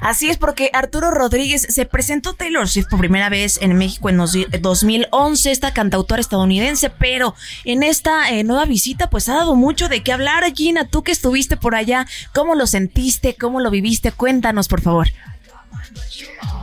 Así 0.00 0.28
es 0.28 0.36
porque 0.36 0.70
Arturo 0.72 1.10
Rodríguez 1.10 1.66
se 1.68 1.86
presentó 1.86 2.34
Taylor 2.34 2.68
Swift 2.68 2.88
por 2.90 2.98
primera 2.98 3.28
vez 3.28 3.58
en 3.62 3.76
México 3.76 4.10
en 4.10 4.18
2011, 4.18 5.50
esta 5.50 5.72
cantautora 5.72 6.20
estadounidense, 6.20 6.90
pero 6.90 7.34
en 7.64 7.82
esta 7.82 8.30
eh, 8.30 8.44
nueva 8.44 8.66
visita 8.66 9.08
pues 9.08 9.28
ha 9.28 9.34
dado 9.34 9.54
mucho 9.54 9.88
de 9.88 10.02
qué 10.02 10.12
hablar, 10.12 10.44
Gina, 10.54 10.86
tú 10.88 11.02
que 11.02 11.11
estuviste 11.12 11.56
por 11.56 11.74
allá, 11.74 12.06
¿cómo 12.34 12.54
lo 12.54 12.66
sentiste? 12.66 13.36
¿Cómo 13.38 13.60
lo 13.60 13.70
viviste? 13.70 14.12
Cuéntanos, 14.12 14.68
por 14.68 14.80
favor. 14.80 15.08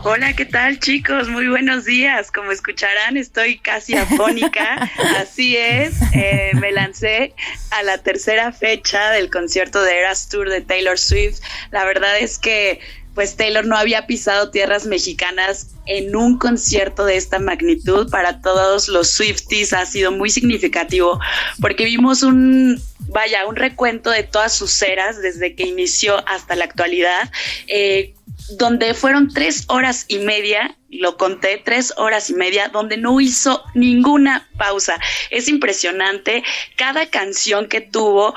Hola, 0.04 0.34
¿qué 0.34 0.46
tal 0.46 0.80
chicos? 0.80 1.28
Muy 1.28 1.50
buenos 1.50 1.84
días. 1.84 2.32
Como 2.32 2.52
escucharán, 2.52 3.18
estoy 3.18 3.60
casi 3.60 3.96
afónica. 3.96 4.90
Así 5.20 5.58
es, 5.58 5.96
eh, 6.14 6.52
me 6.56 6.72
lancé 6.72 7.36
a 7.72 7.84
la 7.84 7.98
tercera 7.98 8.54
fecha 8.54 9.12
del 9.12 9.30
concierto 9.30 9.82
de 9.84 10.00
Eras 10.00 10.30
Tour 10.30 10.50
de 10.50 10.62
Taylor 10.62 10.98
Swift. 10.98 11.42
La 11.72 11.84
verdad 11.84 12.18
es 12.18 12.40
que 12.40 12.80
pues 13.20 13.36
Taylor 13.36 13.66
no 13.66 13.76
había 13.76 14.08
pisado 14.08 14.50
tierras 14.50 14.86
mexicanas 14.86 15.72
en 15.86 16.16
un 16.16 16.38
concierto 16.38 17.04
de 17.04 17.18
esta 17.18 17.38
magnitud. 17.38 18.10
Para 18.10 18.40
todos 18.40 18.88
los 18.88 19.10
Swifties 19.10 19.74
ha 19.74 19.86
sido 19.86 20.14
muy 20.14 20.30
significativo 20.30 21.20
porque 21.60 21.84
vimos 21.84 22.24
un, 22.24 22.82
vaya, 23.10 23.46
un 23.46 23.58
recuento 23.58 24.10
de 24.10 24.24
todas 24.24 24.54
sus 24.54 24.82
eras 24.82 25.22
desde 25.22 25.54
que 25.54 25.64
inició 25.64 26.26
hasta 26.30 26.56
la 26.56 26.64
actualidad. 26.64 27.30
Eh, 27.68 28.14
donde 28.58 28.94
fueron 28.94 29.32
tres 29.34 29.66
horas 29.68 30.06
y 30.08 30.20
media, 30.20 30.76
lo 30.90 31.18
conté, 31.18 31.62
tres 31.64 31.94
horas 31.98 32.30
y 32.30 32.34
media, 32.34 32.70
donde 32.70 32.98
no 32.98 33.22
hizo 33.22 33.64
ninguna 33.76 34.48
pausa. 34.58 35.00
Es 35.30 35.48
impresionante. 35.48 36.44
Cada 36.76 37.06
canción 37.10 37.68
que 37.68 37.82
tuvo, 37.82 38.34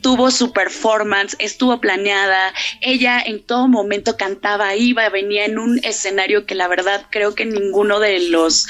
tuvo 0.00 0.30
su 0.30 0.52
performance, 0.52 1.36
estuvo 1.38 1.80
planeada. 1.80 2.52
Ella 2.80 3.22
en 3.24 3.42
todo 3.42 3.68
momento 3.68 4.16
cantaba, 4.16 4.74
iba, 4.74 5.08
venía 5.10 5.44
en 5.44 5.58
un 5.58 5.78
escenario 5.84 6.44
que 6.44 6.56
la 6.56 6.66
verdad 6.66 7.06
creo 7.10 7.34
que 7.34 7.44
ninguno 7.44 8.00
de 8.00 8.18
los, 8.30 8.66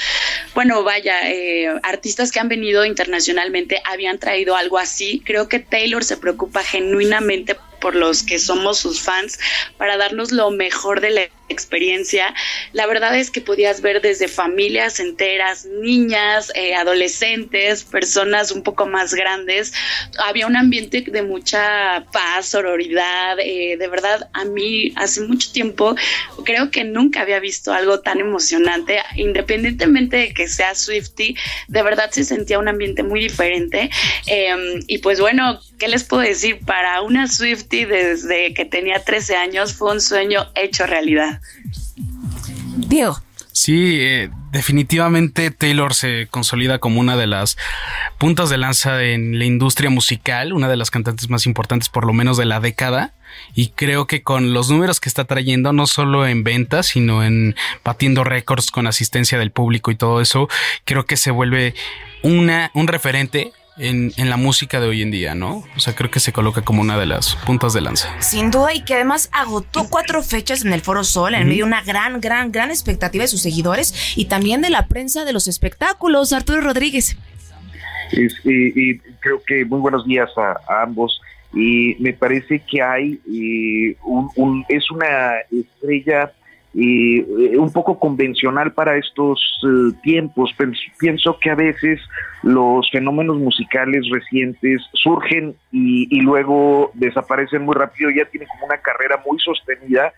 bueno, 0.53 0.83
vaya, 0.83 1.31
eh, 1.31 1.73
artistas 1.81 2.31
que 2.31 2.39
han 2.39 2.49
venido 2.49 2.85
internacionalmente 2.85 3.81
habían 3.85 4.19
traído 4.19 4.55
algo 4.55 4.77
así. 4.77 5.21
Creo 5.25 5.47
que 5.49 5.59
Taylor 5.59 6.03
se 6.03 6.17
preocupa 6.17 6.63
genuinamente 6.63 7.57
por 7.83 7.95
los 7.95 8.23
que 8.23 8.39
somos 8.39 8.79
sus 8.79 9.01
fans 9.01 9.37
para 9.77 9.97
darnos 9.97 10.31
lo 10.31 10.49
mejor 10.51 11.01
de 11.01 11.09
la 11.09 11.21
experiencia. 11.53 12.33
La 12.73 12.85
verdad 12.87 13.17
es 13.17 13.31
que 13.31 13.39
podías 13.39 13.81
ver 13.81 14.01
desde 14.01 14.27
familias 14.27 14.99
enteras, 14.99 15.65
niñas, 15.65 16.51
eh, 16.55 16.75
adolescentes, 16.75 17.83
personas 17.83 18.51
un 18.51 18.63
poco 18.63 18.85
más 18.85 19.13
grandes. 19.13 19.73
Había 20.17 20.47
un 20.47 20.57
ambiente 20.57 21.01
de 21.01 21.21
mucha 21.21 22.05
paz, 22.11 22.47
sororidad. 22.47 23.37
Eh, 23.39 23.77
de 23.77 23.87
verdad, 23.87 24.29
a 24.33 24.45
mí 24.45 24.91
hace 24.95 25.21
mucho 25.21 25.51
tiempo 25.51 25.95
creo 26.43 26.71
que 26.71 26.83
nunca 26.83 27.21
había 27.21 27.39
visto 27.39 27.71
algo 27.73 28.01
tan 28.01 28.19
emocionante. 28.19 28.99
Independientemente 29.15 30.17
de 30.17 30.33
que 30.33 30.47
sea 30.47 30.75
Swifty, 30.75 31.35
de 31.67 31.83
verdad 31.83 32.09
se 32.11 32.23
sentía 32.23 32.59
un 32.59 32.67
ambiente 32.67 33.03
muy 33.03 33.21
diferente. 33.21 33.89
Em, 34.27 34.83
y 34.87 34.97
pues 34.99 35.19
bueno, 35.19 35.59
¿qué 35.79 35.87
les 35.87 36.03
puedo 36.03 36.23
decir? 36.23 36.59
Para 36.65 37.01
una 37.01 37.27
Swifty 37.27 37.85
desde 37.85 38.53
que 38.53 38.65
tenía 38.65 39.03
13 39.03 39.35
años 39.35 39.73
fue 39.73 39.91
un 39.91 40.01
sueño 40.01 40.51
hecho 40.55 40.85
realidad. 40.85 41.41
Diego. 42.87 43.19
Sí, 43.53 43.99
eh, 44.01 44.31
definitivamente 44.51 45.51
Taylor 45.51 45.93
se 45.93 46.27
consolida 46.27 46.79
como 46.79 46.99
una 46.99 47.15
de 47.15 47.27
las 47.27 47.55
puntas 48.17 48.49
de 48.49 48.57
lanza 48.57 49.03
en 49.03 49.37
la 49.37 49.45
industria 49.45 49.91
musical, 49.91 50.53
una 50.53 50.67
de 50.67 50.75
las 50.75 50.89
cantantes 50.89 51.29
más 51.29 51.45
importantes 51.45 51.87
por 51.87 52.05
lo 52.05 52.13
menos 52.13 52.35
de 52.35 52.45
la 52.45 52.59
década. 52.59 53.13
Y 53.53 53.69
creo 53.69 54.07
que 54.07 54.23
con 54.23 54.53
los 54.53 54.71
números 54.71 54.99
que 54.99 55.07
está 55.07 55.25
trayendo, 55.25 55.71
no 55.71 55.85
solo 55.85 56.25
en 56.25 56.43
ventas, 56.43 56.87
sino 56.87 57.23
en 57.23 57.55
batiendo 57.83 58.23
récords 58.23 58.71
con 58.71 58.87
asistencia 58.87 59.37
del 59.37 59.51
público 59.51 59.91
y 59.91 59.95
todo 59.95 60.19
eso, 60.19 60.49
creo 60.83 61.05
que 61.05 61.15
se 61.15 61.29
vuelve 61.29 61.75
una, 62.23 62.71
un 62.73 62.87
referente 62.87 63.53
en, 63.77 64.11
la 64.17 64.37
música 64.37 64.79
de 64.79 64.87
hoy 64.87 65.01
en 65.01 65.11
día, 65.11 65.35
¿no? 65.35 65.63
O 65.75 65.79
sea, 65.79 65.95
creo 65.95 66.11
que 66.11 66.19
se 66.19 66.31
coloca 66.31 66.61
como 66.61 66.81
una 66.81 66.97
de 66.97 67.05
las 67.05 67.35
puntas 67.35 67.73
de 67.73 67.81
lanza. 67.81 68.21
Sin 68.21 68.51
duda, 68.51 68.73
y 68.73 68.83
que 68.83 68.93
además 68.93 69.29
agotó 69.31 69.87
cuatro 69.89 70.21
fechas 70.21 70.63
en 70.63 70.73
el 70.73 70.81
Foro 70.81 71.03
Sol, 71.03 71.33
en 71.33 71.47
medio 71.47 71.65
de 71.65 71.69
una 71.69 71.81
gran, 71.81 72.21
gran, 72.21 72.51
gran 72.51 72.69
expectativa 72.69 73.23
de 73.23 73.27
sus 73.27 73.41
seguidores 73.41 74.13
y 74.15 74.25
también 74.25 74.61
de 74.61 74.69
la 74.69 74.87
prensa 74.87 75.25
de 75.25 75.33
los 75.33 75.47
espectáculos. 75.47 76.33
Arturo 76.33 76.61
Rodríguez. 76.61 77.17
y, 78.11 78.97
creo 79.19 79.41
que 79.45 79.65
muy 79.65 79.79
buenos 79.79 80.05
días 80.05 80.29
a, 80.37 80.83
ambos. 80.83 81.21
Y 81.53 81.95
me 81.99 82.13
parece 82.13 82.59
que 82.59 82.81
hay 82.81 83.19
eh, 83.31 83.95
un, 84.03 84.65
es 84.69 84.89
una 84.89 85.35
estrella 85.51 86.31
y 86.31 86.42
eh, 86.75 87.55
un 87.57 87.71
poco 87.71 87.99
convencional 87.99 88.73
para 88.73 88.97
estos 88.97 89.39
eh, 89.63 89.95
tiempos. 90.01 90.55
Pienso 90.99 91.37
que 91.39 91.51
a 91.51 91.55
veces 91.55 91.99
los 92.41 92.89
fenómenos 92.91 93.37
musicales 93.37 94.05
recientes 94.11 94.81
surgen 94.93 95.55
y, 95.71 96.07
y, 96.09 96.21
luego 96.21 96.91
desaparecen 96.95 97.63
muy 97.63 97.75
rápido, 97.75 98.09
ya 98.09 98.25
tienen 98.25 98.47
como 98.49 98.65
una 98.65 98.77
carrera 98.77 99.21
muy 99.25 99.39
sostenida 99.39 100.13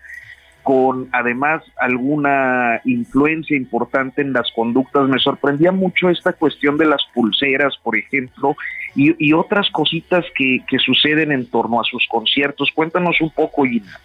con 0.62 1.08
además 1.12 1.62
alguna 1.76 2.80
influencia 2.84 3.56
importante 3.56 4.20
en 4.20 4.32
las 4.32 4.50
conductas. 4.50 5.08
Me 5.08 5.20
sorprendía 5.20 5.70
mucho 5.70 6.10
esta 6.10 6.32
cuestión 6.32 6.76
de 6.76 6.86
las 6.86 7.02
pulseras, 7.14 7.76
por 7.84 7.96
ejemplo, 7.96 8.56
y, 8.96 9.14
y 9.24 9.32
otras 9.32 9.70
cositas 9.70 10.24
que, 10.34 10.64
que 10.66 10.78
suceden 10.80 11.30
en 11.30 11.46
torno 11.46 11.80
a 11.80 11.84
sus 11.84 12.04
conciertos. 12.08 12.72
Cuéntanos 12.74 13.20
un 13.20 13.30
poco, 13.30 13.64
Ina. 13.64 14.00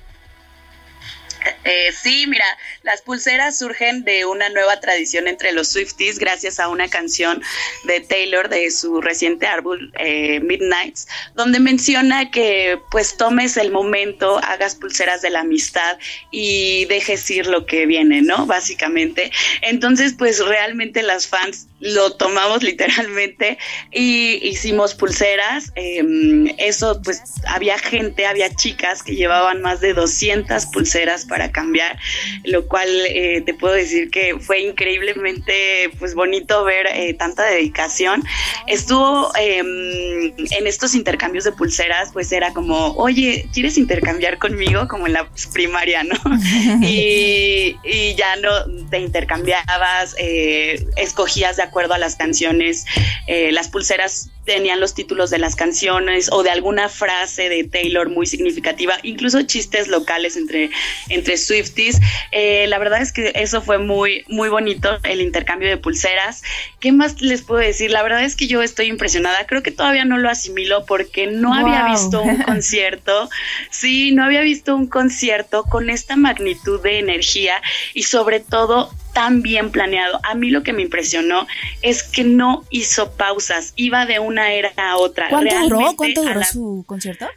Eh, 1.63 1.91
sí, 1.91 2.25
mira, 2.27 2.45
las 2.83 3.01
pulseras 3.01 3.57
surgen 3.57 4.03
de 4.03 4.25
una 4.25 4.49
nueva 4.49 4.79
tradición 4.79 5.27
entre 5.27 5.51
los 5.51 5.69
Swifties 5.69 6.19
gracias 6.19 6.59
a 6.59 6.67
una 6.67 6.89
canción 6.89 7.41
de 7.85 7.99
Taylor 8.01 8.49
de 8.49 8.71
su 8.71 9.01
reciente 9.01 9.47
álbum 9.47 9.77
eh, 9.99 10.39
Midnights, 10.39 11.07
donde 11.35 11.59
menciona 11.59 12.31
que 12.31 12.79
pues 12.89 13.17
tomes 13.17 13.57
el 13.57 13.71
momento, 13.71 14.39
hagas 14.43 14.75
pulseras 14.75 15.21
de 15.21 15.29
la 15.29 15.41
amistad 15.41 15.97
y 16.31 16.85
dejes 16.85 17.29
ir 17.29 17.47
lo 17.47 17.65
que 17.65 17.85
viene, 17.85 18.21
¿no? 18.21 18.45
Básicamente. 18.45 19.31
Entonces, 19.61 20.15
pues 20.17 20.39
realmente 20.45 21.03
las 21.03 21.27
fans 21.27 21.67
lo 21.81 22.13
tomamos 22.13 22.63
literalmente 22.63 23.57
y 23.91 24.47
hicimos 24.47 24.93
pulseras. 24.95 25.71
Em, 25.75 26.47
eso, 26.57 27.01
pues 27.03 27.21
había 27.47 27.77
gente, 27.77 28.25
había 28.25 28.53
chicas 28.55 29.03
que 29.03 29.15
llevaban 29.15 29.61
más 29.61 29.81
de 29.81 29.93
200 29.93 30.67
pulseras 30.67 31.25
para 31.25 31.51
cambiar, 31.51 31.97
lo 32.43 32.67
cual 32.67 32.89
eh, 33.07 33.41
te 33.45 33.53
puedo 33.53 33.73
decir 33.73 34.09
que 34.09 34.37
fue 34.39 34.61
increíblemente 34.61 35.91
pues 35.99 36.15
bonito 36.15 36.63
ver 36.63 36.87
eh, 36.87 37.13
tanta 37.13 37.43
dedicación. 37.43 38.23
Estuvo 38.67 39.31
em, 39.35 40.33
en 40.37 40.67
estos 40.67 40.95
intercambios 40.95 41.43
de 41.43 41.51
pulseras, 41.51 42.11
pues 42.13 42.31
era 42.31 42.53
como, 42.53 42.93
oye, 42.93 43.47
¿quieres 43.53 43.77
intercambiar 43.77 44.37
conmigo? 44.37 44.87
Como 44.87 45.07
en 45.07 45.13
la 45.13 45.27
primaria, 45.53 46.03
¿no? 46.03 46.15
y, 46.81 47.75
y, 47.83 48.15
ya 48.15 48.35
no 48.37 48.49
te 48.89 48.99
intercambiabas, 48.99 50.15
eh, 50.19 50.85
escogías 50.97 51.57
de 51.57 51.63
acuerdo 51.71 51.93
a 51.93 51.97
las 51.97 52.15
canciones, 52.15 52.85
las 53.27 53.69
pulseras 53.69 54.29
tenían 54.45 54.79
los 54.79 54.93
títulos 54.93 55.29
de 55.29 55.37
las 55.37 55.55
canciones 55.55 56.29
o 56.31 56.43
de 56.43 56.49
alguna 56.49 56.89
frase 56.89 57.49
de 57.49 57.63
Taylor 57.63 58.09
muy 58.09 58.25
significativa, 58.25 58.97
incluso 59.03 59.41
chistes 59.43 59.87
locales 59.87 60.35
entre, 60.35 60.71
entre 61.09 61.37
Swifties. 61.37 61.99
Eh, 62.31 62.65
la 62.67 62.79
verdad 62.79 63.01
es 63.01 63.11
que 63.11 63.31
eso 63.35 63.61
fue 63.61 63.77
muy, 63.77 64.25
muy 64.27 64.49
bonito, 64.49 64.89
el 65.03 65.21
intercambio 65.21 65.69
de 65.69 65.77
pulseras. 65.77 66.43
¿Qué 66.79 66.91
más 66.91 67.21
les 67.21 67.43
puedo 67.43 67.61
decir? 67.61 67.91
La 67.91 68.03
verdad 68.03 68.23
es 68.23 68.35
que 68.35 68.47
yo 68.47 68.61
estoy 68.61 68.87
impresionada. 68.87 69.45
Creo 69.45 69.61
que 69.63 69.71
todavía 69.71 70.05
no 70.05 70.17
lo 70.17 70.29
asimilo 70.29 70.85
porque 70.85 71.27
no 71.27 71.53
había 71.53 71.85
visto 71.85 72.21
un 72.21 72.37
concierto. 72.43 73.29
Sí, 73.69 74.11
no 74.11 74.23
había 74.23 74.41
visto 74.41 74.75
un 74.75 74.87
concierto 74.87 75.63
con 75.63 75.89
esta 75.89 76.15
magnitud 76.15 76.81
de 76.81 76.99
energía 76.99 77.61
y 77.93 78.03
sobre 78.03 78.39
todo 78.39 78.91
tan 79.13 79.41
bien 79.41 79.71
planeado. 79.71 80.19
A 80.23 80.35
mí 80.35 80.49
lo 80.49 80.63
que 80.63 80.73
me 80.73 80.81
impresionó 80.81 81.47
es 81.81 82.03
que 82.03 82.23
no 82.23 82.65
hizo 82.69 83.11
pausas, 83.11 83.73
iba 83.75 84.05
de 84.05 84.19
una 84.19 84.53
era 84.53 84.71
a 84.77 84.97
otra. 84.97 85.29
¿Cuánto 85.29 85.59
duró? 85.61 85.95
¿Cuánto 85.95 86.23
duró 86.23 86.43
su 86.43 86.83
concierto? 86.87 87.27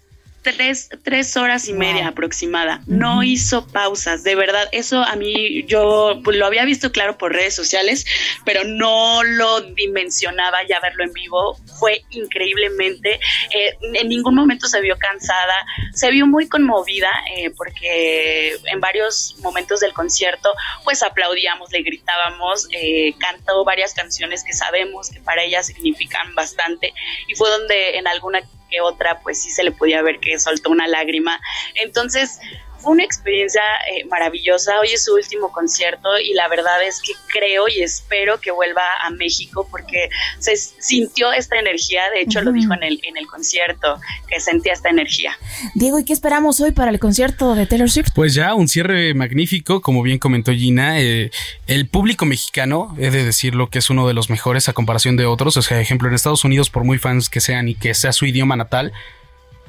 Tres, 0.44 0.90
tres 1.02 1.36
horas 1.36 1.66
y 1.68 1.72
media 1.72 2.08
aproximada. 2.08 2.82
No 2.86 3.22
hizo 3.22 3.66
pausas, 3.66 4.22
de 4.22 4.36
verdad. 4.36 4.68
Eso 4.70 5.02
a 5.02 5.16
mí, 5.16 5.64
yo 5.64 6.20
lo 6.24 6.46
había 6.46 6.64
visto 6.64 6.92
claro 6.92 7.18
por 7.18 7.32
redes 7.32 7.54
sociales, 7.54 8.06
pero 8.44 8.62
no 8.64 9.24
lo 9.24 9.62
dimensionaba 9.62 10.58
ya 10.68 10.78
verlo 10.80 11.02
en 11.02 11.12
vivo. 11.12 11.58
Fue 11.80 12.04
increíblemente, 12.10 13.18
eh, 13.54 13.76
en 13.94 14.08
ningún 14.08 14.34
momento 14.34 14.68
se 14.68 14.80
vio 14.80 14.96
cansada, 14.98 15.66
se 15.92 16.10
vio 16.10 16.26
muy 16.26 16.48
conmovida 16.48 17.10
eh, 17.36 17.50
porque 17.56 18.56
en 18.66 18.80
varios 18.80 19.36
momentos 19.40 19.80
del 19.80 19.92
concierto 19.92 20.52
pues 20.84 21.02
aplaudíamos, 21.02 21.72
le 21.72 21.82
gritábamos, 21.82 22.68
eh, 22.70 23.14
cantó 23.18 23.64
varias 23.64 23.94
canciones 23.94 24.44
que 24.44 24.52
sabemos 24.52 25.10
que 25.10 25.20
para 25.20 25.42
ella 25.42 25.62
significan 25.62 26.34
bastante 26.34 26.92
y 27.28 27.34
fue 27.34 27.48
donde 27.50 27.96
en 27.96 28.06
alguna 28.06 28.42
que 28.74 28.80
otra 28.80 29.20
pues 29.20 29.40
sí 29.40 29.50
se 29.50 29.62
le 29.62 29.72
podía 29.72 30.02
ver 30.02 30.18
que 30.18 30.38
soltó 30.38 30.70
una 30.70 30.88
lágrima. 30.88 31.40
Entonces 31.76 32.40
fue 32.84 32.92
una 32.92 33.04
experiencia 33.04 33.62
eh, 33.90 34.04
maravillosa. 34.04 34.78
Hoy 34.78 34.88
es 34.92 35.04
su 35.04 35.14
último 35.14 35.50
concierto 35.50 36.18
y 36.18 36.34
la 36.34 36.48
verdad 36.48 36.84
es 36.86 37.00
que 37.00 37.12
creo 37.32 37.64
y 37.66 37.82
espero 37.82 38.38
que 38.38 38.50
vuelva 38.50 38.82
a 39.02 39.10
México 39.10 39.66
porque 39.70 40.10
se 40.38 40.54
sintió 40.56 41.32
esta 41.32 41.58
energía. 41.58 42.02
De 42.14 42.20
hecho, 42.20 42.42
lo 42.42 42.52
dijo 42.52 42.74
en 42.74 42.82
el, 42.82 43.00
en 43.02 43.16
el 43.16 43.26
concierto, 43.26 43.98
que 44.28 44.38
sentía 44.38 44.74
esta 44.74 44.90
energía. 44.90 45.36
Diego, 45.74 45.98
¿y 45.98 46.04
qué 46.04 46.12
esperamos 46.12 46.60
hoy 46.60 46.72
para 46.72 46.90
el 46.90 46.98
concierto 47.00 47.54
de 47.54 47.66
Taylor 47.66 47.90
Swift? 47.90 48.10
Pues 48.14 48.34
ya 48.34 48.54
un 48.54 48.68
cierre 48.68 49.14
magnífico, 49.14 49.80
como 49.80 50.02
bien 50.02 50.18
comentó 50.18 50.52
Gina. 50.52 51.00
Eh, 51.00 51.30
el 51.66 51.88
público 51.88 52.26
mexicano, 52.26 52.94
he 52.98 53.10
de 53.10 53.24
decirlo, 53.24 53.70
que 53.70 53.78
es 53.78 53.88
uno 53.88 54.06
de 54.06 54.12
los 54.12 54.28
mejores 54.28 54.68
a 54.68 54.74
comparación 54.74 55.16
de 55.16 55.24
otros. 55.24 55.56
O 55.56 55.62
sea, 55.62 55.80
ejemplo, 55.80 56.08
en 56.08 56.14
Estados 56.14 56.44
Unidos, 56.44 56.68
por 56.68 56.84
muy 56.84 56.98
fans 56.98 57.30
que 57.30 57.40
sean 57.40 57.68
y 57.68 57.74
que 57.74 57.94
sea 57.94 58.12
su 58.12 58.26
idioma 58.26 58.56
natal, 58.56 58.92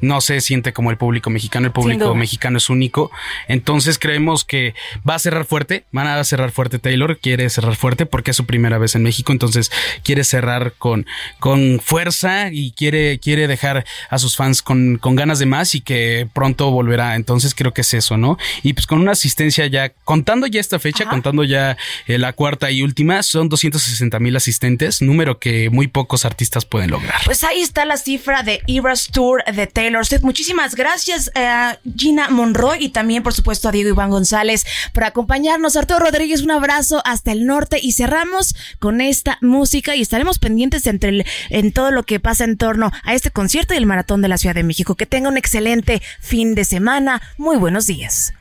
no 0.02 0.22
se 0.22 0.42
siente 0.42 0.74
como 0.74 0.92
el 0.92 0.98
público 0.98 1.30
mexicano, 1.30 1.68
el 1.68 1.74
público 1.74 2.14
mexicano 2.16 2.58
es 2.58 2.70
único. 2.70 3.12
Entonces 3.48 4.00
creemos 4.00 4.44
que 4.44 4.74
va 5.08 5.16
a 5.16 5.20
cerrar 5.20 5.46
fuerte, 5.46 5.86
van 5.92 6.08
a 6.08 6.24
cerrar 6.24 6.52
fuerte 6.52 6.80
Taylor, 6.80 7.18
quiere 7.18 7.50
cerrar 7.50 7.76
fuerte 7.76 8.06
porque 8.06 8.32
es 8.32 8.38
su 8.38 8.46
primera 8.46 8.78
vez 8.78 8.96
en 8.96 9.04
México, 9.04 9.32
entonces 9.32 9.72
quiere 10.04 10.24
cerrar 10.24 10.74
con, 10.78 11.06
con 11.40 11.80
fuerza 11.80 12.50
y 12.52 12.72
quiere, 12.72 13.20
quiere 13.20 13.48
dejar 13.48 13.86
a 14.10 14.18
sus 14.18 14.36
fans 14.36 14.62
con, 14.62 14.98
con 14.98 15.16
ganas 15.16 15.40
de 15.40 15.46
más 15.46 15.76
y 15.76 15.82
que 15.82 16.28
pronto 16.34 16.72
volverá. 16.72 17.16
Entonces 17.16 17.56
creo 17.56 17.74
que 17.74 17.82
es 17.82 17.94
eso, 17.94 18.18
¿no? 18.18 18.38
Y 18.64 18.74
pues 18.74 18.88
con 18.88 19.00
una 19.00 19.12
asistencia 19.12 19.66
ya, 19.68 19.90
contando 20.04 20.48
ya 20.48 20.60
esta 20.60 20.80
fecha, 20.80 21.06
contando 21.06 21.44
ya 21.44 21.78
eh, 22.08 22.18
la 22.18 22.34
cuarta 22.34 22.72
y 22.72 22.82
última, 22.82 23.24
son 23.24 23.50
260 23.50 24.20
mil 24.20 24.36
asistentes, 24.36 25.02
número 25.02 25.40
que 25.40 25.70
muy 25.70 25.88
pocos 25.88 26.26
artistas 26.26 26.66
pueden 26.66 26.92
lograr. 26.92 27.22
Pues 27.26 27.44
ahí 27.44 27.62
está 27.62 27.86
la 27.86 27.98
cifra 27.98 28.44
de 28.44 28.62
Eras 28.68 29.08
Tour 29.12 29.44
de 29.46 29.68
Taylor 29.68 29.85
Muchísimas 30.22 30.76
gracias 30.76 31.30
a 31.36 31.74
eh, 31.74 31.90
Gina 31.96 32.30
Monroy 32.30 32.84
y 32.84 32.90
también, 32.90 33.22
por 33.22 33.34
supuesto, 33.34 33.70
a 33.70 33.72
Diego 33.72 33.90
Iván 33.90 34.10
González 34.10 34.66
por 34.94 35.04
acompañarnos. 35.04 35.76
Arturo 35.76 36.00
Rodríguez, 36.00 36.42
un 36.42 36.52
abrazo 36.52 37.02
hasta 37.06 37.32
el 37.32 37.46
norte 37.46 37.80
y 37.82 37.92
cerramos 37.92 38.56
con 38.80 39.00
esta 39.00 39.38
música 39.42 39.96
y 39.96 40.02
estaremos 40.02 40.40
pendientes 40.40 40.88
entre 40.88 41.26
en 41.50 41.72
todo 41.72 41.92
lo 41.92 42.04
que 42.04 42.20
pasa 42.20 42.46
en 42.46 42.58
torno 42.58 42.92
a 43.04 43.14
este 43.14 43.30
concierto 43.32 43.74
y 43.74 43.78
el 43.78 43.86
maratón 43.86 44.22
de 44.22 44.28
la 44.28 44.38
Ciudad 44.38 44.56
de 44.56 44.64
México. 44.64 44.96
Que 44.96 45.06
tenga 45.06 45.30
un 45.30 45.38
excelente 45.38 46.02
fin 46.20 46.56
de 46.56 46.66
semana. 46.66 47.22
Muy 47.38 47.58
buenos 47.58 47.86
días. 47.86 48.34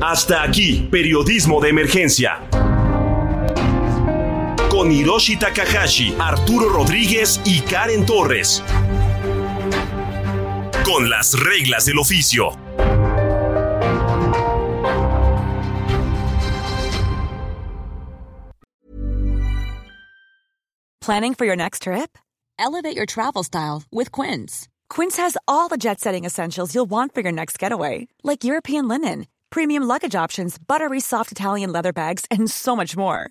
Hasta 0.00 0.42
aquí, 0.42 0.88
periodismo 0.90 1.60
de 1.60 1.68
emergencia 1.68 2.40
con 4.80 4.90
Hiroshi 4.90 5.36
Takahashi, 5.36 6.14
Arturo 6.18 6.70
Rodríguez 6.70 7.38
y 7.44 7.60
Karen 7.60 8.06
Torres. 8.06 8.62
Con 10.86 11.10
las 11.10 11.38
reglas 11.38 11.84
del 11.84 11.98
oficio. 11.98 12.56
Planning 21.02 21.34
for 21.34 21.44
your 21.44 21.56
next 21.56 21.82
trip? 21.82 22.16
Elevate 22.58 22.96
your 22.96 23.04
travel 23.04 23.44
style 23.44 23.82
with 23.92 24.10
Quince. 24.10 24.66
Quince 24.88 25.18
has 25.18 25.36
all 25.46 25.68
the 25.68 25.76
jet 25.76 26.00
setting 26.00 26.24
essentials 26.24 26.74
you'll 26.74 26.88
want 26.88 27.12
for 27.12 27.20
your 27.20 27.32
next 27.32 27.58
getaway, 27.58 28.08
like 28.22 28.44
European 28.44 28.88
linen, 28.88 29.26
premium 29.50 29.82
luggage 29.82 30.14
options, 30.14 30.56
buttery 30.56 31.00
soft 31.00 31.30
Italian 31.30 31.70
leather 31.70 31.92
bags, 31.92 32.24
and 32.30 32.50
so 32.50 32.74
much 32.74 32.96
more 32.96 33.30